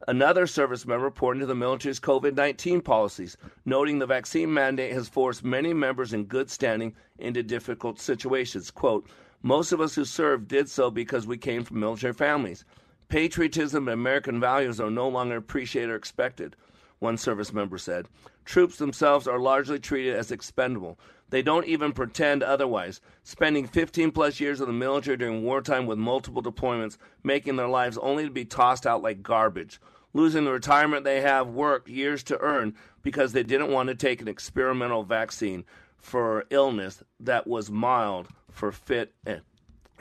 Another 0.08 0.45
service 0.45 0.86
member 0.86 1.10
pointed 1.10 1.39
to 1.39 1.45
the 1.47 1.56
military's 1.56 1.99
COVID 1.99 2.36
19 2.36 2.82
policies, 2.82 3.38
noting 3.66 3.97
the 3.97 4.06
vaccine 4.06 4.53
mandate 4.53 4.93
has 4.93 5.10
forced 5.10 5.43
many 5.43 5.74
members 5.74 6.14
in 6.14 6.26
good 6.26 6.51
standing 6.51 6.93
into 7.18 7.41
difficult 7.41 7.99
situations. 7.99 8.70
Quote, 8.70 9.10
most 9.41 9.72
of 9.72 9.82
us 9.82 9.95
who 9.95 10.06
served 10.06 10.47
did 10.47 10.70
so 10.70 10.91
because 10.91 11.26
we 11.26 11.38
came 11.38 11.64
from 11.64 11.80
military 11.80 12.14
families. 12.14 12.66
Patriotism 13.10 13.88
and 13.88 13.93
American 13.93 14.39
values 14.39 14.80
are 14.80 14.91
no 14.91 15.08
longer 15.08 15.38
appreciated 15.38 15.89
or 15.89 15.95
expected, 15.95 16.56
one 16.99 17.18
service 17.18 17.51
member 17.51 17.80
said. 17.80 18.08
Troops 18.43 18.78
themselves 18.78 19.28
are 19.28 19.39
largely 19.39 19.80
treated 19.80 20.16
as 20.16 20.32
expendable. 20.32 20.99
They 21.32 21.41
don't 21.41 21.66
even 21.66 21.93
pretend 21.93 22.43
otherwise, 22.43 23.01
spending 23.24 23.66
15 23.68 24.12
plus 24.12 24.39
years 24.39 24.62
in 24.62 24.68
the 24.68 24.74
military 24.74 25.18
during 25.18 25.43
wartime 25.43 25.88
with 25.88 25.97
multiple 25.97 26.43
deployments, 26.43 26.97
making 27.24 27.56
their 27.56 27.68
lives 27.68 27.97
only 27.97 28.26
to 28.26 28.32
be 28.32 28.45
tossed 28.45 28.86
out 28.86 29.01
like 29.01 29.24
garbage, 29.24 29.80
losing 30.16 30.45
the 30.45 30.51
retirement 30.51 31.03
they 31.03 31.20
have 31.20 31.49
worked 31.49 31.89
years 31.89 32.24
to 32.24 32.39
earn 32.39 32.74
because 33.03 33.34
they 33.34 33.43
didn't 33.43 33.70
want 33.70 33.89
to 33.89 33.95
take 33.95 34.22
an 34.22 34.30
experimental 34.30 35.03
vaccine 35.03 35.66
for 35.97 36.45
illness 36.51 37.03
that 37.20 37.45
was 37.45 37.70
mild 37.70 38.30
for 38.49 38.72
fit 38.72 39.13
and 39.26 39.41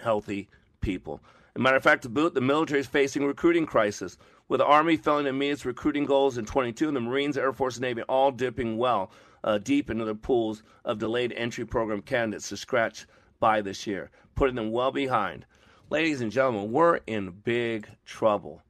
healthy 0.01 0.49
people. 0.81 1.21
As 1.49 1.57
a 1.57 1.59
matter 1.59 1.77
of 1.77 1.83
fact, 1.83 2.03
to 2.03 2.09
boot, 2.09 2.33
the 2.33 2.41
military 2.41 2.79
is 2.79 2.87
facing 2.87 3.27
recruiting 3.27 3.67
crisis 3.67 4.17
with 4.49 4.59
the 4.59 4.67
Army 4.67 4.97
failing 4.97 5.25
to 5.25 5.33
meet 5.33 5.51
its 5.51 5.65
recruiting 5.65 6.05
goals 6.05 6.39
in 6.39 6.45
22, 6.45 6.87
and 6.87 6.97
the 6.97 7.01
Marines, 7.01 7.37
Air 7.37 7.53
Force, 7.53 7.77
and 7.77 7.83
Navy 7.83 8.03
all 8.03 8.31
dipping 8.31 8.77
well 8.77 9.11
uh, 9.43 9.59
deep 9.59 9.91
into 9.91 10.05
the 10.05 10.15
pools 10.15 10.63
of 10.85 10.99
delayed 11.01 11.33
entry 11.33 11.65
program 11.65 12.01
candidates 12.01 12.51
to 12.51 12.57
scratch 12.57 13.07
by 13.41 13.61
this 13.61 13.85
year, 13.85 14.11
putting 14.37 14.55
them 14.55 14.71
well 14.71 14.93
behind. 14.93 15.45
Ladies 15.91 16.21
and 16.21 16.31
gentlemen, 16.31 16.71
we're 16.71 17.01
in 17.09 17.31
big 17.31 17.89
trouble. 18.07 18.63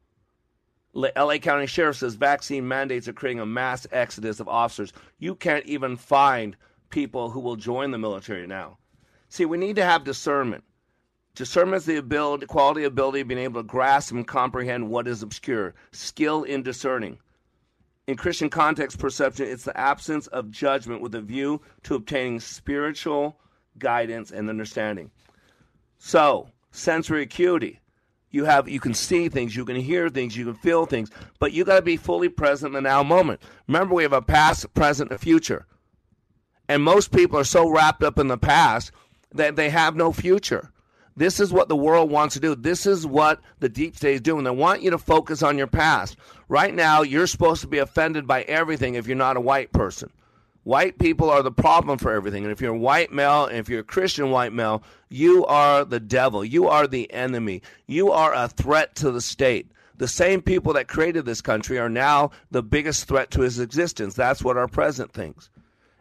LA 0.95 1.39
County 1.39 1.67
Sheriff 1.67 1.97
says 1.97 2.15
vaccine 2.15 2.69
mandates 2.69 3.09
are 3.09 3.13
creating 3.13 3.41
a 3.41 3.47
mass 3.47 3.87
exodus 3.91 4.39
of 4.39 4.49
officers. 4.49 4.93
You 5.19 5.35
can't 5.35 5.67
even 5.67 5.97
find 5.97 6.57
people 6.91 7.31
who 7.31 7.41
will 7.41 7.57
join 7.57 7.91
the 7.91 7.99
military 7.99 8.47
now. 8.47 8.79
See, 9.29 9.45
we 9.45 9.59
need 9.59 9.77
to 9.77 9.85
have 9.85 10.05
discernment. 10.05 10.63
Discernment 11.35 11.79
is 11.79 11.87
the 11.87 11.97
ability, 11.97 12.47
quality 12.47 12.85
ability 12.85 13.21
of 13.21 13.29
being 13.29 13.41
able 13.41 13.61
to 13.61 13.67
grasp 13.67 14.13
and 14.13 14.27
comprehend 14.27 14.89
what 14.89 15.09
is 15.09 15.23
obscure. 15.23 15.75
Skill 15.91 16.45
in 16.45 16.63
discerning. 16.63 17.19
In 18.07 18.17
Christian 18.17 18.49
context 18.49 18.99
perception, 18.99 19.49
it's 19.49 19.65
the 19.65 19.77
absence 19.77 20.29
of 20.29 20.53
judgment 20.53 21.01
with 21.01 21.15
a 21.17 21.21
view 21.21 21.61
to 21.85 21.97
obtaining 21.97 22.39
spiritual 22.39 23.41
guidance 23.79 24.31
and 24.31 24.49
understanding. 24.49 25.11
So, 25.99 26.51
sensory 26.71 27.23
acuity. 27.23 27.81
You 28.35 28.47
have 28.47 28.69
you 28.69 28.81
can 28.81 28.95
see 28.95 29.29
things, 29.29 29.55
you 29.55 29.65
can 29.65 29.77
hear 29.77 30.11
things, 30.11 30.37
you 30.37 30.45
can 30.45 30.57
feel 30.57 30.87
things, 30.87 31.09
but 31.39 31.53
you 31.53 31.65
got 31.65 31.77
to 31.77 31.83
be 31.83 31.97
fully 31.97 32.29
present 32.29 32.71
in 32.71 32.73
the 32.73 32.81
now 32.81 33.05
moment. 33.05 33.41
Remember 33.69 33.95
we 33.95 34.03
have 34.03 34.13
a 34.13 34.21
past, 34.21 34.75
present, 34.75 35.13
and 35.13 35.21
future. 35.21 35.67
And 36.69 36.83
most 36.83 37.13
people 37.13 37.39
are 37.39 37.45
so 37.45 37.69
wrapped 37.69 38.03
up 38.03 38.19
in 38.19 38.27
the 38.27 38.37
past 38.37 38.91
that 39.35 39.55
they 39.55 39.71
have 39.71 39.95
no 39.95 40.13
future. 40.13 40.73
This 41.17 41.39
is 41.39 41.53
what 41.53 41.69
the 41.69 41.77
world 41.77 42.11
wants 42.11 42.35
to 42.35 42.41
do. 42.41 42.57
This 42.57 42.87
is 42.87 43.07
what 43.07 43.41
the 43.61 43.69
deep 43.69 43.95
state 43.95 44.15
is 44.15 44.21
doing. 44.21 44.43
They 44.43 44.51
want 44.51 44.83
you 44.83 44.91
to 44.91 44.99
focus 44.99 45.45
on 45.45 45.57
your 45.57 45.69
past. 45.69 46.17
Right 46.49 46.75
now, 46.75 47.03
you're 47.03 47.29
supposed 47.29 47.61
to 47.61 47.69
be 47.69 47.79
offended 47.79 48.27
by 48.27 48.43
everything 48.43 48.95
if 48.97 49.07
you're 49.07 49.17
not 49.17 49.37
a 49.37 49.41
white 49.41 49.71
person. 49.73 50.11
White 50.65 50.99
people 50.99 51.31
are 51.31 51.43
the 51.43 51.53
problem 51.53 51.99
for 51.99 52.13
everything. 52.13 52.43
And 52.43 52.53
if 52.53 52.61
you're 52.61 52.75
a 52.75 52.79
white 52.79 53.13
male, 53.13 53.45
and 53.47 53.59
if 53.59 53.69
you're 53.69 53.81
a 53.81 53.85
Christian 53.85 54.31
white 54.31 54.53
male, 54.53 54.83
you 55.11 55.45
are 55.47 55.85
the 55.85 56.01
devil. 56.01 56.45
You 56.45 56.69
are 56.69 56.87
the 56.87 57.13
enemy. 57.13 57.63
You 57.87 58.11
are 58.11 58.35
a 58.35 58.49
threat 58.49 58.97
to 58.97 59.11
the 59.11 59.21
state. 59.21 59.71
The 59.97 60.09
same 60.09 60.43
people 60.43 60.73
that 60.73 60.89
created 60.89 61.25
this 61.25 61.41
country 61.41 61.79
are 61.79 61.89
now 61.89 62.31
the 62.51 62.63
biggest 62.63 63.07
threat 63.07 63.31
to 63.33 63.43
his 63.43 63.61
existence. 63.61 64.15
That's 64.15 64.43
what 64.43 64.57
our 64.57 64.67
president 64.67 65.13
thinks. 65.13 65.51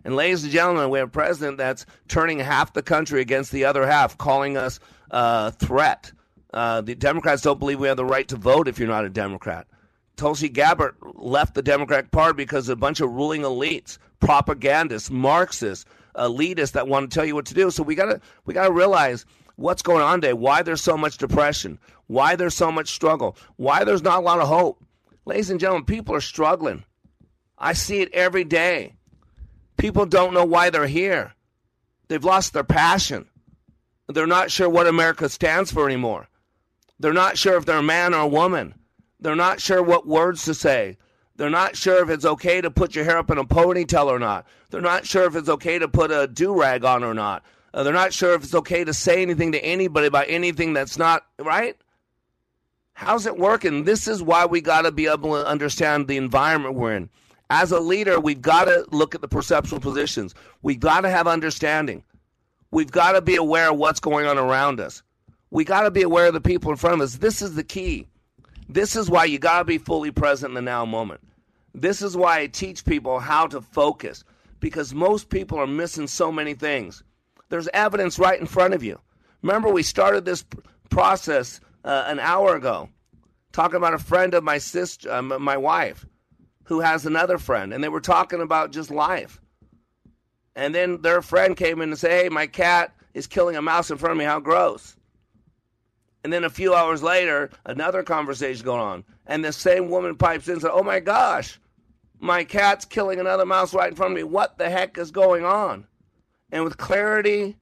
And 0.06 0.16
ladies 0.16 0.44
and 0.44 0.52
gentlemen, 0.52 0.90
we 0.90 1.00
have 1.00 1.10
a 1.10 1.12
president 1.12 1.58
that's 1.58 1.86
turning 2.08 2.40
half 2.40 2.74
the 2.74 2.82
country 2.82 3.22
against 3.22 3.52
the 3.52 3.66
other 3.66 3.86
half, 3.86 4.18
calling 4.18 4.58
us 4.58 4.80
a 5.12 5.52
threat. 5.52 6.12
Uh, 6.54 6.82
the 6.82 6.96
Democrats 6.96 7.42
don't 7.42 7.60
believe 7.60 7.80
we 7.80 7.88
have 7.88 7.98
the 7.98 8.06
right 8.06 8.28
to 8.30 8.36
vote 8.36 8.68
if 8.68 8.80
you're 8.80 8.88
not 8.88 9.06
a 9.06 9.10
Democrat. 9.10 9.68
Tulsi 10.16 10.50
Gabbard 10.50 10.96
left 11.16 11.56
the 11.56 11.62
Democratic 11.62 12.12
Party 12.12 12.36
because 12.36 12.70
a 12.70 12.76
bunch 12.76 13.00
of 13.00 13.12
ruling 13.12 13.42
elites, 13.42 13.98
propagandists, 14.24 15.10
Marxists, 15.10 15.86
elitists 16.16 16.74
that 16.74 16.88
want 16.88 17.10
to 17.10 17.14
tell 17.14 17.26
you 17.26 17.36
what 17.36 17.46
to 17.48 17.54
do. 17.54 17.72
So 17.72 17.84
we 17.84 17.96
gotta 17.96 18.22
we 18.46 18.54
gotta 18.54 18.72
realize 18.72 19.26
what's 19.56 19.82
going 19.82 20.02
on 20.02 20.22
today, 20.22 20.34
why 20.34 20.62
there's 20.62 20.82
so 20.82 20.98
much 20.98 21.18
depression, 21.18 21.80
why 22.08 22.36
there's 22.36 22.56
so 22.56 22.72
much 22.72 22.90
struggle, 22.90 23.36
why 23.56 23.84
there's 23.84 24.04
not 24.04 24.20
a 24.20 24.26
lot 24.26 24.40
of 24.40 24.48
hope. 24.48 24.84
Ladies 25.26 25.50
and 25.50 25.60
gentlemen, 25.60 25.86
people 25.86 26.16
are 26.16 26.22
struggling. 26.22 26.84
I 27.58 27.74
see 27.74 28.02
it 28.02 28.14
every 28.14 28.44
day. 28.44 28.96
People 29.78 30.06
don't 30.06 30.34
know 30.34 30.46
why 30.46 30.70
they're 30.70 30.88
here. 30.88 31.34
They've 32.08 32.24
lost 32.24 32.54
their 32.54 32.64
passion. 32.64 33.28
They're 34.08 34.28
not 34.28 34.52
sure 34.52 34.70
what 34.70 34.88
America 34.88 35.30
stands 35.30 35.72
for 35.72 35.86
anymore. 35.86 36.28
They're 37.00 37.14
not 37.14 37.38
sure 37.38 37.58
if 37.58 37.66
they're 37.66 37.78
a 37.78 37.84
man 37.84 38.14
or 38.14 38.22
a 38.22 38.28
woman. 38.28 38.76
They're 39.20 39.36
not 39.36 39.62
sure 39.62 39.82
what 39.82 40.06
words 40.06 40.44
to 40.46 40.54
say. 40.54 40.98
They're 41.36 41.50
not 41.50 41.76
sure 41.76 42.04
if 42.04 42.10
it's 42.10 42.26
okay 42.26 42.62
to 42.62 42.70
put 42.70 42.96
your 42.96 43.06
hair 43.06 43.18
up 43.18 43.32
in 43.32 43.38
a 43.38 43.44
ponytail 43.44 44.06
or 44.06 44.20
not. 44.20 44.46
They're 44.70 44.82
not 44.82 45.06
sure 45.06 45.26
if 45.26 45.36
it's 45.36 45.50
okay 45.50 45.80
to 45.80 45.88
put 45.88 46.12
a 46.12 46.28
do 46.28 46.60
rag 46.60 46.86
on 46.86 47.04
or 47.04 47.14
not. 47.14 47.44
Uh, 47.74 47.82
they're 47.82 47.92
not 47.92 48.14
sure 48.14 48.34
if 48.36 48.44
it's 48.44 48.54
okay 48.54 48.84
to 48.84 48.94
say 48.94 49.22
anything 49.22 49.52
to 49.54 49.64
anybody 49.64 50.06
about 50.08 50.26
anything 50.28 50.74
that's 50.74 50.98
not 50.98 51.26
right. 51.40 51.76
How's 52.94 53.26
it 53.26 53.38
working? 53.38 53.84
This 53.84 54.08
is 54.08 54.22
why 54.22 54.46
we 54.46 54.62
got 54.62 54.84
to 54.84 54.92
be 54.92 55.08
able 55.08 55.32
to 55.32 55.48
understand 55.48 56.08
the 56.08 56.18
environment 56.18 56.76
we're 56.76 56.96
in. 56.96 57.10
As 57.50 57.72
a 57.72 57.80
leader, 57.80 58.20
we've 58.20 58.42
got 58.42 58.66
to 58.66 58.86
look 58.92 59.16
at 59.16 59.22
the 59.22 59.28
perceptual 59.28 59.80
positions. 59.80 60.36
We've 60.62 60.80
got 60.80 61.02
to 61.02 61.10
have 61.10 61.28
understanding. 61.28 62.04
We've 62.70 62.92
got 62.92 63.14
to 63.14 63.22
be 63.22 63.36
aware 63.36 63.72
of 63.72 63.78
what's 63.78 64.00
going 64.00 64.28
on 64.28 64.38
around 64.38 64.80
us. 64.80 65.02
We 65.50 65.64
got 65.64 65.82
to 65.82 65.92
be 65.92 66.04
aware 66.04 66.28
of 66.28 66.34
the 66.34 66.42
people 66.42 66.72
in 66.72 66.78
front 66.78 66.96
of 66.96 67.02
us. 67.02 67.18
This 67.18 67.42
is 67.42 67.56
the 67.56 67.64
key. 67.64 68.08
This 68.70 68.96
is 68.96 69.10
why 69.10 69.26
you 69.26 69.40
got 69.40 69.60
to 69.60 69.66
be 69.66 69.78
fully 69.78 70.12
present 70.12 70.52
in 70.52 70.56
the 70.56 70.62
now 70.62 70.86
moment. 70.86 71.22
This 71.74 72.02
is 72.02 72.16
why 72.16 72.40
I 72.40 72.48
teach 72.48 72.86
people 72.86 73.20
how 73.20 73.48
to 73.48 73.62
focus 73.62 74.24
because 74.60 74.94
most 74.94 75.30
people 75.30 75.60
are 75.60 75.68
missing 75.68 76.08
so 76.08 76.32
many 76.32 76.54
things. 76.54 77.04
There's 77.50 77.68
evidence 77.74 78.20
right 78.20 78.40
in 78.40 78.46
front 78.46 78.74
of 78.74 78.84
you. 78.84 79.00
Remember, 79.42 79.70
we 79.70 79.84
started 79.84 80.24
this 80.24 80.46
process 80.90 81.60
uh, 81.84 82.06
an 82.08 82.20
hour 82.20 82.56
ago 82.56 82.90
talking 83.52 83.78
about 83.78 83.94
a 83.94 84.00
friend 84.00 84.34
of 84.34 84.44
my 84.44 84.58
sister, 84.58 85.12
uh, 85.12 85.22
my 85.22 85.58
wife, 85.58 86.06
who 86.66 86.80
has 86.80 87.06
another 87.06 87.38
friend, 87.38 87.74
and 87.74 87.84
they 87.84 87.90
were 87.90 88.02
talking 88.02 88.42
about 88.42 88.72
just 88.72 88.90
life. 88.90 89.40
And 90.56 90.74
then 90.74 91.02
their 91.02 91.22
friend 91.22 91.58
came 91.58 91.82
in 91.82 91.90
and 91.90 91.98
said, 91.98 92.24
Hey, 92.24 92.30
my 92.30 92.48
cat 92.48 92.96
is 93.14 93.28
killing 93.28 93.56
a 93.56 93.62
mouse 93.62 93.92
in 93.92 93.98
front 93.98 94.12
of 94.12 94.18
me. 94.18 94.26
How 94.26 94.40
gross. 94.40 94.96
And 96.24 96.32
then 96.32 96.44
a 96.44 96.50
few 96.50 96.74
hours 96.74 97.04
later, 97.04 97.50
another 97.66 98.04
conversation 98.04 98.64
going 98.66 98.82
on. 98.82 99.04
And 99.26 99.44
the 99.44 99.52
same 99.52 99.90
woman 99.90 100.16
pipes 100.16 100.48
in 100.48 100.54
and 100.54 100.62
says, 100.62 100.72
Oh 100.74 100.84
my 100.84 101.00
gosh, 101.00 101.60
my 102.20 102.44
cat's 102.44 102.86
killing 102.86 103.20
another 103.20 103.46
mouse 103.46 103.74
right 103.74 103.90
in 103.90 103.96
front 103.96 104.14
of 104.14 104.16
me. 104.16 104.24
What 104.24 104.58
the 104.58 104.70
heck 104.70 104.98
is 104.98 105.12
going 105.12 105.44
on? 105.44 105.86
And 106.52 106.64
with 106.64 106.78
clarity, 106.78 107.58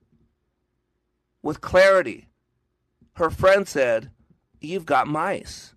with 1.42 1.62
clarity, 1.62 2.28
her 3.14 3.30
friend 3.30 3.68
said, 3.68 4.12
You've 4.60 4.86
got 4.86 5.08
mice. 5.08 5.74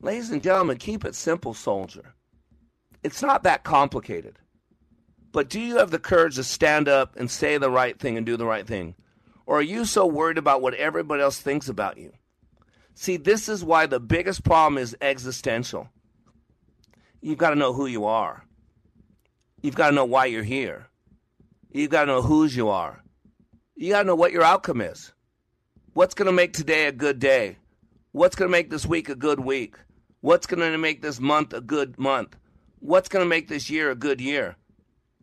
Ladies 0.00 0.30
and 0.30 0.42
gentlemen, 0.42 0.76
keep 0.76 1.04
it 1.06 1.14
simple, 1.14 1.54
soldier. 1.54 2.14
It's 3.02 3.22
not 3.22 3.44
that 3.44 3.64
complicated. 3.64 4.38
But 5.32 5.48
do 5.48 5.58
you 5.58 5.76
have 5.76 5.90
the 5.90 5.98
courage 5.98 6.36
to 6.36 6.44
stand 6.44 6.88
up 6.88 7.16
and 7.16 7.30
say 7.30 7.56
the 7.56 7.70
right 7.70 7.98
thing 7.98 8.16
and 8.16 8.26
do 8.26 8.36
the 8.36 8.46
right 8.46 8.66
thing? 8.66 8.94
Or 9.46 9.58
are 9.58 9.62
you 9.62 9.84
so 9.84 10.06
worried 10.06 10.38
about 10.38 10.60
what 10.60 10.74
everybody 10.74 11.22
else 11.22 11.40
thinks 11.40 11.68
about 11.68 11.96
you? 11.96 12.12
See, 12.94 13.16
this 13.16 13.48
is 13.48 13.64
why 13.64 13.86
the 13.86 14.00
biggest 14.00 14.42
problem 14.42 14.78
is 14.78 14.96
existential. 15.00 15.88
You've 17.20 17.38
got 17.38 17.50
to 17.50 17.56
know 17.56 17.72
who 17.72 17.86
you 17.86 18.04
are. 18.06 18.44
You've 19.62 19.76
got 19.76 19.90
to 19.90 19.94
know 19.94 20.04
why 20.04 20.26
you're 20.26 20.42
here. 20.42 20.88
You've 21.70 21.90
got 21.90 22.02
to 22.02 22.12
know 22.12 22.22
whose 22.22 22.56
you 22.56 22.68
are. 22.68 23.02
You 23.76 23.90
got 23.90 24.02
to 24.02 24.06
know 24.06 24.14
what 24.14 24.32
your 24.32 24.42
outcome 24.42 24.80
is. 24.80 25.12
What's 25.92 26.14
going 26.14 26.26
to 26.26 26.32
make 26.32 26.52
today 26.52 26.86
a 26.86 26.92
good 26.92 27.18
day? 27.18 27.58
What's 28.12 28.34
going 28.34 28.48
to 28.48 28.52
make 28.52 28.70
this 28.70 28.86
week 28.86 29.08
a 29.08 29.14
good 29.14 29.40
week? 29.40 29.76
What's 30.20 30.46
going 30.46 30.60
to 30.60 30.78
make 30.78 31.02
this 31.02 31.20
month 31.20 31.52
a 31.52 31.60
good 31.60 31.98
month? 31.98 32.36
What's 32.80 33.08
going 33.08 33.24
to 33.24 33.28
make 33.28 33.48
this 33.48 33.70
year 33.70 33.90
a 33.90 33.94
good 33.94 34.20
year? 34.20 34.56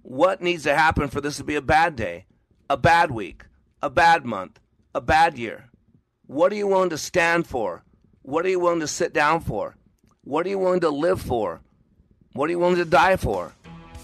What 0.01 0.41
needs 0.41 0.63
to 0.63 0.75
happen 0.75 1.07
for 1.09 1.21
this 1.21 1.37
to 1.37 1.43
be 1.43 1.55
a 1.55 1.61
bad 1.61 1.95
day, 1.95 2.25
a 2.69 2.77
bad 2.77 3.11
week, 3.11 3.45
a 3.83 3.89
bad 3.89 4.23
month, 4.23 4.61
a 4.95 5.01
bad 5.01 5.37
year? 5.37 5.65
What 6.25 6.53
are 6.53 6.55
you 6.55 6.67
willing 6.67 6.91
to 6.91 6.97
stand 6.97 7.45
for? 7.45 7.83
What 8.21 8.45
are 8.45 8.49
you 8.49 8.57
willing 8.61 8.79
to 8.79 8.87
sit 8.87 9.11
down 9.11 9.41
for? 9.41 9.75
What 10.23 10.45
are 10.45 10.49
you 10.49 10.57
willing 10.57 10.79
to 10.79 10.89
live 10.89 11.21
for? 11.21 11.59
What 12.31 12.47
are 12.47 12.51
you 12.53 12.59
willing 12.59 12.77
to 12.77 12.85
die 12.85 13.17
for? 13.17 13.53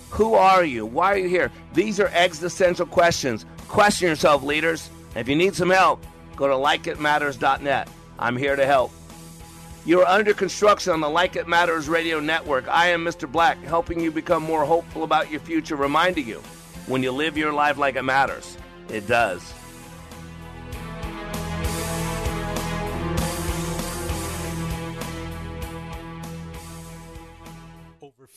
Who 0.09 0.33
are 0.33 0.65
you? 0.65 0.85
Why 0.85 1.13
are 1.13 1.17
you 1.17 1.29
here? 1.29 1.49
These 1.73 2.01
are 2.01 2.09
existential 2.13 2.87
questions. 2.87 3.45
Question 3.69 4.09
yourself, 4.09 4.43
leaders. 4.43 4.89
If 5.15 5.29
you 5.29 5.37
need 5.37 5.55
some 5.55 5.69
help, 5.69 6.05
go 6.35 6.49
to 6.49 6.55
likeitmatters.net. 6.55 7.87
I'm 8.19 8.35
here 8.35 8.57
to 8.57 8.65
help. 8.65 8.91
You 9.85 10.01
are 10.01 10.07
under 10.07 10.33
construction 10.33 10.91
on 10.91 10.99
the 10.99 11.09
Like 11.09 11.37
It 11.37 11.47
Matters 11.47 11.87
radio 11.87 12.19
network. 12.19 12.67
I 12.67 12.87
am 12.87 13.05
Mr. 13.05 13.31
Black, 13.31 13.57
helping 13.63 14.01
you 14.01 14.11
become 14.11 14.43
more 14.43 14.65
hopeful 14.65 15.05
about 15.05 15.31
your 15.31 15.39
future, 15.39 15.77
reminding 15.77 16.27
you 16.27 16.41
when 16.87 17.01
you 17.01 17.13
live 17.13 17.37
your 17.37 17.53
life 17.53 17.77
like 17.77 17.95
it 17.95 18.03
matters, 18.03 18.57
it 18.89 19.07
does. 19.07 19.53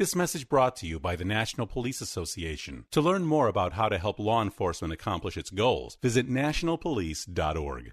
This 0.00 0.16
message 0.16 0.48
brought 0.48 0.76
to 0.76 0.86
you 0.86 0.98
by 0.98 1.14
the 1.14 1.26
National 1.26 1.66
Police 1.66 2.00
Association. 2.00 2.86
To 2.92 3.02
learn 3.02 3.22
more 3.22 3.48
about 3.48 3.74
how 3.74 3.90
to 3.90 3.98
help 3.98 4.18
law 4.18 4.40
enforcement 4.40 4.94
accomplish 4.94 5.36
its 5.36 5.50
goals, 5.50 5.98
visit 6.00 6.26
nationalpolice.org. 6.26 7.92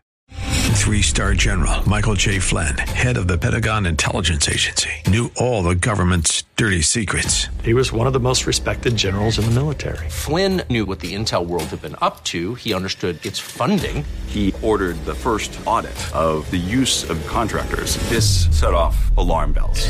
Three 0.78 1.02
star 1.02 1.34
general 1.34 1.90
Michael 1.90 2.14
J. 2.14 2.40
Flynn, 2.40 2.78
head 2.78 3.18
of 3.18 3.28
the 3.28 3.38
Pentagon 3.38 3.86
Intelligence 3.86 4.48
Agency, 4.48 4.90
knew 5.08 5.30
all 5.36 5.64
the 5.64 5.76
government's 5.76 6.44
dirty 6.56 6.82
secrets. 6.82 7.50
He 7.62 7.74
was 7.74 7.92
one 7.92 8.08
of 8.08 8.14
the 8.14 8.22
most 8.22 8.48
respected 8.48 8.96
generals 8.96 9.38
in 9.38 9.44
the 9.44 9.52
military. 9.52 10.08
Flynn 10.10 10.62
knew 10.70 10.86
what 10.86 11.02
the 11.02 11.14
intel 11.14 11.46
world 11.46 11.66
had 11.66 11.82
been 11.82 11.98
up 12.00 12.24
to, 12.26 12.56
he 12.56 12.74
understood 12.74 13.18
its 13.26 13.38
funding. 13.38 14.06
He 14.28 14.54
ordered 14.62 14.96
the 15.06 15.14
first 15.14 15.60
audit 15.66 16.16
of 16.16 16.50
the 16.52 16.56
use 16.56 17.10
of 17.10 17.20
contractors. 17.28 17.98
This 18.08 18.48
set 18.58 18.74
off 18.74 18.96
alarm 19.18 19.52
bells. 19.52 19.90